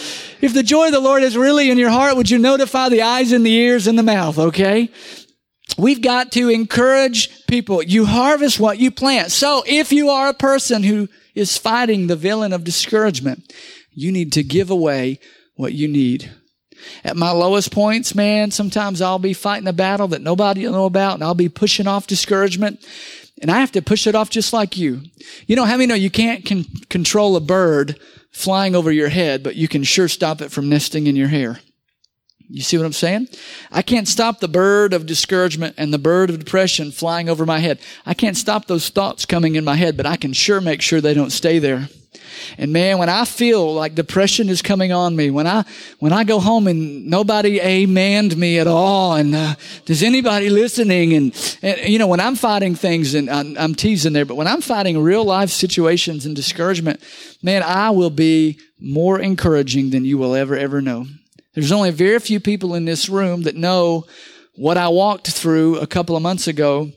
If 0.41 0.55
the 0.55 0.63
joy 0.63 0.88
of 0.88 0.93
the 0.93 0.99
Lord 0.99 1.21
is 1.21 1.38
really 1.38 1.69
in 1.69 1.77
your 1.77 1.91
heart, 1.91 2.17
would 2.17 2.31
you 2.31 2.39
notify 2.39 2.89
the 2.89 3.03
eyes 3.03 3.31
and 3.31 3.45
the 3.45 3.53
ears 3.53 3.86
and 3.86 3.99
the 3.99 4.03
mouth, 4.03 4.39
okay? 4.39 4.89
We've 5.77 6.01
got 6.01 6.31
to 6.31 6.49
encourage 6.49 7.45
people. 7.45 7.84
You 7.84 8.05
harvest 8.05 8.60
what 8.60 8.79
you 8.79 8.89
plant. 8.89 9.31
So 9.31 9.63
if 9.67 9.91
you 9.91 10.10
are 10.10 10.27
a 10.27 10.34
person 10.34 10.81
who 10.81 11.07
is 11.36 11.55
fighting 11.55 12.07
the 12.07 12.15
villain 12.15 12.51
of 12.51 12.63
discouragement, 12.63 13.53
you 13.91 14.12
need 14.12 14.31
to 14.31 14.41
give 14.41 14.71
away 14.71 15.19
what 15.53 15.73
you 15.73 15.88
need. 15.88 16.31
At 17.03 17.15
my 17.15 17.29
lowest 17.29 17.71
points, 17.71 18.15
man, 18.15 18.49
sometimes 18.49 19.01
I'll 19.01 19.19
be 19.19 19.34
fighting 19.34 19.67
a 19.67 19.73
battle 19.73 20.07
that 20.10 20.23
nobody 20.23 20.65
will 20.65 20.73
know 20.73 20.86
about 20.86 21.13
and 21.13 21.23
I'll 21.23 21.36
be 21.36 21.47
pushing 21.47 21.86
off 21.86 22.07
discouragement. 22.07 22.84
And 23.41 23.49
I 23.49 23.60
have 23.60 23.71
to 23.71 23.82
push 23.82 24.06
it 24.06 24.15
off 24.15 24.30
just 24.30 24.54
like 24.54 24.77
you. 24.77 25.01
You 25.47 25.56
know, 25.56 25.65
how 25.65 25.73
many 25.73 25.88
know 25.88 25.95
you 25.95 26.12
can't 26.12 26.45
con- 26.45 26.65
control 26.89 27.36
a 27.36 27.41
bird 27.41 27.99
flying 28.32 28.75
over 28.75 28.91
your 28.91 29.10
head, 29.10 29.43
but 29.43 29.56
you 29.56 29.67
can 29.67 29.84
sure 29.84 30.08
stop 30.08 30.41
it 30.41 30.51
from 30.51 30.69
nesting 30.69 31.08
in 31.08 31.15
your 31.15 31.27
hair? 31.27 31.60
You 32.47 32.62
see 32.62 32.77
what 32.77 32.86
I'm 32.86 32.93
saying? 32.93 33.30
I 33.71 33.82
can't 33.82 34.08
stop 34.08 34.39
the 34.39 34.47
bird 34.47 34.93
of 34.93 35.06
discouragement 35.06 35.75
and 35.77 35.93
the 35.93 35.97
bird 35.97 36.30
of 36.30 36.38
depression 36.38 36.91
flying 36.91 37.30
over 37.30 37.45
my 37.45 37.60
head. 37.60 37.80
I 38.06 38.13
can't 38.13 38.36
stop 38.38 38.65
those 38.65 38.89
thoughts 38.89 39.25
coming 39.25 39.56
in 39.56 39.63
my 39.63 39.75
head, 39.75 39.95
but 39.97 40.06
I 40.06 40.17
can 40.17 40.34
sure 40.34 40.60
make 40.60 40.82
sure 40.82 40.99
they 40.99 41.13
don't 41.13 41.32
stay 41.32 41.60
there. 41.60 41.88
And 42.58 42.72
man, 42.72 42.98
when 42.98 43.10
I 43.10 43.26
feel 43.26 43.74
like 43.74 43.96
depression 43.96 44.50
is 44.50 44.62
coming 44.62 44.91
on 44.91 45.15
me, 45.15 45.30
when 45.30 45.48
I, 45.48 45.65
when 46.00 46.13
I 46.13 46.24
go 46.24 46.39
home 46.39 46.67
and 46.67 47.08
nobody 47.08 47.60
amened 47.60 48.36
me 48.36 48.60
at 48.60 48.67
all, 48.67 49.15
and 49.15 49.36
uh, 49.36 49.56
does 49.86 50.04
anybody 50.04 50.50
listening? 50.50 51.13
And, 51.13 51.58
and, 51.62 51.89
you 51.89 52.00
know, 52.00 52.08
when 52.08 52.20
I'm 52.20 52.36
fighting 52.36 52.76
things, 52.76 53.13
and 53.13 53.30
I'm, 53.30 53.58
I'm 53.58 53.76
teasing 53.76 54.13
there, 54.13 54.26
but 54.26 54.36
when 54.36 54.48
I'm 54.48 54.62
fighting 54.62 55.02
real 55.02 55.24
life 55.24 55.50
situations 55.50 56.26
and 56.26 56.36
discouragement, 56.36 57.02
man, 57.41 57.63
I 57.63 57.89
will 57.91 58.10
be 58.10 58.60
more 58.80 59.20
encouraging 59.20 59.91
than 59.91 60.06
you 60.06 60.17
will 60.17 60.36
ever, 60.36 60.56
ever 60.56 60.82
know. 60.82 61.06
There's 61.54 61.72
only 61.72 61.91
very 61.91 62.20
few 62.20 62.39
people 62.39 62.76
in 62.76 62.86
this 62.86 63.10
room 63.10 63.44
that 63.44 63.56
know 63.56 64.06
what 64.56 64.78
I 64.78 64.88
walked 64.89 65.30
through 65.30 65.80
a 65.80 65.88
couple 65.88 66.15
of 66.15 66.22
months 66.22 66.48
ago 66.48 66.91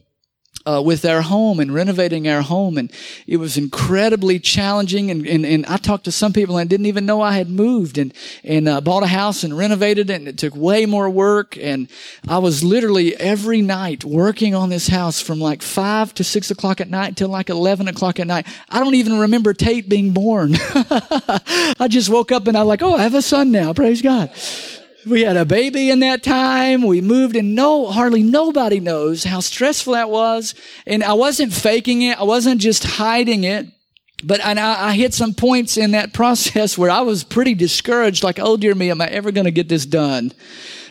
uh, 0.67 0.83
with 0.85 1.05
our 1.05 1.23
home 1.23 1.61
and 1.61 1.75
renovating 1.75 2.27
our 2.29 2.43
home. 2.43 2.79
And 2.79 2.93
it 3.27 3.37
was 3.37 3.57
incredibly 3.57 4.39
challenging. 4.39 5.11
And, 5.11 5.27
and, 5.27 5.45
and 5.45 5.67
I 5.67 5.77
talked 5.77 6.05
to 6.05 6.13
some 6.13 6.33
people 6.33 6.57
and 6.57 6.69
didn't 6.69 6.87
even 6.87 7.07
know 7.07 7.21
I 7.21 7.33
had 7.33 7.51
moved 7.51 7.99
and, 7.99 8.15
and 8.43 8.69
uh, 8.69 8.81
bought 8.81 9.03
a 9.03 9.09
house 9.09 9.45
and 9.45 9.57
renovated 9.57 10.11
it. 10.11 10.15
And 10.15 10.29
it 10.29 10.39
took 10.39 10.57
way 10.57 10.87
more 10.87 11.11
work. 11.11 11.59
And 11.59 11.89
I 12.29 12.39
was 12.39 12.65
literally 12.65 13.15
every 13.17 13.61
night 13.61 14.05
working 14.05 14.55
on 14.55 14.71
this 14.71 14.89
house 14.89 15.21
from 15.21 15.41
like 15.41 15.63
five 15.63 16.15
to 16.15 16.25
six 16.25 16.51
o'clock 16.51 16.81
at 16.81 16.89
night 16.89 17.17
till 17.17 17.29
like 17.29 17.51
11 17.51 17.89
o'clock 17.89 18.19
at 18.19 18.27
night. 18.27 18.47
I 18.69 18.81
don't 18.81 18.95
even 18.95 19.19
remember 19.21 19.53
Tate 19.53 19.89
being 19.89 20.13
born. 20.13 20.55
I 21.79 21.89
just 21.89 22.09
woke 22.09 22.33
up 22.33 22.47
and 22.47 22.57
I 22.57 22.63
was 22.63 22.69
like, 22.69 22.83
oh, 22.83 22.95
I 22.95 23.03
have 23.03 23.15
a 23.15 23.23
son 23.23 23.51
now. 23.53 23.73
Praise 23.73 24.01
God. 24.01 24.31
We 25.07 25.23
had 25.23 25.37
a 25.37 25.45
baby 25.45 25.91
in 25.91 26.01
that 26.01 26.23
time. 26.23 26.83
We 26.83 27.01
moved 27.01 27.37
and 27.37 27.55
no, 27.55 27.87
hardly 27.91 28.23
nobody 28.23 28.81
knows 28.81 29.25
how 29.25 29.41
stressful 29.41 29.93
that 29.93 30.11
was. 30.11 30.55
And 30.87 31.05
I 31.05 31.13
wasn't 31.13 31.53
faking 31.53 32.03
it. 32.03 32.19
I 32.19 32.25
wasn't 32.25 32.61
just 32.61 32.85
hiding 32.85 33.45
it. 33.45 33.67
But 34.23 34.43
I, 34.45 34.55
I 34.91 34.95
hit 34.95 35.13
some 35.13 35.35
points 35.35 35.77
in 35.77 35.91
that 35.91 36.13
process 36.15 36.79
where 36.79 36.91
I 36.91 37.01
was 37.01 37.25
pretty 37.25 37.55
discouraged, 37.55 38.25
like, 38.25 38.39
oh 38.39 38.57
dear 38.57 38.75
me, 38.75 38.91
am 38.91 39.01
I 39.01 39.07
ever 39.07 39.33
going 39.33 39.45
to 39.45 39.51
get 39.51 39.69
this 39.69 39.85
done? 39.85 40.33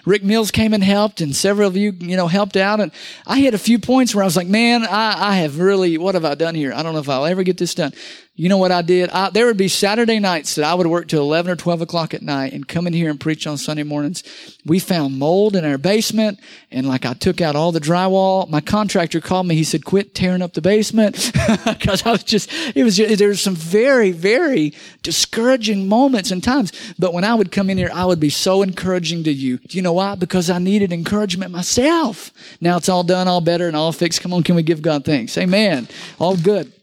Rick 0.05 0.23
Mills 0.23 0.51
came 0.51 0.73
and 0.73 0.83
helped, 0.83 1.21
and 1.21 1.33
several 1.33 1.67
of 1.67 1.77
you, 1.77 1.93
you 1.97 2.17
know, 2.17 2.27
helped 2.27 2.57
out. 2.57 2.81
And 2.81 2.91
I 3.25 3.39
hit 3.39 3.53
a 3.53 3.57
few 3.57 3.79
points 3.79 4.13
where 4.13 4.23
I 4.23 4.27
was 4.27 4.35
like, 4.35 4.47
man, 4.47 4.83
I, 4.83 5.29
I 5.29 5.35
have 5.37 5.59
really, 5.59 5.97
what 5.97 6.15
have 6.15 6.25
I 6.25 6.35
done 6.35 6.55
here? 6.55 6.73
I 6.73 6.83
don't 6.83 6.93
know 6.93 6.99
if 6.99 7.07
I'll 7.07 7.25
ever 7.25 7.43
get 7.43 7.57
this 7.57 7.73
done. 7.73 7.93
You 8.35 8.49
know 8.49 8.57
what 8.57 8.71
I 8.71 8.81
did? 8.81 9.11
I, 9.11 9.29
there 9.29 9.45
would 9.45 9.57
be 9.57 9.67
Saturday 9.67 10.17
nights 10.17 10.55
that 10.55 10.65
I 10.65 10.73
would 10.73 10.87
work 10.87 11.07
till 11.07 11.21
11 11.21 11.51
or 11.51 11.55
12 11.55 11.81
o'clock 11.81 12.15
at 12.15 12.23
night 12.23 12.51
and 12.51 12.67
come 12.67 12.87
in 12.87 12.93
here 12.93 13.11
and 13.11 13.19
preach 13.19 13.45
on 13.45 13.59
Sunday 13.59 13.83
mornings. 13.83 14.23
We 14.65 14.79
found 14.79 15.19
mold 15.19 15.55
in 15.55 15.63
our 15.63 15.77
basement 15.77 16.39
and 16.71 16.87
like 16.87 17.05
I 17.05 17.13
took 17.13 17.41
out 17.41 17.55
all 17.55 17.71
the 17.71 17.79
drywall. 17.79 18.49
My 18.49 18.59
contractor 18.59 19.21
called 19.21 19.45
me. 19.45 19.53
He 19.53 19.63
said, 19.63 19.85
quit 19.85 20.15
tearing 20.15 20.41
up 20.41 20.53
the 20.53 20.61
basement 20.61 21.31
because 21.65 22.07
I 22.07 22.11
was 22.11 22.23
just, 22.23 22.51
it 22.75 22.83
was, 22.83 22.97
just, 22.97 23.19
there 23.19 23.27
were 23.27 23.35
some 23.35 23.55
very, 23.55 24.09
very 24.09 24.73
discouraging 25.03 25.87
moments 25.87 26.31
and 26.31 26.43
times. 26.43 26.71
But 26.97 27.13
when 27.13 27.23
I 27.23 27.35
would 27.35 27.51
come 27.51 27.69
in 27.69 27.77
here, 27.77 27.91
I 27.93 28.03
would 28.05 28.19
be 28.19 28.31
so 28.31 28.63
encouraging 28.63 29.25
to 29.25 29.31
you. 29.31 29.59
Do 29.59 29.77
you 29.77 29.83
know 29.83 29.93
why? 29.93 30.15
Because 30.15 30.49
I 30.49 30.57
needed 30.57 30.91
encouragement 30.91 31.51
myself. 31.51 32.31
Now 32.59 32.77
it's 32.77 32.89
all 32.89 33.03
done, 33.03 33.27
all 33.27 33.41
better 33.41 33.67
and 33.67 33.77
all 33.77 33.91
fixed. 33.91 34.21
Come 34.21 34.33
on. 34.33 34.41
Can 34.41 34.55
we 34.55 34.63
give 34.63 34.81
God 34.81 35.05
thanks? 35.05 35.37
Amen. 35.37 35.87
All 36.17 36.35
good 36.35 36.73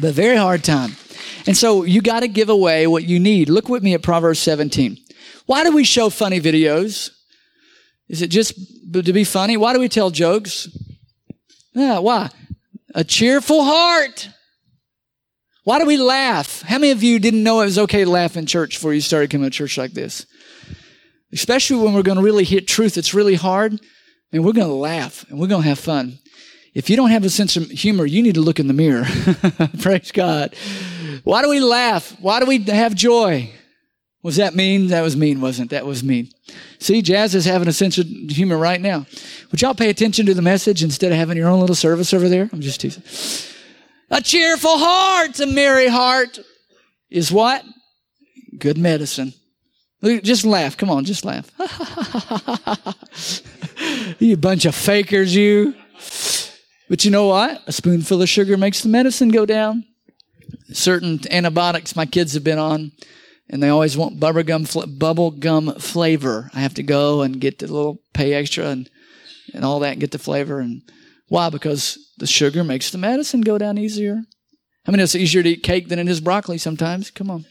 but 0.00 0.14
very 0.14 0.36
hard 0.36 0.64
time. 0.64 0.96
And 1.46 1.56
so 1.56 1.84
you 1.84 2.02
got 2.02 2.20
to 2.20 2.28
give 2.28 2.48
away 2.48 2.86
what 2.86 3.04
you 3.04 3.18
need. 3.18 3.48
Look 3.48 3.68
with 3.68 3.82
me 3.82 3.94
at 3.94 4.02
Proverbs 4.02 4.38
17. 4.40 4.96
Why 5.46 5.64
do 5.64 5.72
we 5.72 5.84
show 5.84 6.10
funny 6.10 6.40
videos? 6.40 7.10
Is 8.08 8.22
it 8.22 8.28
just 8.28 8.54
to 8.92 9.12
be 9.12 9.24
funny? 9.24 9.56
Why 9.56 9.72
do 9.72 9.80
we 9.80 9.88
tell 9.88 10.10
jokes? 10.10 10.68
Yeah, 11.74 11.98
why? 11.98 12.30
A 12.94 13.04
cheerful 13.04 13.64
heart. 13.64 14.28
Why 15.64 15.78
do 15.78 15.86
we 15.86 15.98
laugh? 15.98 16.62
How 16.62 16.78
many 16.78 16.92
of 16.92 17.02
you 17.02 17.18
didn't 17.18 17.42
know 17.42 17.60
it 17.60 17.66
was 17.66 17.78
okay 17.78 18.04
to 18.04 18.10
laugh 18.10 18.36
in 18.36 18.46
church 18.46 18.76
before 18.76 18.94
you 18.94 19.00
started 19.00 19.30
coming 19.30 19.50
to 19.50 19.54
church 19.54 19.76
like 19.76 19.92
this? 19.92 20.26
Especially 21.32 21.82
when 21.82 21.92
we're 21.92 22.02
going 22.02 22.16
to 22.16 22.24
really 22.24 22.44
hit 22.44 22.66
truth. 22.66 22.96
It's 22.96 23.12
really 23.12 23.34
hard. 23.34 23.78
And 24.32 24.44
we're 24.44 24.52
going 24.52 24.68
to 24.68 24.74
laugh 24.74 25.24
and 25.28 25.38
we're 25.38 25.46
going 25.46 25.62
to 25.62 25.68
have 25.68 25.78
fun. 25.78 26.18
If 26.74 26.90
you 26.90 26.96
don't 26.96 27.10
have 27.10 27.24
a 27.24 27.30
sense 27.30 27.56
of 27.56 27.70
humor, 27.70 28.06
you 28.06 28.22
need 28.22 28.34
to 28.34 28.40
look 28.40 28.60
in 28.60 28.66
the 28.66 28.74
mirror. 28.74 29.06
Praise 29.80 30.12
God. 30.12 30.54
Why 31.24 31.42
do 31.42 31.48
we 31.48 31.60
laugh? 31.60 32.16
Why 32.20 32.40
do 32.40 32.46
we 32.46 32.58
have 32.64 32.94
joy? 32.94 33.50
Was 34.22 34.36
that 34.36 34.54
mean? 34.54 34.88
That 34.88 35.02
was 35.02 35.16
mean, 35.16 35.40
wasn't 35.40 35.72
it? 35.72 35.76
That 35.76 35.86
was 35.86 36.02
mean. 36.02 36.28
See, 36.78 37.02
Jazz 37.02 37.34
is 37.34 37.44
having 37.44 37.68
a 37.68 37.72
sense 37.72 37.98
of 37.98 38.06
humor 38.06 38.58
right 38.58 38.80
now. 38.80 39.06
Would 39.50 39.62
y'all 39.62 39.74
pay 39.74 39.90
attention 39.90 40.26
to 40.26 40.34
the 40.34 40.42
message 40.42 40.82
instead 40.82 41.12
of 41.12 41.18
having 41.18 41.36
your 41.36 41.48
own 41.48 41.60
little 41.60 41.76
service 41.76 42.12
over 42.12 42.28
there? 42.28 42.50
I'm 42.52 42.60
just 42.60 42.80
teasing. 42.80 43.02
A 44.10 44.20
cheerful 44.20 44.76
heart, 44.76 45.38
a 45.40 45.46
merry 45.46 45.88
heart 45.88 46.38
is 47.10 47.30
what? 47.30 47.64
Good 48.58 48.78
medicine. 48.78 49.34
Just 50.02 50.44
laugh. 50.44 50.76
Come 50.76 50.90
on, 50.90 51.04
just 51.04 51.24
laugh. 51.24 51.50
you 54.18 54.36
bunch 54.36 54.64
of 54.64 54.74
fakers, 54.74 55.34
you. 55.34 55.74
But 56.88 57.04
you 57.04 57.10
know 57.10 57.26
what? 57.26 57.62
A 57.66 57.72
spoonful 57.72 58.22
of 58.22 58.28
sugar 58.28 58.56
makes 58.56 58.82
the 58.82 58.88
medicine 58.88 59.28
go 59.28 59.44
down. 59.44 59.84
Certain 60.72 61.20
antibiotics 61.30 61.96
my 61.96 62.06
kids 62.06 62.34
have 62.34 62.44
been 62.44 62.58
on, 62.58 62.92
and 63.48 63.62
they 63.62 63.68
always 63.68 63.96
want 63.96 64.20
bubblegum 64.20 64.98
bubble 64.98 65.30
gum 65.30 65.74
flavor. 65.78 66.50
I 66.54 66.60
have 66.60 66.74
to 66.74 66.82
go 66.82 67.22
and 67.22 67.40
get 67.40 67.58
the 67.58 67.66
little 67.66 68.02
pay 68.14 68.34
extra 68.34 68.66
and 68.66 68.88
and 69.54 69.64
all 69.64 69.80
that 69.80 69.92
and 69.92 70.00
get 70.00 70.10
the 70.10 70.18
flavor. 70.18 70.60
And 70.60 70.82
why? 71.28 71.50
Because 71.50 71.98
the 72.18 72.26
sugar 72.26 72.64
makes 72.64 72.90
the 72.90 72.98
medicine 72.98 73.40
go 73.40 73.58
down 73.58 73.78
easier. 73.78 74.22
I 74.86 74.90
mean, 74.90 75.00
it's 75.00 75.14
easier 75.14 75.42
to 75.42 75.50
eat 75.50 75.62
cake 75.62 75.88
than 75.88 75.98
it 75.98 76.08
is 76.08 76.20
broccoli 76.20 76.58
sometimes. 76.58 77.10
Come 77.10 77.30
on. 77.30 77.44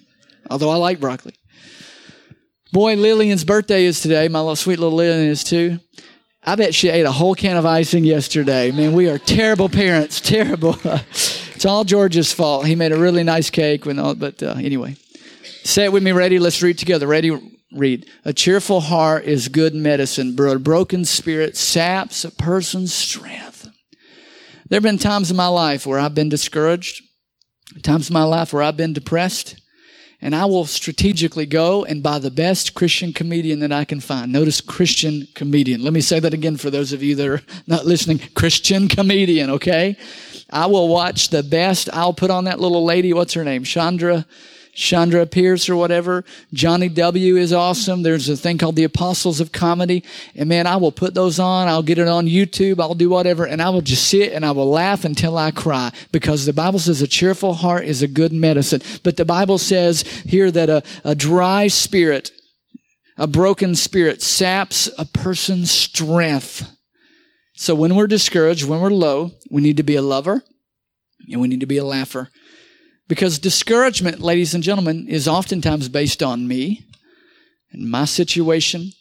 Although 0.50 0.72
I 0.72 0.76
like 0.76 1.00
broccoli. 1.00 1.36
Boy, 2.72 2.96
Lillian's 2.96 3.44
birthday 3.44 3.86
is 3.86 4.02
today. 4.02 4.28
My 4.28 4.40
little 4.40 4.56
sweet 4.56 4.80
little 4.80 4.98
Lillian 4.98 5.28
is 5.28 5.44
too. 5.44 5.80
I 6.48 6.56
bet 6.56 6.74
she 6.74 6.88
ate 6.88 7.06
a 7.06 7.12
whole 7.12 7.36
can 7.36 7.58
of 7.58 7.66
icing 7.66 8.06
yesterday. 8.06 8.72
Man, 8.72 8.94
we 8.94 9.10
are 9.10 9.18
terrible 9.18 9.68
parents. 9.68 10.22
Terrible. 10.22 10.78
it's 10.86 11.66
all 11.66 11.84
George's 11.84 12.32
fault. 12.32 12.66
He 12.66 12.74
made 12.74 12.94
a 12.94 12.98
really 12.98 13.24
nice 13.24 13.50
cake. 13.50 13.86
When 13.86 14.00
all, 14.00 14.16
but 14.16 14.42
uh, 14.42 14.56
anyway, 14.58 14.96
say 15.66 15.84
it 15.84 15.92
with 15.92 16.04
me. 16.04 16.14
Ready? 16.14 16.40
Let's 16.40 16.64
read 16.64 16.78
together. 16.78 17.06
Ready? 17.06 17.38
Read. 17.74 18.10
A 18.24 18.32
cheerful 18.32 18.80
heart 18.80 19.26
is 19.26 19.50
good 19.50 19.76
medicine, 19.76 20.38
but 20.38 20.44
a 20.44 20.58
broken 20.58 21.04
spirit 21.04 21.58
saps 21.58 22.24
a 22.24 22.32
person's 22.32 22.94
strength. 22.94 23.68
There 24.70 24.78
have 24.78 24.84
been 24.84 25.00
times 25.00 25.30
in 25.30 25.36
my 25.36 25.48
life 25.48 25.86
where 25.86 26.00
I've 26.00 26.16
been 26.16 26.30
discouraged, 26.30 27.04
times 27.84 28.10
in 28.10 28.14
my 28.14 28.24
life 28.24 28.54
where 28.54 28.64
I've 28.64 28.78
been 28.78 28.94
depressed, 28.94 29.60
and 30.22 30.36
I 30.36 30.46
will 30.46 30.66
strategically 30.66 31.46
go 31.46 31.86
and 31.86 32.02
buy 32.02 32.20
the 32.20 32.32
best 32.32 32.74
Christian 32.74 33.14
comedian 33.14 33.60
that 33.60 33.72
I 33.72 33.86
can 33.86 34.00
find. 34.00 34.32
Notice 34.32 34.62
Christian 34.62 35.28
comedian. 35.36 35.84
Let 35.84 35.94
me 35.94 36.02
say 36.02 36.20
that 36.20 36.34
again 36.34 36.58
for 36.58 36.70
those 36.70 36.92
of 36.92 37.04
you 37.04 37.16
that 37.16 37.28
are 37.28 37.42
not 37.68 37.86
listening. 37.86 38.20
Christian 38.34 38.88
comedian, 38.88 39.50
okay? 39.52 39.96
I 40.50 40.66
will 40.66 40.88
watch 40.88 41.30
the 41.30 41.44
best. 41.44 41.90
I'll 41.94 42.14
put 42.14 42.32
on 42.32 42.46
that 42.46 42.60
little 42.60 42.84
lady. 42.84 43.14
What's 43.14 43.34
her 43.34 43.44
name? 43.44 43.64
Chandra 43.64 44.26
Chandra 44.78 45.26
Pierce 45.26 45.70
or 45.70 45.76
whatever. 45.76 46.24
Johnny 46.54 46.88
W 46.88 47.36
is 47.36 47.52
awesome. 47.52 48.04
There's 48.04 48.30
a 48.30 48.38
thing 48.38 48.60
called 48.60 48.76
the 48.76 48.84
Apostles 48.84 49.40
of 49.40 49.52
Comedy. 49.52 50.04
And 50.36 50.48
man, 50.48 50.68
I 50.68 50.76
will 50.76 50.92
put 50.92 51.16
those 51.16 51.40
on. 51.40 51.68
I'll 51.68 51.82
get 51.82 51.98
it 51.98 52.08
on 52.08 52.28
YouTube. 52.28 52.80
I'll 52.80 52.94
do 52.94 53.10
whatever. 53.10 53.46
And 53.46 53.60
I 53.60 53.72
will 53.72 53.82
just 53.82 54.08
sit 54.08 54.34
and 54.34 54.46
I 54.46 54.52
will 54.52 54.70
laugh 54.70 55.04
until 55.04 55.36
I 55.36 55.50
cry 55.50 55.92
because 56.12 56.46
the 56.46 56.54
Bible 56.54 56.78
says 56.78 57.02
a 57.02 57.08
cheerful 57.08 57.56
heart 57.56 57.86
is 57.86 58.04
a 58.04 58.08
good 58.08 58.32
medicine. 58.32 58.84
But 59.02 59.18
the 59.18 59.26
Bible 59.26 59.58
says 59.58 60.04
here 60.04 60.52
that 60.52 60.70
a, 60.70 60.84
a 61.04 61.16
dry 61.16 61.70
spirit, 61.70 62.30
a 63.18 63.26
broken 63.26 63.74
spirit 63.74 64.22
saps 64.22 64.92
a 65.00 65.06
person's 65.06 65.72
strength. 65.72 66.72
So 67.56 67.74
when 67.74 67.96
we're 67.96 68.06
discouraged, 68.06 68.68
when 68.68 68.80
we're 68.80 68.92
low, 68.92 69.32
we 69.50 69.64
need 69.64 69.78
to 69.78 69.84
be 69.84 69.96
a 69.96 70.04
lover 70.04 70.44
and 71.28 71.42
we 71.42 71.48
need 71.48 71.62
to 71.62 71.66
be 71.66 71.78
a 71.78 71.84
laugher. 71.84 72.30
Because 73.08 73.40
discouragement, 73.40 74.20
ladies 74.20 74.54
and 74.54 74.64
gentlemen, 74.64 75.08
is 75.08 75.28
oftentimes 75.28 75.88
based 75.90 76.22
on 76.22 76.48
me 76.48 76.86
and 77.72 77.90
my 77.90 78.06
situation, 78.06 78.92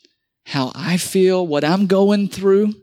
how 0.45 0.71
I 0.75 0.97
feel, 0.97 1.47
what 1.47 1.65
I'm 1.65 1.87
going 1.87 2.29
through. 2.29 2.75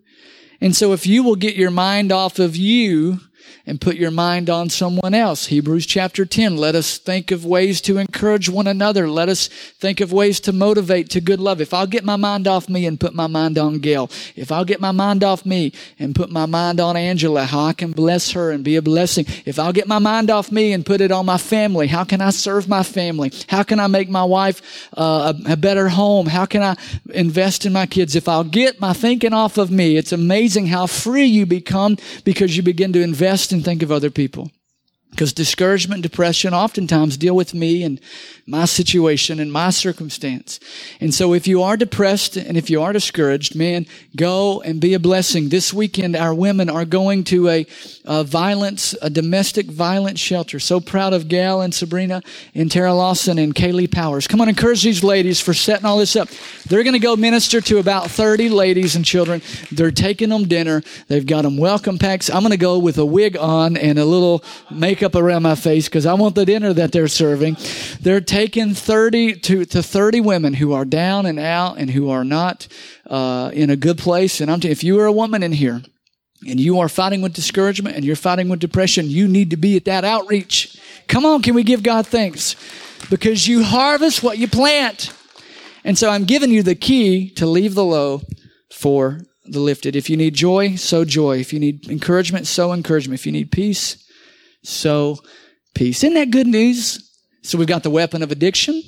And 0.59 0.75
so 0.75 0.93
if 0.93 1.07
you 1.07 1.23
will 1.23 1.35
get 1.35 1.55
your 1.55 1.71
mind 1.71 2.11
off 2.11 2.39
of 2.39 2.55
you 2.55 3.19
and 3.65 3.79
put 3.79 3.95
your 3.95 4.11
mind 4.11 4.49
on 4.49 4.69
someone 4.69 5.13
else. 5.13 5.47
Hebrews 5.47 5.85
chapter 5.85 6.25
10. 6.25 6.57
Let 6.57 6.75
us 6.75 6.97
think 6.97 7.31
of 7.31 7.45
ways 7.45 7.81
to 7.81 7.97
encourage 7.97 8.49
one 8.49 8.67
another. 8.67 9.09
Let 9.09 9.29
us 9.29 9.47
think 9.47 10.01
of 10.01 10.11
ways 10.11 10.39
to 10.41 10.53
motivate 10.53 11.09
to 11.11 11.21
good 11.21 11.39
love. 11.39 11.61
If 11.61 11.73
I'll 11.73 11.87
get 11.87 12.03
my 12.03 12.15
mind 12.15 12.47
off 12.47 12.69
me 12.69 12.85
and 12.85 12.99
put 12.99 13.13
my 13.13 13.27
mind 13.27 13.57
on 13.57 13.79
Gail, 13.79 14.09
if 14.35 14.51
I'll 14.51 14.65
get 14.65 14.79
my 14.79 14.91
mind 14.91 15.23
off 15.23 15.45
me 15.45 15.73
and 15.99 16.15
put 16.15 16.29
my 16.29 16.45
mind 16.45 16.79
on 16.79 16.97
Angela, 16.97 17.45
how 17.45 17.65
I 17.65 17.73
can 17.73 17.91
bless 17.91 18.31
her 18.31 18.51
and 18.51 18.63
be 18.63 18.75
a 18.75 18.81
blessing. 18.81 19.25
If 19.45 19.59
I'll 19.59 19.73
get 19.73 19.87
my 19.87 19.99
mind 19.99 20.29
off 20.29 20.51
me 20.51 20.73
and 20.73 20.85
put 20.85 21.01
it 21.01 21.11
on 21.11 21.25
my 21.25 21.37
family, 21.37 21.87
how 21.87 22.03
can 22.03 22.21
I 22.21 22.29
serve 22.29 22.67
my 22.67 22.83
family? 22.83 23.31
How 23.47 23.63
can 23.63 23.79
I 23.79 23.87
make 23.87 24.09
my 24.09 24.23
wife 24.23 24.89
uh, 24.97 25.33
a, 25.47 25.53
a 25.53 25.57
better 25.57 25.89
home? 25.89 26.27
How 26.27 26.45
can 26.45 26.61
I 26.61 26.75
invest 27.13 27.65
in 27.65 27.73
my 27.73 27.85
kids? 27.85 28.15
If 28.15 28.27
I'll 28.27 28.43
get 28.43 28.79
my 28.79 28.93
thinking 28.93 29.33
off 29.33 29.57
of 29.57 29.71
me, 29.71 29.97
it's 29.97 30.11
amazing 30.11 30.67
how 30.67 30.87
free 30.87 31.25
you 31.25 31.45
become 31.45 31.97
because 32.23 32.55
you 32.55 32.63
begin 32.63 32.93
to 32.93 33.01
invest 33.01 33.42
and 33.51 33.63
think 33.63 33.83
of 33.83 33.91
other 33.91 34.09
people. 34.09 34.51
Because 35.13 35.31
discouragement 35.31 35.97
and 35.97 36.03
depression 36.03 36.55
oftentimes 36.55 37.17
deal 37.17 37.35
with 37.35 37.53
me 37.53 37.83
and 37.83 38.01
my 38.47 38.65
situation 38.65 39.39
and 39.39 39.53
my 39.53 39.69
circumstance. 39.69 40.59
And 40.99 41.13
so 41.13 41.35
if 41.35 41.47
you 41.47 41.61
are 41.61 41.77
depressed 41.77 42.35
and 42.35 42.57
if 42.57 42.67
you 42.67 42.81
are 42.81 42.91
discouraged, 42.91 43.55
man, 43.55 43.85
go 44.15 44.61
and 44.61 44.81
be 44.81 44.95
a 44.95 44.99
blessing. 44.99 45.49
This 45.49 45.71
weekend, 45.71 46.15
our 46.15 46.33
women 46.33 46.67
are 46.67 46.83
going 46.83 47.25
to 47.25 47.47
a, 47.47 47.67
a 48.05 48.23
violence, 48.23 48.95
a 49.03 49.09
domestic 49.09 49.67
violence 49.67 50.19
shelter. 50.19 50.59
So 50.59 50.79
proud 50.79 51.13
of 51.13 51.27
Gail 51.27 51.61
and 51.61 51.75
Sabrina 51.75 52.23
and 52.55 52.71
Tara 52.71 52.95
Lawson 52.95 53.37
and 53.37 53.53
Kaylee 53.53 53.91
Powers. 53.91 54.27
Come 54.27 54.41
on, 54.41 54.49
encourage 54.49 54.81
these 54.81 55.03
ladies 55.03 55.39
for 55.39 55.53
setting 55.53 55.85
all 55.85 55.99
this 55.99 56.15
up. 56.15 56.27
They're 56.67 56.83
going 56.83 56.93
to 56.93 56.99
go 56.99 57.15
minister 57.15 57.61
to 57.61 57.77
about 57.77 58.09
30 58.09 58.49
ladies 58.49 58.95
and 58.95 59.05
children. 59.05 59.43
They're 59.71 59.91
taking 59.91 60.29
them 60.29 60.47
dinner. 60.47 60.81
They've 61.07 61.25
got 61.25 61.43
them 61.43 61.57
welcome 61.57 61.99
packs. 61.99 62.31
I'm 62.31 62.41
going 62.41 62.49
to 62.51 62.57
go 62.57 62.79
with 62.79 62.97
a 62.97 63.05
wig 63.05 63.37
on 63.37 63.77
and 63.77 63.99
a 63.99 64.05
little 64.05 64.43
makeup 64.71 65.02
makeup 65.03 65.21
around 65.21 65.43
my 65.43 65.55
face 65.55 65.89
because 65.89 66.05
I 66.05 66.13
want 66.13 66.35
the 66.35 66.45
dinner 66.45 66.71
that 66.71 66.93
they're 66.93 67.09
serving. 67.09 67.57
They're 67.99 68.21
taking 68.21 68.73
30 68.73 69.35
to, 69.41 69.65
to 69.65 69.83
30 69.83 70.21
women 70.21 70.53
who 70.53 70.71
are 70.71 70.85
down 70.85 71.25
and 71.25 71.37
out 71.37 71.77
and 71.77 71.89
who 71.89 72.09
are 72.09 72.23
not 72.23 72.69
uh, 73.09 73.51
in 73.53 73.69
a 73.69 73.75
good 73.75 73.97
place. 73.97 74.39
And 74.39 74.49
I'm 74.49 74.61
t- 74.61 74.69
if 74.69 74.81
you 74.81 74.99
are 75.01 75.05
a 75.05 75.11
woman 75.11 75.43
in 75.43 75.51
here 75.51 75.81
and 76.47 76.57
you 76.57 76.79
are 76.79 76.87
fighting 76.87 77.21
with 77.21 77.33
discouragement 77.33 77.97
and 77.97 78.05
you're 78.05 78.15
fighting 78.15 78.47
with 78.47 78.61
depression, 78.61 79.09
you 79.09 79.27
need 79.27 79.49
to 79.49 79.57
be 79.57 79.75
at 79.75 79.83
that 79.85 80.05
outreach. 80.05 80.79
Come 81.09 81.25
on, 81.25 81.41
can 81.41 81.53
we 81.53 81.63
give 81.63 81.83
God 81.83 82.07
thanks? 82.07 82.55
Because 83.09 83.45
you 83.45 83.65
harvest 83.65 84.23
what 84.23 84.37
you 84.37 84.47
plant. 84.47 85.11
And 85.83 85.97
so 85.97 86.09
I'm 86.09 86.23
giving 86.23 86.49
you 86.49 86.63
the 86.63 86.75
key 86.75 87.29
to 87.31 87.45
leave 87.45 87.75
the 87.75 87.83
low 87.83 88.21
for 88.71 89.19
the 89.45 89.59
lifted. 89.59 89.97
If 89.97 90.09
you 90.09 90.15
need 90.15 90.33
joy, 90.33 90.75
sow 90.75 91.03
joy. 91.03 91.39
If 91.39 91.51
you 91.51 91.59
need 91.59 91.89
encouragement, 91.89 92.47
sow 92.47 92.71
encouragement. 92.71 93.19
If 93.19 93.25
you 93.25 93.33
need 93.33 93.51
peace, 93.51 93.97
sow 94.63 95.19
peace. 95.73 96.03
Isn't 96.03 96.15
that 96.15 96.31
good 96.31 96.47
news? 96.47 97.09
So 97.41 97.57
we've 97.57 97.67
got 97.67 97.83
the 97.83 97.89
weapon 97.89 98.23
of 98.23 98.31
addiction. 98.31 98.81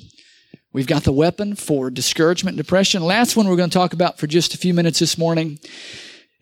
We've 0.72 0.86
got 0.86 1.04
the 1.04 1.12
weapon 1.12 1.54
for 1.54 1.90
discouragement 1.90 2.54
and 2.54 2.64
depression. 2.64 3.02
Last 3.02 3.36
one 3.36 3.48
we're 3.48 3.56
going 3.56 3.70
to 3.70 3.78
talk 3.78 3.92
about 3.92 4.18
for 4.18 4.26
just 4.26 4.54
a 4.54 4.58
few 4.58 4.74
minutes 4.74 4.98
this 4.98 5.16
morning 5.16 5.58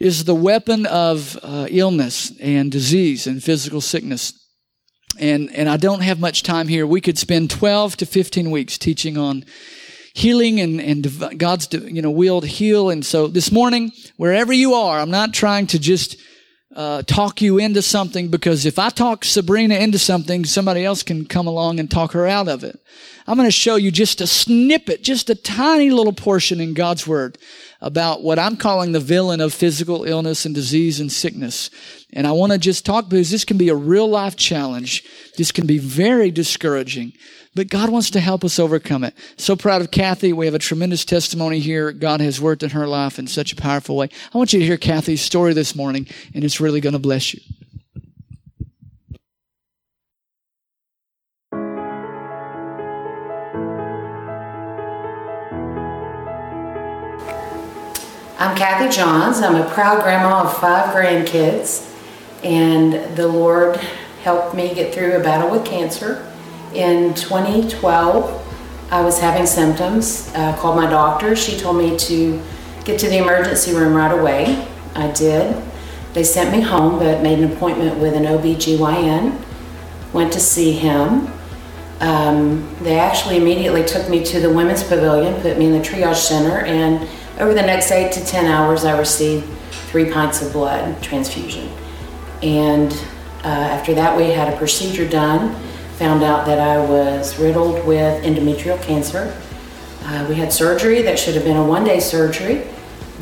is 0.00 0.24
the 0.24 0.34
weapon 0.34 0.86
of 0.86 1.38
uh, 1.42 1.66
illness 1.70 2.32
and 2.40 2.70
disease 2.70 3.26
and 3.26 3.42
physical 3.42 3.80
sickness. 3.80 4.32
And, 5.18 5.54
and 5.54 5.68
I 5.68 5.76
don't 5.76 6.02
have 6.02 6.18
much 6.18 6.42
time 6.42 6.66
here. 6.66 6.86
We 6.86 7.00
could 7.00 7.18
spend 7.18 7.50
12 7.50 7.96
to 7.98 8.06
15 8.06 8.50
weeks 8.50 8.76
teaching 8.76 9.16
on 9.16 9.44
healing 10.14 10.60
and, 10.60 10.80
and 10.80 11.38
God's, 11.38 11.72
you 11.72 12.02
know, 12.02 12.10
will 12.10 12.40
to 12.40 12.46
heal. 12.46 12.90
And 12.90 13.04
so 13.04 13.28
this 13.28 13.52
morning, 13.52 13.92
wherever 14.16 14.52
you 14.52 14.74
are, 14.74 14.98
I'm 14.98 15.10
not 15.10 15.32
trying 15.32 15.68
to 15.68 15.78
just 15.78 16.16
uh, 16.74 17.02
talk 17.02 17.40
you 17.40 17.58
into 17.58 17.80
something 17.80 18.28
because 18.28 18.66
if 18.66 18.78
I 18.78 18.90
talk 18.90 19.24
Sabrina 19.24 19.76
into 19.76 19.98
something, 19.98 20.44
somebody 20.44 20.84
else 20.84 21.04
can 21.04 21.24
come 21.24 21.46
along 21.46 21.78
and 21.78 21.88
talk 21.88 22.12
her 22.12 22.26
out 22.26 22.48
of 22.48 22.64
it. 22.64 22.80
I'm 23.26 23.36
going 23.36 23.46
to 23.46 23.52
show 23.52 23.76
you 23.76 23.90
just 23.90 24.20
a 24.20 24.26
snippet, 24.26 25.02
just 25.02 25.30
a 25.30 25.34
tiny 25.34 25.90
little 25.90 26.12
portion 26.12 26.60
in 26.60 26.74
God's 26.74 27.06
Word 27.06 27.38
about 27.80 28.22
what 28.22 28.38
I'm 28.38 28.56
calling 28.56 28.92
the 28.92 29.00
villain 29.00 29.40
of 29.40 29.54
physical 29.54 30.04
illness 30.04 30.44
and 30.44 30.54
disease 30.54 30.98
and 30.98 31.12
sickness. 31.12 31.70
And 32.12 32.26
I 32.26 32.32
want 32.32 32.52
to 32.52 32.58
just 32.58 32.84
talk 32.84 33.08
because 33.08 33.30
this 33.30 33.44
can 33.44 33.56
be 33.56 33.68
a 33.68 33.76
real 33.76 34.08
life 34.08 34.36
challenge. 34.36 35.04
This 35.38 35.52
can 35.52 35.66
be 35.66 35.78
very 35.78 36.30
discouraging. 36.30 37.12
But 37.56 37.68
God 37.68 37.90
wants 37.90 38.10
to 38.10 38.20
help 38.20 38.44
us 38.44 38.58
overcome 38.58 39.04
it. 39.04 39.14
So 39.36 39.54
proud 39.54 39.80
of 39.80 39.92
Kathy. 39.92 40.32
We 40.32 40.46
have 40.46 40.56
a 40.56 40.58
tremendous 40.58 41.04
testimony 41.04 41.60
here. 41.60 41.92
God 41.92 42.20
has 42.20 42.40
worked 42.40 42.64
in 42.64 42.70
her 42.70 42.88
life 42.88 43.16
in 43.16 43.28
such 43.28 43.52
a 43.52 43.56
powerful 43.56 43.96
way. 43.96 44.08
I 44.34 44.38
want 44.38 44.52
you 44.52 44.58
to 44.58 44.66
hear 44.66 44.76
Kathy's 44.76 45.22
story 45.22 45.52
this 45.52 45.76
morning, 45.76 46.08
and 46.34 46.42
it's 46.42 46.60
really 46.60 46.80
going 46.80 46.94
to 46.94 46.98
bless 46.98 47.32
you. 47.32 47.40
I'm 58.36 58.56
Kathy 58.56 58.94
Johns. 58.94 59.38
I'm 59.38 59.54
a 59.54 59.70
proud 59.70 60.02
grandma 60.02 60.42
of 60.42 60.58
five 60.58 60.92
grandkids, 60.92 61.88
and 62.42 63.16
the 63.16 63.28
Lord 63.28 63.76
helped 64.24 64.56
me 64.56 64.74
get 64.74 64.92
through 64.92 65.16
a 65.16 65.22
battle 65.22 65.52
with 65.52 65.64
cancer 65.64 66.28
in 66.74 67.14
2012, 67.14 68.40
I 68.90 69.00
was 69.00 69.18
having 69.18 69.46
symptoms. 69.46 70.30
Uh, 70.34 70.56
called 70.56 70.76
my 70.76 70.88
doctor. 70.88 71.34
She 71.34 71.58
told 71.58 71.76
me 71.76 71.96
to 71.98 72.40
get 72.84 73.00
to 73.00 73.08
the 73.08 73.18
emergency 73.18 73.74
room 73.74 73.94
right 73.94 74.12
away. 74.12 74.68
I 74.94 75.10
did. 75.12 75.60
They 76.12 76.22
sent 76.22 76.52
me 76.52 76.60
home, 76.60 76.98
but 76.98 77.22
made 77.22 77.38
an 77.40 77.52
appointment 77.52 77.98
with 77.98 78.14
an 78.14 78.26
OB/GYN. 78.26 79.40
Went 80.12 80.32
to 80.32 80.40
see 80.40 80.72
him. 80.72 81.28
Um, 82.00 82.68
they 82.82 82.98
actually 82.98 83.36
immediately 83.36 83.84
took 83.84 84.08
me 84.08 84.24
to 84.24 84.40
the 84.40 84.52
women's 84.52 84.82
pavilion, 84.82 85.40
put 85.40 85.58
me 85.58 85.66
in 85.66 85.72
the 85.72 85.78
triage 85.78 86.16
center, 86.16 86.58
and 86.66 87.08
over 87.40 87.54
the 87.54 87.62
next 87.62 87.90
eight 87.90 88.12
to 88.12 88.24
ten 88.24 88.46
hours, 88.46 88.84
I 88.84 88.96
received 88.98 89.44
three 89.70 90.10
pints 90.10 90.42
of 90.42 90.52
blood 90.52 91.02
transfusion. 91.02 91.68
And 92.42 92.92
uh, 93.42 93.48
after 93.48 93.94
that, 93.94 94.16
we 94.16 94.30
had 94.30 94.52
a 94.52 94.56
procedure 94.56 95.08
done. 95.08 95.56
Found 95.98 96.22
out 96.22 96.44
that 96.46 96.58
I 96.58 96.78
was 96.78 97.38
riddled 97.38 97.86
with 97.86 98.24
endometrial 98.24 98.80
cancer. 98.82 99.34
Uh, 100.02 100.26
we 100.28 100.34
had 100.34 100.52
surgery 100.52 101.02
that 101.02 101.18
should 101.18 101.34
have 101.34 101.44
been 101.44 101.56
a 101.56 101.64
one 101.64 101.84
day 101.84 102.00
surgery, 102.00 102.66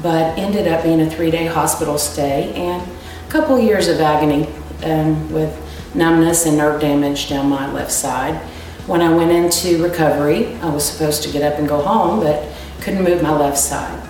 but 0.02 0.38
ended 0.38 0.66
up 0.66 0.82
being 0.82 1.00
a 1.00 1.10
three 1.10 1.30
day 1.30 1.46
hospital 1.46 1.98
stay 1.98 2.52
and 2.54 2.82
a 2.82 3.30
couple 3.30 3.58
years 3.58 3.88
of 3.88 4.00
agony 4.00 4.48
um, 4.84 5.30
with 5.32 5.54
numbness 5.94 6.46
and 6.46 6.56
nerve 6.56 6.80
damage 6.80 7.28
down 7.28 7.48
my 7.48 7.70
left 7.72 7.92
side. 7.92 8.36
When 8.86 9.00
I 9.00 9.14
went 9.14 9.30
into 9.30 9.82
recovery, 9.82 10.54
I 10.56 10.70
was 10.70 10.84
supposed 10.84 11.22
to 11.24 11.30
get 11.30 11.42
up 11.42 11.58
and 11.58 11.68
go 11.68 11.80
home, 11.82 12.20
but 12.20 12.48
couldn't 12.80 13.04
move 13.04 13.22
my 13.22 13.36
left 13.36 13.58
side. 13.58 14.00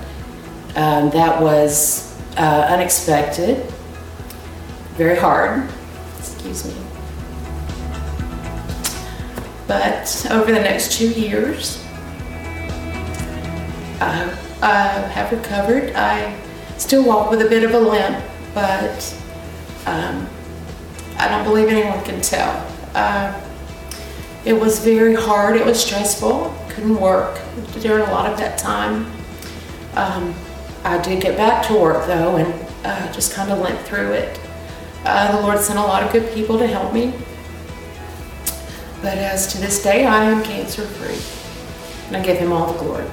Um, 0.76 1.10
that 1.10 1.42
was 1.42 2.16
uh, 2.38 2.66
unexpected, 2.70 3.66
very 4.94 5.18
hard. 5.18 5.68
Excuse 6.18 6.64
me. 6.64 6.81
But 9.72 10.26
over 10.30 10.52
the 10.52 10.60
next 10.60 10.92
two 10.92 11.08
years, 11.08 11.82
I, 14.02 14.38
I 14.60 14.76
have 15.08 15.32
recovered. 15.32 15.94
I 15.94 16.38
still 16.76 17.02
walk 17.06 17.30
with 17.30 17.40
a 17.40 17.48
bit 17.48 17.64
of 17.64 17.72
a 17.72 17.80
limp, 17.80 18.22
but 18.52 19.16
um, 19.86 20.28
I 21.16 21.26
don't 21.26 21.44
believe 21.44 21.68
anyone 21.68 22.04
can 22.04 22.20
tell. 22.20 22.70
Uh, 22.94 23.40
it 24.44 24.52
was 24.52 24.78
very 24.78 25.14
hard. 25.14 25.56
It 25.56 25.64
was 25.64 25.82
stressful. 25.82 26.54
Couldn't 26.68 27.00
work 27.00 27.40
during 27.80 28.06
a 28.06 28.10
lot 28.10 28.30
of 28.30 28.38
that 28.40 28.58
time. 28.58 29.10
Um, 29.94 30.34
I 30.84 31.00
did 31.00 31.22
get 31.22 31.38
back 31.38 31.66
to 31.68 31.74
work 31.74 32.06
though, 32.06 32.36
and 32.36 32.66
uh, 32.84 33.10
just 33.10 33.32
kind 33.32 33.50
of 33.50 33.58
went 33.58 33.80
through 33.80 34.12
it. 34.12 34.38
Uh, 35.06 35.34
the 35.34 35.40
Lord 35.40 35.60
sent 35.60 35.78
a 35.78 35.82
lot 35.82 36.02
of 36.02 36.12
good 36.12 36.30
people 36.34 36.58
to 36.58 36.66
help 36.66 36.92
me. 36.92 37.14
But 39.02 39.18
as 39.18 39.48
to 39.48 39.58
this 39.58 39.82
day, 39.82 40.06
I 40.06 40.24
am 40.24 40.44
cancer 40.44 40.86
free. 40.86 41.18
And 42.06 42.16
I 42.16 42.24
give 42.24 42.38
Him 42.38 42.52
all 42.52 42.72
the 42.72 42.78
glory. 42.78 43.10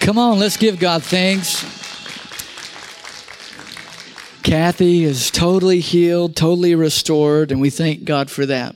Come 0.00 0.16
on, 0.16 0.38
let's 0.38 0.56
give 0.56 0.78
God 0.78 1.02
thanks. 1.02 1.62
Kathy 4.42 5.04
is 5.04 5.30
totally 5.30 5.80
healed, 5.80 6.34
totally 6.34 6.74
restored, 6.74 7.52
and 7.52 7.60
we 7.60 7.68
thank 7.68 8.04
God 8.04 8.30
for 8.30 8.46
that. 8.46 8.74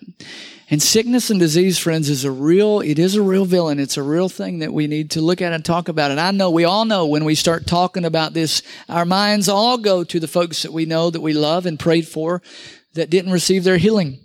And 0.73 0.83
sickness 0.83 1.29
and 1.29 1.39
disease, 1.39 1.79
friends, 1.79 2.09
is 2.09 2.25
a 2.25 2.31
real, 2.31 2.81
it 2.81 2.99
is 2.99 3.15
a 3.15 3.21
real 3.21 3.45
villain. 3.45 3.79
It's 3.79 3.99
a 3.99 4.03
real 4.03 4.31
thing 4.31 4.61
that 4.61 4.73
we 4.73 4.87
need 4.87 5.11
to 5.11 5.21
look 5.21 5.43
at 5.43 5.53
and 5.53 5.63
talk 5.63 5.89
about. 5.89 6.11
And 6.11 6.19
I 6.19 6.31
know, 6.31 6.51
we 6.51 6.65
all 6.65 6.87
know 6.87 7.07
when 7.07 7.27
we 7.27 7.35
start 7.35 7.67
talking 7.67 8.07
about 8.07 8.33
this, 8.33 8.63
our 8.89 9.05
minds 9.05 9.51
all 9.51 9.77
go 9.77 10.03
to 10.03 10.19
the 10.19 10.27
folks 10.27 10.63
that 10.63 10.73
we 10.73 10.87
know, 10.87 11.11
that 11.11 11.21
we 11.21 11.35
love 11.35 11.67
and 11.67 11.79
prayed 11.79 12.09
for, 12.09 12.41
that 12.95 13.11
didn't 13.11 13.33
receive 13.33 13.65
their 13.65 13.77
healing. 13.77 14.22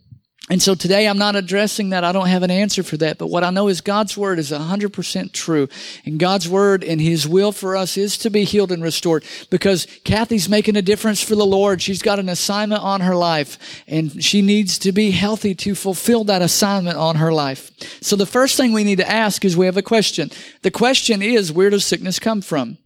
And 0.50 0.62
so 0.62 0.76
today 0.76 1.10
I'm 1.10 1.18
not 1.18 1.36
addressing 1.36 1.90
that. 1.90 2.06
I 2.06 2.14
don't 2.14 2.28
have 2.28 2.44
an 2.44 2.52
answer 2.52 2.82
for 2.82 2.96
that. 2.98 3.18
But 3.18 3.28
what 3.28 3.44
I 3.44 3.50
know 3.50 3.68
is 3.68 3.82
God's 3.82 4.16
word 4.16 4.40
is 4.40 4.52
100% 4.52 5.34
true. 5.34 5.68
And 6.06 6.20
God's 6.20 6.48
word 6.48 6.86
and 6.86 7.02
his 7.02 7.28
will 7.28 7.52
for 7.52 7.76
us 7.76 7.98
is 7.98 8.18
to 8.20 8.30
be 8.30 8.46
healed 8.46 8.72
and 8.72 8.82
restored 8.82 9.26
because 9.50 9.88
Kathy's 10.06 10.48
making 10.48 10.78
a 10.78 10.82
difference 10.82 11.22
for 11.22 11.36
the 11.36 11.46
Lord. 11.46 11.82
She's 11.82 12.02
got 12.02 12.20
an 12.20 12.30
assignment 12.30 12.82
on 12.82 13.02
her 13.02 13.16
life 13.16 13.84
and 13.88 14.24
she 14.24 14.42
needs 14.42 14.80
to 14.80 14.94
be 14.94 15.12
healthy 15.12 15.54
to 15.56 15.76
fulfill 15.76 16.24
that 16.26 16.42
assignment 16.42 16.98
on 16.98 17.18
her 17.18 17.34
life. 17.34 17.70
So 18.02 18.16
the 18.16 18.26
first 18.26 18.56
thing 18.56 18.72
we 18.72 18.86
need 18.86 19.00
to 19.00 19.10
ask 19.10 19.44
is 19.44 19.58
we 19.58 19.66
have 19.66 19.76
a 19.76 19.82
question. 19.82 20.32
The 20.62 20.72
question 20.72 21.22
is, 21.22 21.52
where 21.52 21.70
does 21.70 21.84
sickness 21.84 22.20
come 22.20 22.42
from? 22.42 22.78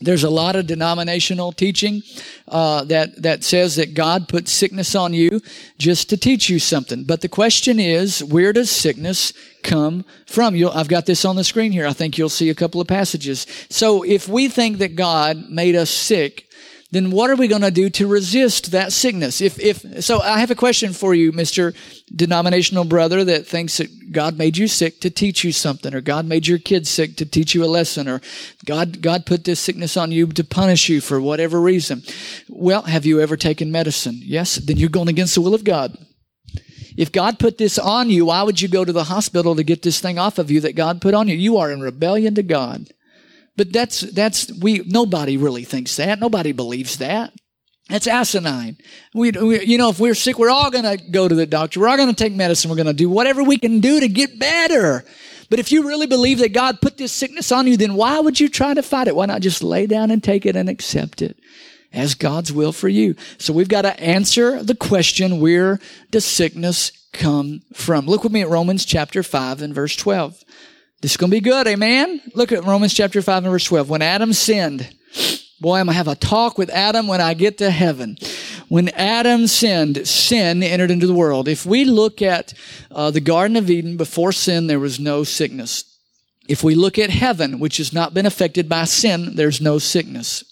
There's 0.00 0.24
a 0.24 0.30
lot 0.30 0.56
of 0.56 0.66
denominational 0.66 1.52
teaching 1.52 2.02
uh, 2.48 2.84
that 2.84 3.22
that 3.22 3.44
says 3.44 3.76
that 3.76 3.94
God 3.94 4.28
put 4.28 4.46
sickness 4.46 4.94
on 4.94 5.14
you 5.14 5.40
just 5.78 6.10
to 6.10 6.18
teach 6.18 6.50
you 6.50 6.58
something. 6.58 7.04
But 7.04 7.22
the 7.22 7.28
question 7.28 7.80
is, 7.80 8.22
where 8.22 8.52
does 8.52 8.70
sickness 8.70 9.32
come 9.62 10.04
from? 10.26 10.54
You'll, 10.54 10.72
I've 10.72 10.88
got 10.88 11.06
this 11.06 11.24
on 11.24 11.36
the 11.36 11.44
screen 11.44 11.72
here. 11.72 11.86
I 11.86 11.94
think 11.94 12.18
you'll 12.18 12.28
see 12.28 12.50
a 12.50 12.54
couple 12.54 12.80
of 12.80 12.88
passages. 12.88 13.46
So 13.70 14.02
if 14.02 14.28
we 14.28 14.48
think 14.48 14.78
that 14.78 14.96
God 14.96 15.48
made 15.48 15.74
us 15.74 15.90
sick, 15.90 16.45
then 16.96 17.10
what 17.10 17.28
are 17.28 17.36
we 17.36 17.46
going 17.46 17.62
to 17.62 17.70
do 17.70 17.90
to 17.90 18.06
resist 18.06 18.72
that 18.72 18.92
sickness? 18.92 19.42
If, 19.42 19.60
if, 19.60 20.02
so 20.02 20.20
I 20.20 20.40
have 20.40 20.50
a 20.50 20.54
question 20.54 20.94
for 20.94 21.14
you, 21.14 21.30
Mr. 21.30 21.76
Denominational 22.14 22.84
brother 22.84 23.22
that 23.24 23.46
thinks 23.46 23.76
that 23.76 24.12
God 24.12 24.38
made 24.38 24.56
you 24.56 24.66
sick 24.66 25.00
to 25.00 25.10
teach 25.10 25.44
you 25.44 25.52
something, 25.52 25.94
or 25.94 26.00
God 26.00 26.24
made 26.24 26.46
your 26.46 26.58
kids 26.58 26.88
sick 26.88 27.16
to 27.16 27.26
teach 27.26 27.54
you 27.54 27.64
a 27.64 27.66
lesson, 27.66 28.08
or 28.08 28.22
God, 28.64 29.02
God 29.02 29.26
put 29.26 29.44
this 29.44 29.60
sickness 29.60 29.96
on 29.96 30.10
you 30.10 30.26
to 30.28 30.42
punish 30.42 30.88
you 30.88 31.02
for 31.02 31.20
whatever 31.20 31.60
reason. 31.60 32.02
Well, 32.48 32.82
have 32.82 33.04
you 33.04 33.20
ever 33.20 33.36
taken 33.36 33.70
medicine? 33.70 34.18
Yes? 34.22 34.56
Then 34.56 34.78
you're 34.78 34.88
going 34.88 35.08
against 35.08 35.34
the 35.34 35.42
will 35.42 35.54
of 35.54 35.64
God. 35.64 35.96
If 36.96 37.12
God 37.12 37.38
put 37.38 37.58
this 37.58 37.78
on 37.78 38.08
you, 38.08 38.26
why 38.26 38.42
would 38.42 38.62
you 38.62 38.68
go 38.68 38.84
to 38.84 38.92
the 38.92 39.04
hospital 39.04 39.54
to 39.54 39.62
get 39.62 39.82
this 39.82 40.00
thing 40.00 40.18
off 40.18 40.38
of 40.38 40.50
you 40.50 40.60
that 40.62 40.76
God 40.76 41.02
put 41.02 41.12
on 41.12 41.28
you? 41.28 41.36
You 41.36 41.58
are 41.58 41.70
in 41.70 41.82
rebellion 41.82 42.34
to 42.36 42.42
God. 42.42 42.90
But 43.56 43.72
that's, 43.72 44.00
that's, 44.00 44.52
we, 44.60 44.82
nobody 44.86 45.36
really 45.36 45.64
thinks 45.64 45.96
that. 45.96 46.20
Nobody 46.20 46.52
believes 46.52 46.98
that. 46.98 47.32
That's 47.88 48.08
asinine. 48.08 48.78
We, 49.14 49.30
we, 49.30 49.64
you 49.64 49.78
know, 49.78 49.90
if 49.90 50.00
we're 50.00 50.14
sick, 50.14 50.38
we're 50.38 50.50
all 50.50 50.70
going 50.70 50.84
to 50.84 50.96
go 51.10 51.28
to 51.28 51.34
the 51.34 51.46
doctor. 51.46 51.80
We're 51.80 51.88
all 51.88 51.96
going 51.96 52.08
to 52.08 52.14
take 52.14 52.34
medicine. 52.34 52.68
We're 52.68 52.76
going 52.76 52.86
to 52.86 52.92
do 52.92 53.08
whatever 53.08 53.44
we 53.44 53.58
can 53.58 53.78
do 53.80 54.00
to 54.00 54.08
get 54.08 54.38
better. 54.40 55.04
But 55.48 55.60
if 55.60 55.70
you 55.70 55.86
really 55.86 56.08
believe 56.08 56.40
that 56.40 56.52
God 56.52 56.80
put 56.80 56.96
this 56.96 57.12
sickness 57.12 57.52
on 57.52 57.68
you, 57.68 57.76
then 57.76 57.94
why 57.94 58.18
would 58.18 58.40
you 58.40 58.48
try 58.48 58.74
to 58.74 58.82
fight 58.82 59.06
it? 59.06 59.14
Why 59.14 59.26
not 59.26 59.40
just 59.40 59.62
lay 59.62 59.86
down 59.86 60.10
and 60.10 60.22
take 60.22 60.44
it 60.44 60.56
and 60.56 60.68
accept 60.68 61.22
it 61.22 61.38
as 61.92 62.14
God's 62.16 62.52
will 62.52 62.72
for 62.72 62.88
you? 62.88 63.14
So 63.38 63.52
we've 63.52 63.68
got 63.68 63.82
to 63.82 63.98
answer 64.00 64.62
the 64.62 64.74
question, 64.74 65.40
where 65.40 65.78
does 66.10 66.24
sickness 66.24 66.90
come 67.12 67.62
from? 67.72 68.06
Look 68.06 68.24
with 68.24 68.32
me 68.32 68.42
at 68.42 68.48
Romans 68.48 68.84
chapter 68.84 69.22
5 69.22 69.62
and 69.62 69.72
verse 69.72 69.94
12. 69.94 70.42
This 71.02 71.10
is 71.10 71.16
going 71.18 71.30
to 71.30 71.36
be 71.36 71.40
good. 71.42 71.66
Amen. 71.66 72.22
Look 72.34 72.52
at 72.52 72.64
Romans 72.64 72.94
chapter 72.94 73.20
5 73.20 73.44
and 73.44 73.52
verse 73.52 73.64
12. 73.64 73.90
When 73.90 74.00
Adam 74.00 74.32
sinned, 74.32 74.88
boy, 75.60 75.78
I'm 75.78 75.86
going 75.86 75.94
to 75.94 75.98
have 75.98 76.08
a 76.08 76.14
talk 76.14 76.56
with 76.56 76.70
Adam 76.70 77.06
when 77.06 77.20
I 77.20 77.34
get 77.34 77.58
to 77.58 77.70
heaven. 77.70 78.16
When 78.68 78.88
Adam 78.90 79.46
sinned, 79.46 80.08
sin 80.08 80.62
entered 80.62 80.90
into 80.90 81.06
the 81.06 81.14
world. 81.14 81.48
If 81.48 81.66
we 81.66 81.84
look 81.84 82.22
at 82.22 82.54
uh, 82.90 83.10
the 83.10 83.20
Garden 83.20 83.58
of 83.58 83.68
Eden, 83.68 83.98
before 83.98 84.32
sin, 84.32 84.68
there 84.68 84.80
was 84.80 84.98
no 84.98 85.22
sickness. 85.22 85.84
If 86.48 86.64
we 86.64 86.74
look 86.74 86.98
at 86.98 87.10
heaven, 87.10 87.58
which 87.58 87.76
has 87.76 87.92
not 87.92 88.14
been 88.14 88.26
affected 88.26 88.66
by 88.66 88.84
sin, 88.84 89.36
there's 89.36 89.60
no 89.60 89.78
sickness. 89.78 90.44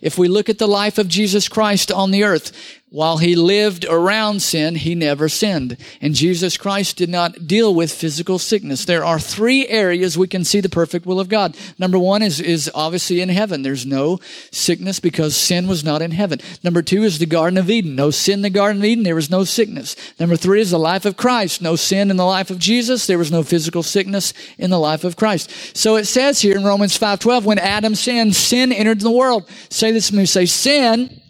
If 0.00 0.18
we 0.18 0.28
look 0.28 0.48
at 0.48 0.58
the 0.58 0.68
life 0.68 0.98
of 0.98 1.08
Jesus 1.08 1.48
Christ 1.48 1.90
on 1.90 2.12
the 2.12 2.24
earth, 2.24 2.79
while 2.90 3.18
he 3.18 3.36
lived 3.36 3.84
around 3.88 4.42
sin, 4.42 4.74
he 4.74 4.96
never 4.96 5.28
sinned. 5.28 5.76
And 6.00 6.12
Jesus 6.12 6.56
Christ 6.56 6.96
did 6.96 7.08
not 7.08 7.46
deal 7.46 7.72
with 7.72 7.92
physical 7.92 8.36
sickness. 8.36 8.84
There 8.84 9.04
are 9.04 9.20
three 9.20 9.68
areas 9.68 10.18
we 10.18 10.26
can 10.26 10.42
see 10.42 10.60
the 10.60 10.68
perfect 10.68 11.06
will 11.06 11.20
of 11.20 11.28
God. 11.28 11.56
Number 11.78 12.00
one 12.00 12.20
is, 12.20 12.40
is 12.40 12.68
obviously 12.74 13.20
in 13.20 13.28
heaven. 13.28 13.62
There's 13.62 13.86
no 13.86 14.18
sickness 14.50 14.98
because 14.98 15.36
sin 15.36 15.68
was 15.68 15.84
not 15.84 16.02
in 16.02 16.10
heaven. 16.10 16.40
Number 16.64 16.82
two 16.82 17.04
is 17.04 17.20
the 17.20 17.26
Garden 17.26 17.58
of 17.58 17.70
Eden. 17.70 17.94
No 17.94 18.10
sin 18.10 18.40
in 18.40 18.42
the 18.42 18.50
Garden 18.50 18.82
of 18.82 18.84
Eden. 18.84 19.04
There 19.04 19.14
was 19.14 19.30
no 19.30 19.44
sickness. 19.44 19.94
Number 20.18 20.34
three 20.34 20.60
is 20.60 20.72
the 20.72 20.78
life 20.78 21.04
of 21.04 21.16
Christ. 21.16 21.62
No 21.62 21.76
sin 21.76 22.10
in 22.10 22.16
the 22.16 22.26
life 22.26 22.50
of 22.50 22.58
Jesus. 22.58 23.06
There 23.06 23.18
was 23.18 23.30
no 23.30 23.44
physical 23.44 23.84
sickness 23.84 24.34
in 24.58 24.70
the 24.70 24.80
life 24.80 25.04
of 25.04 25.14
Christ. 25.14 25.76
So 25.76 25.94
it 25.94 26.06
says 26.06 26.40
here 26.40 26.56
in 26.56 26.64
Romans 26.64 26.98
5.12, 26.98 27.44
when 27.44 27.60
Adam 27.60 27.94
sinned, 27.94 28.34
sin 28.34 28.72
entered 28.72 29.00
the 29.00 29.12
world. 29.12 29.48
Say 29.68 29.92
this 29.92 30.08
to 30.08 30.16
me. 30.16 30.26
Say, 30.26 30.46
sin 30.46 31.20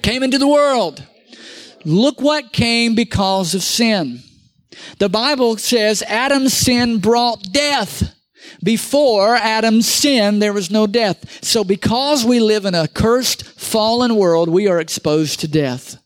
came 0.00 0.22
into 0.22 0.38
the 0.38 0.48
world. 0.48 1.04
Look 1.84 2.20
what 2.20 2.52
came 2.52 2.94
because 2.94 3.54
of 3.54 3.62
sin. 3.62 4.22
The 4.98 5.08
Bible 5.08 5.56
says 5.56 6.02
Adam's 6.02 6.54
sin 6.54 6.98
brought 6.98 7.52
death. 7.52 8.14
Before 8.62 9.34
Adam's 9.34 9.88
sin, 9.88 10.38
there 10.38 10.52
was 10.52 10.70
no 10.70 10.86
death. 10.86 11.44
So 11.44 11.64
because 11.64 12.24
we 12.24 12.40
live 12.40 12.64
in 12.64 12.74
a 12.74 12.88
cursed, 12.88 13.44
fallen 13.44 14.16
world, 14.16 14.48
we 14.48 14.68
are 14.68 14.80
exposed 14.80 15.40
to 15.40 15.48
death. 15.48 16.01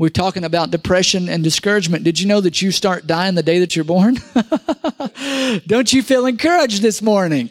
We're 0.00 0.08
talking 0.08 0.44
about 0.44 0.70
depression 0.70 1.28
and 1.28 1.44
discouragement. 1.44 2.04
Did 2.04 2.18
you 2.18 2.26
know 2.26 2.40
that 2.40 2.62
you 2.62 2.70
start 2.70 3.06
dying 3.06 3.34
the 3.34 3.42
day 3.42 3.58
that 3.58 3.76
you're 3.76 3.84
born? 3.84 4.16
Don't 5.66 5.92
you 5.92 6.02
feel 6.02 6.24
encouraged 6.24 6.80
this 6.80 7.02
morning? 7.02 7.50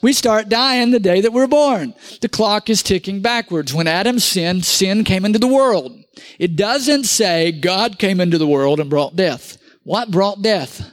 We 0.00 0.14
start 0.14 0.48
dying 0.48 0.90
the 0.90 0.98
day 0.98 1.20
that 1.20 1.34
we're 1.34 1.46
born. 1.46 1.92
The 2.22 2.30
clock 2.30 2.70
is 2.70 2.82
ticking 2.82 3.20
backwards. 3.20 3.74
When 3.74 3.86
Adam 3.86 4.20
sinned, 4.20 4.64
sin 4.64 5.04
came 5.04 5.26
into 5.26 5.38
the 5.38 5.46
world. 5.46 5.92
It 6.38 6.56
doesn't 6.56 7.04
say 7.04 7.52
God 7.52 7.98
came 7.98 8.22
into 8.22 8.38
the 8.38 8.46
world 8.46 8.80
and 8.80 8.88
brought 8.88 9.14
death. 9.14 9.58
What 9.82 10.10
brought 10.10 10.40
death? 10.40 10.90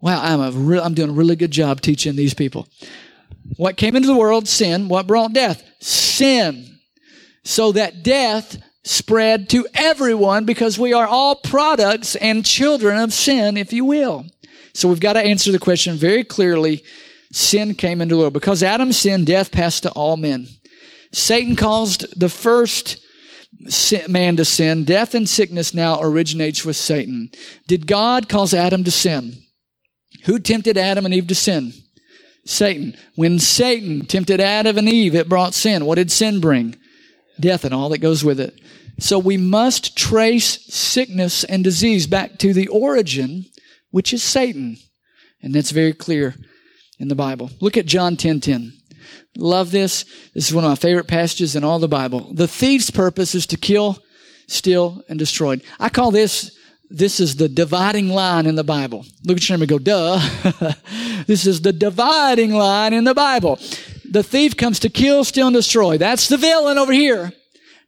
Wow, 0.00 0.22
I'm 0.22 0.40
a 0.40 0.50
re- 0.50 0.80
I'm 0.80 0.94
doing 0.94 1.10
a 1.10 1.12
really 1.12 1.36
good 1.36 1.50
job 1.50 1.82
teaching 1.82 2.16
these 2.16 2.32
people. 2.32 2.68
What 3.58 3.76
came 3.76 3.96
into 3.96 4.08
the 4.08 4.16
world? 4.16 4.48
Sin. 4.48 4.88
What 4.88 5.06
brought 5.06 5.34
death? 5.34 5.62
Sin. 5.78 6.78
So 7.44 7.72
that 7.72 8.02
death 8.02 8.56
spread 8.84 9.48
to 9.50 9.66
everyone 9.74 10.44
because 10.44 10.78
we 10.78 10.92
are 10.92 11.06
all 11.06 11.36
products 11.36 12.16
and 12.16 12.44
children 12.44 12.98
of 12.98 13.12
sin, 13.12 13.56
if 13.56 13.72
you 13.72 13.84
will. 13.84 14.26
So 14.74 14.88
we've 14.88 15.00
got 15.00 15.14
to 15.14 15.20
answer 15.20 15.52
the 15.52 15.58
question 15.58 15.96
very 15.96 16.24
clearly. 16.24 16.82
Sin 17.32 17.74
came 17.74 18.00
into 18.00 18.14
the 18.14 18.20
world. 18.20 18.32
Because 18.32 18.62
Adam 18.62 18.92
sinned, 18.92 19.26
death 19.26 19.52
passed 19.52 19.84
to 19.84 19.90
all 19.92 20.16
men. 20.16 20.46
Satan 21.12 21.56
caused 21.56 22.18
the 22.18 22.28
first 22.28 22.98
man 24.08 24.36
to 24.36 24.44
sin. 24.44 24.84
Death 24.84 25.14
and 25.14 25.28
sickness 25.28 25.74
now 25.74 26.00
originates 26.00 26.64
with 26.64 26.76
Satan. 26.76 27.30
Did 27.66 27.86
God 27.86 28.28
cause 28.28 28.54
Adam 28.54 28.84
to 28.84 28.90
sin? 28.90 29.34
Who 30.24 30.38
tempted 30.38 30.76
Adam 30.76 31.04
and 31.04 31.14
Eve 31.14 31.26
to 31.28 31.34
sin? 31.34 31.72
Satan. 32.44 32.96
When 33.14 33.38
Satan 33.38 34.06
tempted 34.06 34.40
Adam 34.40 34.78
and 34.78 34.88
Eve, 34.88 35.14
it 35.14 35.28
brought 35.28 35.54
sin. 35.54 35.84
What 35.84 35.96
did 35.96 36.10
sin 36.10 36.40
bring? 36.40 36.76
Death 37.38 37.64
and 37.64 37.72
all 37.72 37.88
that 37.90 37.98
goes 37.98 38.24
with 38.24 38.40
it. 38.40 38.58
So 38.98 39.18
we 39.18 39.36
must 39.36 39.96
trace 39.96 40.64
sickness 40.72 41.44
and 41.44 41.64
disease 41.64 42.06
back 42.06 42.38
to 42.38 42.52
the 42.52 42.68
origin, 42.68 43.46
which 43.90 44.12
is 44.12 44.22
Satan. 44.22 44.76
And 45.42 45.54
that's 45.54 45.70
very 45.70 45.92
clear 45.92 46.34
in 46.98 47.08
the 47.08 47.14
Bible. 47.14 47.50
Look 47.60 47.76
at 47.76 47.86
John 47.86 48.16
10 48.16 48.40
10. 48.40 48.72
Love 49.36 49.70
this. 49.70 50.04
This 50.34 50.48
is 50.48 50.54
one 50.54 50.64
of 50.64 50.70
my 50.70 50.76
favorite 50.76 51.08
passages 51.08 51.56
in 51.56 51.64
all 51.64 51.78
the 51.78 51.88
Bible. 51.88 52.32
The 52.32 52.48
thief's 52.48 52.90
purpose 52.90 53.34
is 53.34 53.46
to 53.46 53.56
kill, 53.56 53.98
steal, 54.46 55.02
and 55.08 55.18
destroy. 55.18 55.60
I 55.80 55.88
call 55.88 56.10
this, 56.10 56.56
this 56.90 57.18
is 57.18 57.36
the 57.36 57.48
dividing 57.48 58.08
line 58.08 58.46
in 58.46 58.54
the 58.54 58.64
Bible. 58.64 59.06
Look 59.24 59.38
at 59.38 59.48
your 59.48 59.56
name 59.56 59.62
and 59.62 59.70
go, 59.70 59.78
duh. 59.78 60.20
this 61.26 61.46
is 61.46 61.62
the 61.62 61.72
dividing 61.72 62.52
line 62.52 62.92
in 62.92 63.04
the 63.04 63.14
Bible. 63.14 63.58
The 64.04 64.22
thief 64.22 64.56
comes 64.56 64.78
to 64.80 64.90
kill, 64.90 65.24
steal, 65.24 65.46
and 65.46 65.56
destroy. 65.56 65.96
That's 65.96 66.28
the 66.28 66.36
villain 66.36 66.76
over 66.76 66.92
here. 66.92 67.32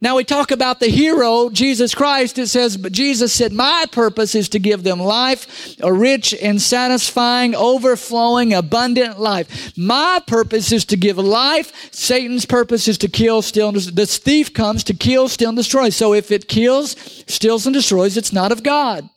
Now 0.05 0.17
we 0.17 0.25
talk 0.25 0.51
about 0.51 0.81
the 0.81 0.89
hero, 0.89 1.49
Jesus 1.49 1.95
Christ. 1.95 2.39
It 2.39 2.49
says, 2.49 2.77
but 2.77 2.93
Jesus 2.93 3.33
said, 3.33 3.55
my 3.55 3.87
purpose 3.91 4.35
is 4.35 4.51
to 4.51 4.59
give 4.59 4.83
them 4.83 5.01
life, 5.01 5.79
a 5.81 5.91
rich 5.91 6.35
and 6.43 6.61
satisfying, 6.61 7.55
overflowing, 7.55 8.53
abundant 8.53 9.19
life. 9.19 9.73
My 9.79 10.21
purpose 10.27 10.73
is 10.73 10.85
to 10.85 10.99
give 10.99 11.17
life. 11.17 11.91
Satan's 11.91 12.45
purpose 12.45 12.87
is 12.87 12.99
to 12.99 13.09
kill, 13.09 13.41
steal, 13.41 13.69
and 13.69 13.77
destroy. 13.77 13.95
This 13.95 14.19
thief 14.19 14.53
comes 14.53 14.85
to 14.85 14.93
kill, 14.93 15.27
steal, 15.31 15.49
and 15.49 15.57
destroy. 15.57 15.89
So 15.89 16.13
if 16.13 16.31
it 16.31 16.49
kills, 16.49 16.91
steals, 17.27 17.67
and 17.67 17.73
destroys, 17.73 18.19
it's 18.19 18.31
not 18.31 18.53
of 18.53 18.63
God. 18.63 19.09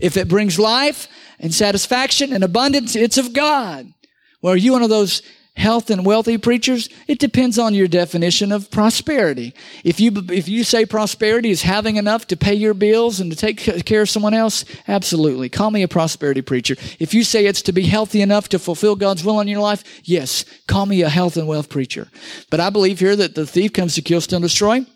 If 0.00 0.16
it 0.16 0.28
brings 0.28 0.58
life 0.58 1.08
and 1.40 1.52
satisfaction 1.52 2.32
and 2.32 2.42
abundance, 2.42 2.96
it's 2.96 3.18
of 3.18 3.34
God. 3.34 3.92
Well, 4.40 4.54
are 4.54 4.56
you 4.56 4.72
one 4.72 4.82
of 4.82 4.88
those 4.88 5.20
health 5.54 5.90
and 5.90 6.04
wealthy 6.04 6.38
preachers? 6.38 6.88
It 7.06 7.18
depends 7.18 7.58
on 7.58 7.74
your 7.74 7.88
definition 7.88 8.52
of 8.52 8.70
prosperity. 8.70 9.54
If 9.84 10.00
you, 10.00 10.12
if 10.30 10.48
you 10.48 10.64
say 10.64 10.86
prosperity 10.86 11.50
is 11.50 11.62
having 11.62 11.96
enough 11.96 12.26
to 12.28 12.36
pay 12.36 12.54
your 12.54 12.74
bills 12.74 13.20
and 13.20 13.30
to 13.30 13.36
take 13.36 13.58
care 13.84 14.02
of 14.02 14.10
someone 14.10 14.34
else, 14.34 14.64
absolutely. 14.88 15.48
Call 15.48 15.70
me 15.70 15.82
a 15.82 15.88
prosperity 15.88 16.42
preacher. 16.42 16.76
If 16.98 17.14
you 17.14 17.24
say 17.24 17.46
it's 17.46 17.62
to 17.62 17.72
be 17.72 17.82
healthy 17.82 18.22
enough 18.22 18.48
to 18.50 18.58
fulfill 18.58 18.96
God's 18.96 19.24
will 19.24 19.40
in 19.40 19.48
your 19.48 19.60
life, 19.60 19.84
yes, 20.04 20.44
call 20.66 20.86
me 20.86 21.02
a 21.02 21.08
health 21.08 21.36
and 21.36 21.46
wealth 21.46 21.68
preacher. 21.68 22.08
But 22.50 22.60
I 22.60 22.70
believe 22.70 23.00
here 23.00 23.16
that 23.16 23.34
the 23.34 23.46
thief 23.46 23.72
comes 23.72 23.94
to 23.94 24.02
kill, 24.02 24.20
steal, 24.20 24.36
and 24.36 24.44
destroy. 24.44 24.86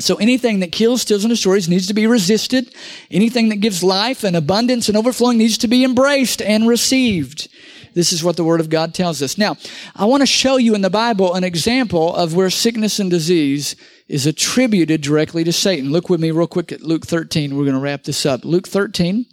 So 0.00 0.16
anything 0.16 0.60
that 0.60 0.72
kills, 0.72 1.02
steals, 1.02 1.24
and 1.24 1.30
destroys 1.30 1.68
needs 1.68 1.86
to 1.88 1.94
be 1.94 2.06
resisted. 2.06 2.74
Anything 3.10 3.50
that 3.50 3.56
gives 3.56 3.82
life 3.82 4.24
and 4.24 4.34
abundance 4.34 4.88
and 4.88 4.96
overflowing 4.96 5.36
needs 5.36 5.58
to 5.58 5.68
be 5.68 5.84
embraced 5.84 6.40
and 6.40 6.66
received. 6.66 7.48
This 7.94 8.12
is 8.12 8.22
what 8.22 8.36
the 8.36 8.44
Word 8.44 8.60
of 8.60 8.70
God 8.70 8.94
tells 8.94 9.22
us. 9.22 9.36
Now, 9.36 9.56
I 9.94 10.04
want 10.04 10.22
to 10.22 10.26
show 10.26 10.56
you 10.56 10.74
in 10.74 10.82
the 10.82 10.90
Bible 10.90 11.34
an 11.34 11.44
example 11.44 12.14
of 12.14 12.34
where 12.34 12.50
sickness 12.50 12.98
and 12.98 13.10
disease 13.10 13.76
is 14.08 14.26
attributed 14.26 15.00
directly 15.00 15.44
to 15.44 15.52
Satan. 15.52 15.92
Look 15.92 16.10
with 16.10 16.20
me 16.20 16.30
real 16.32 16.46
quick 16.46 16.72
at 16.72 16.82
Luke 16.82 17.06
13. 17.06 17.56
We're 17.56 17.64
going 17.64 17.76
to 17.76 17.80
wrap 17.80 18.02
this 18.02 18.26
up. 18.26 18.44
Luke 18.44 18.66
13. 18.66 19.24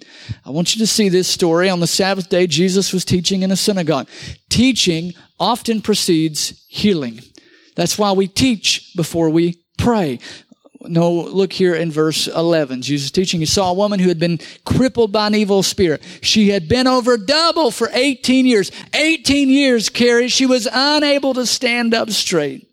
I 0.46 0.52
want 0.52 0.76
you 0.76 0.80
to 0.80 0.88
see 0.88 1.10
this 1.10 1.28
story. 1.28 1.70
On 1.70 1.80
the 1.80 1.88
Sabbath 1.88 2.30
day, 2.30 2.46
Jesus 2.46 2.94
was 2.94 3.04
teaching 3.04 3.42
in 3.42 3.52
a 3.52 3.56
synagogue. 3.56 4.08
Teaching 4.50 5.14
often 5.40 5.82
precedes 5.82 6.64
healing. 6.68 7.22
That's 7.76 7.98
why 7.98 8.12
we 8.12 8.28
teach 8.28 8.94
before 8.96 9.30
we 9.30 9.64
pray. 9.78 10.20
No, 10.88 11.12
look 11.12 11.54
here 11.54 11.76
in 11.76 11.92
verse 11.92 12.28
11. 12.28 12.82
Jesus 12.82 13.12
teaching, 13.12 13.40
he 13.40 13.46
saw 13.46 13.72
a 13.72 13.74
woman 13.74 14.00
who 14.00 14.08
had 14.08 14.20
been 14.20 14.40
crippled 14.66 15.12
by 15.12 15.28
an 15.28 15.36
evil 15.36 15.64
spirit. 15.64 16.02
She 16.22 16.50
had 16.50 16.68
been 16.68 16.88
over 16.88 17.18
double 17.18 17.72
for 17.72 17.90
18 17.92 18.46
years. 18.46 18.72
18 18.94 19.50
years, 19.50 19.90
Carrie. 19.90 20.28
She 20.28 20.46
was 20.46 20.68
unable 20.72 21.34
to 21.34 21.46
stand 21.46 21.94
up 21.94 22.10
straight. 22.10 22.68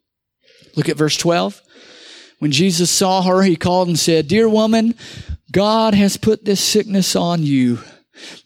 Look 0.77 0.89
at 0.89 0.97
verse 0.97 1.17
12. 1.17 1.61
When 2.39 2.51
Jesus 2.51 2.91
saw 2.91 3.23
her, 3.23 3.43
he 3.43 3.57
called 3.57 3.89
and 3.89 3.99
said, 3.99 4.29
Dear 4.29 4.49
woman, 4.49 4.95
God 5.51 5.95
has 5.95 6.17
put 6.17 6.45
this 6.45 6.61
sickness 6.61 7.15
on 7.15 7.43
you. 7.43 7.79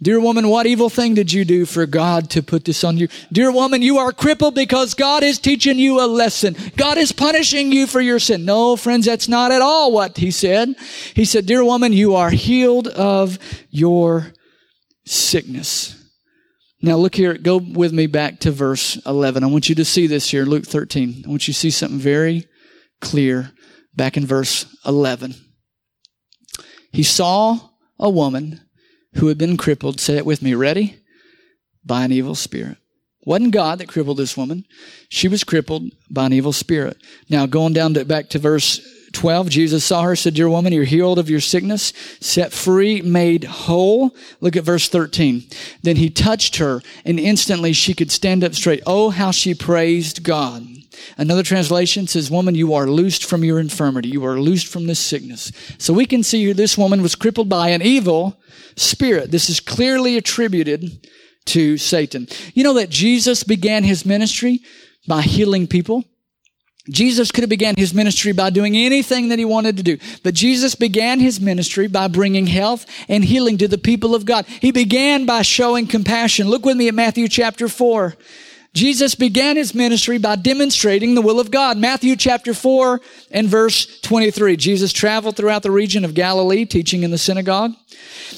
Dear 0.01 0.21
woman, 0.21 0.49
what 0.49 0.67
evil 0.67 0.89
thing 0.89 1.15
did 1.15 1.33
you 1.33 1.45
do 1.45 1.67
for 1.67 1.85
God 1.87 2.31
to 2.31 2.43
put 2.43 2.65
this 2.65 2.85
on 2.85 2.97
you? 2.97 3.09
Dear 3.33 3.53
woman, 3.53 3.83
you 3.83 3.99
are 3.99 4.13
crippled 4.13 4.55
because 4.55 4.95
God 4.95 5.23
is 5.23 5.39
teaching 5.39 5.79
you 5.79 6.01
a 6.01 6.07
lesson. 6.07 6.57
God 6.77 6.99
is 6.99 7.13
punishing 7.13 7.71
you 7.73 7.87
for 7.87 8.01
your 8.01 8.19
sin. 8.19 8.45
No, 8.45 8.77
friends, 8.77 9.07
that's 9.07 9.29
not 9.29 9.53
at 9.53 9.61
all 9.61 9.93
what 9.93 10.17
he 10.17 10.31
said. 10.31 10.75
He 11.15 11.25
said, 11.25 11.47
Dear 11.47 11.65
woman, 11.65 11.93
you 11.93 12.15
are 12.15 12.31
healed 12.31 12.89
of 12.89 13.39
your 13.71 14.33
sickness. 15.05 15.95
Now 16.81 16.97
look 16.97 17.15
here, 17.15 17.37
go 17.37 17.57
with 17.59 17.93
me 17.93 18.07
back 18.07 18.41
to 18.41 18.53
verse 18.53 18.97
11. 19.05 19.43
I 19.43 19.49
want 19.49 19.69
you 19.69 19.75
to 19.75 19.85
see 19.85 20.07
this 20.07 20.31
here, 20.31 20.45
Luke 20.45 20.65
13. 20.65 21.25
I 21.27 21.29
want 21.29 21.49
you 21.49 21.55
to 21.55 21.59
see 21.59 21.71
something 21.71 21.99
very 21.99 22.47
clear 23.01 23.53
back 23.97 24.17
in 24.17 24.25
verse 24.25 24.65
11. 24.87 25.35
He 26.93 27.03
saw 27.03 27.59
a 27.99 28.09
woman 28.09 28.61
who 29.19 29.29
had 29.29 29.39
been 29.39 29.57
crippled, 29.57 30.01
say 30.01 30.17
it 30.17 30.27
with 30.27 30.43
me, 30.43 30.55
ready? 30.55 30.97
By 31.85 32.05
an 32.05 32.13
evil 32.13 32.35
spirit. 32.35 32.79
Wasn't 33.25 33.53
God 33.53 33.79
that 33.79 33.89
crippled 33.89 34.17
this 34.17 34.37
woman. 34.37 34.65
She 35.09 35.29
was 35.29 35.45
crippled 35.45 35.91
by 36.11 36.27
an 36.27 36.33
evil 36.33 36.53
spirit. 36.53 36.97
Now, 37.29 37.47
going 37.47 37.75
down 37.75 37.95
to, 37.95 38.05
back 38.05 38.31
to 38.31 38.39
verse 38.39 38.81
12, 39.13 39.51
Jesus 39.51 39.85
saw 39.85 40.03
her, 40.03 40.17
said, 40.17 40.35
Dear 40.35 40.49
woman, 40.49 40.73
you're 40.73 40.85
healed 40.85 41.19
of 41.19 41.29
your 41.29 41.41
sickness, 41.41 41.93
set 42.21 42.53
free, 42.53 43.03
made 43.03 43.45
whole. 43.45 44.15
Look 44.41 44.57
at 44.57 44.65
verse 44.65 44.89
13. 44.89 45.45
Then 45.83 45.97
he 45.97 46.11
touched 46.11 46.57
her, 46.57 46.81
and 47.05 47.19
instantly 47.19 47.73
she 47.73 47.95
could 47.95 48.11
stand 48.11 48.45
up 48.45 48.55
straight. 48.55 48.83
Oh, 48.87 49.11
how 49.11 49.31
she 49.31 49.55
praised 49.55 50.23
God. 50.23 50.63
Another 51.17 51.43
translation 51.43 52.07
says, 52.07 52.31
Woman, 52.31 52.55
you 52.55 52.75
are 52.75 52.87
loosed 52.87 53.25
from 53.25 53.45
your 53.45 53.59
infirmity. 53.61 54.09
You 54.09 54.25
are 54.25 54.41
loosed 54.41 54.67
from 54.67 54.87
this 54.87 54.99
sickness. 54.99 55.53
So 55.79 55.93
we 55.93 56.07
can 56.07 56.23
see 56.23 56.45
here 56.45 56.55
this 56.55 56.79
woman 56.79 57.03
was 57.03 57.15
crippled 57.15 57.49
by 57.49 57.71
an 57.71 57.83
evil 57.83 58.41
spirit. 58.77 59.31
This 59.31 59.51
is 59.51 59.61
clearly 59.61 60.17
attributed 60.17 61.07
to 61.47 61.79
Satan. 61.79 62.29
You 62.55 62.65
know 62.65 62.75
that 62.75 62.91
Jesus 62.91 63.43
began 63.43 63.85
his 63.85 64.05
ministry 64.05 64.61
by 65.07 65.23
healing 65.23 65.67
people? 65.67 66.05
Jesus 66.91 67.31
could 67.31 67.43
have 67.43 67.51
began 67.51 67.77
his 67.77 67.93
ministry 67.93 68.33
by 68.33 68.51
doing 68.51 68.77
anything 68.77 69.29
that 69.29 69.39
he 69.39 69.45
wanted 69.45 69.77
to 69.77 69.83
do. 69.83 69.99
But 70.23 70.35
Jesus 70.35 70.75
began 70.75 71.21
his 71.21 71.41
ministry 71.41 71.87
by 71.87 72.09
bringing 72.09 72.47
health 72.47 72.87
and 73.09 73.25
healing 73.25 73.59
to 73.59 73.69
the 73.69 73.79
people 73.79 74.15
of 74.15 74.25
God. 74.25 74.47
He 74.47 74.73
began 74.73 75.27
by 75.27 75.43
showing 75.43 75.87
compassion. 75.87 76.49
Look 76.49 76.65
with 76.65 76.77
me 76.77 76.89
at 76.89 76.95
Matthew 76.95 77.29
chapter 77.29 77.69
4. 77.69 78.15
Jesus 78.79 79.17
began 79.17 79.57
his 79.57 79.75
ministry 79.75 80.19
by 80.19 80.37
demonstrating 80.37 81.17
the 81.17 81.21
will 81.21 81.41
of 81.41 81.51
God. 81.51 81.77
Matthew 81.77 82.15
chapter 82.15 82.55
4 82.55 83.01
and 83.33 83.49
verse 83.49 84.01
23. 84.03 84.57
Jesus 84.57 84.93
traveled 84.93 85.35
throughout 85.35 85.65
the 85.65 85.73
region 85.73 86.05
of 86.05 86.15
Galilee, 86.15 86.65
teaching 86.65 87.03
in 87.03 87.11
the 87.11 87.19
synagogue. 87.19 87.73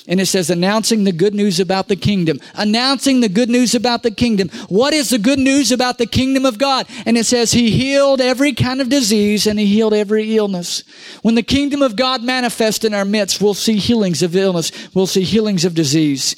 And 0.09 0.18
it 0.18 0.26
says, 0.26 0.49
announcing 0.49 1.05
the 1.05 1.12
good 1.12 1.34
news 1.34 1.61
about 1.61 1.88
the 1.88 1.97
kingdom. 1.97 2.41
Announcing 2.55 3.20
the 3.20 3.28
good 3.28 3.51
news 3.51 3.74
about 3.74 4.03
the 4.03 4.11
kingdom. 4.11 4.49
What 4.68 4.95
is 4.95 5.11
the 5.11 5.18
good 5.18 5.38
news 5.38 5.72
about 5.72 5.99
the 5.99 6.07
kingdom 6.07 6.47
of 6.47 6.57
God? 6.57 6.86
And 7.05 7.18
it 7.18 7.26
says, 7.26 7.53
He 7.53 7.70
healed 7.70 8.22
every 8.22 8.55
kind 8.55 8.80
of 8.80 8.88
disease 8.88 9.47
and 9.47 9.59
He 9.59 9.66
healed 9.66 9.93
every 9.93 10.36
illness. 10.38 10.84
When 11.20 11.34
the 11.34 11.43
kingdom 11.43 11.82
of 11.82 11.97
God 11.97 12.22
manifests 12.22 12.84
in 12.84 12.95
our 12.95 13.05
midst, 13.05 13.43
we'll 13.43 13.53
see 13.53 13.76
healings 13.76 14.22
of 14.22 14.34
illness. 14.34 14.72
We'll 14.95 15.07
see 15.07 15.22
healings 15.22 15.66
of 15.66 15.74
disease. 15.74 16.34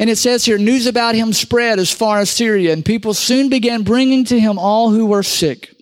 And 0.00 0.10
it 0.10 0.16
says 0.16 0.44
here, 0.44 0.58
news 0.58 0.88
about 0.88 1.14
Him 1.14 1.32
spread 1.32 1.78
as 1.78 1.92
far 1.92 2.18
as 2.18 2.30
Syria, 2.30 2.72
and 2.72 2.84
people 2.84 3.14
soon 3.14 3.48
began 3.48 3.84
bringing 3.84 4.24
to 4.24 4.40
Him 4.40 4.58
all 4.58 4.90
who 4.90 5.06
were 5.06 5.22
sick. 5.22 5.76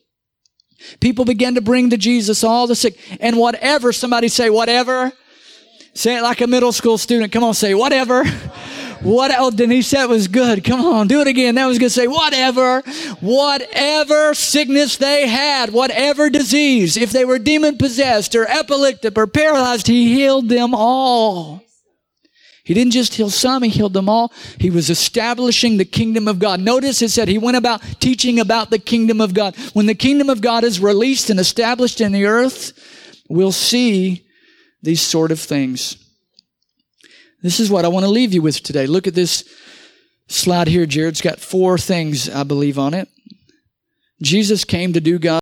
People 1.00 1.24
began 1.24 1.54
to 1.54 1.62
bring 1.62 1.88
to 1.90 1.96
Jesus 1.96 2.44
all 2.44 2.66
the 2.66 2.74
sick. 2.74 2.98
And 3.20 3.38
whatever, 3.38 3.92
somebody 3.92 4.28
say, 4.28 4.50
whatever 4.50 5.12
Say 5.98 6.16
it 6.16 6.22
like 6.22 6.40
a 6.40 6.46
middle 6.46 6.70
school 6.70 6.96
student. 6.96 7.32
Come 7.32 7.42
on, 7.42 7.54
say 7.54 7.74
whatever. 7.74 8.24
What 9.00 9.32
oh 9.36 9.50
Denise, 9.50 9.90
that 9.90 10.08
was 10.08 10.28
good. 10.28 10.62
Come 10.62 10.80
on, 10.80 11.08
do 11.08 11.20
it 11.20 11.26
again. 11.26 11.56
That 11.56 11.66
was 11.66 11.78
good. 11.78 11.90
Say 11.90 12.06
whatever, 12.06 12.82
whatever 13.20 14.32
sickness 14.32 14.96
they 14.96 15.26
had, 15.26 15.72
whatever 15.72 16.30
disease, 16.30 16.96
if 16.96 17.10
they 17.10 17.24
were 17.24 17.40
demon 17.40 17.78
possessed 17.78 18.36
or 18.36 18.46
epileptic 18.46 19.18
or 19.18 19.26
paralyzed, 19.26 19.88
he 19.88 20.14
healed 20.14 20.48
them 20.48 20.72
all. 20.72 21.62
He 22.68 22.74
didn't 22.74 22.92
just 22.92 23.14
heal 23.14 23.30
some, 23.30 23.62
he 23.62 23.70
healed 23.70 23.94
them 23.94 24.10
all. 24.10 24.30
He 24.58 24.68
was 24.68 24.90
establishing 24.90 25.78
the 25.78 25.86
kingdom 25.86 26.28
of 26.28 26.38
God. 26.38 26.60
Notice 26.60 27.00
it 27.00 27.08
said 27.08 27.26
he 27.26 27.38
went 27.38 27.56
about 27.56 27.80
teaching 27.98 28.38
about 28.38 28.68
the 28.68 28.78
kingdom 28.78 29.22
of 29.22 29.32
God. 29.32 29.56
When 29.72 29.86
the 29.86 29.94
kingdom 29.94 30.28
of 30.28 30.42
God 30.42 30.64
is 30.64 30.78
released 30.78 31.30
and 31.30 31.40
established 31.40 32.02
in 32.02 32.12
the 32.12 32.26
earth, 32.26 32.74
we'll 33.26 33.52
see 33.52 34.26
these 34.82 35.00
sort 35.00 35.32
of 35.32 35.40
things. 35.40 35.96
This 37.42 37.58
is 37.58 37.70
what 37.70 37.86
I 37.86 37.88
want 37.88 38.04
to 38.04 38.10
leave 38.10 38.34
you 38.34 38.42
with 38.42 38.62
today. 38.62 38.86
Look 38.86 39.06
at 39.06 39.14
this 39.14 39.44
slide 40.26 40.68
here, 40.68 40.84
Jared's 40.84 41.22
got 41.22 41.40
four 41.40 41.78
things, 41.78 42.28
I 42.28 42.42
believe, 42.42 42.78
on 42.78 42.92
it. 42.92 43.08
Jesus 44.20 44.66
came 44.66 44.92
to 44.92 45.00
do 45.00 45.18
God. 45.18 45.36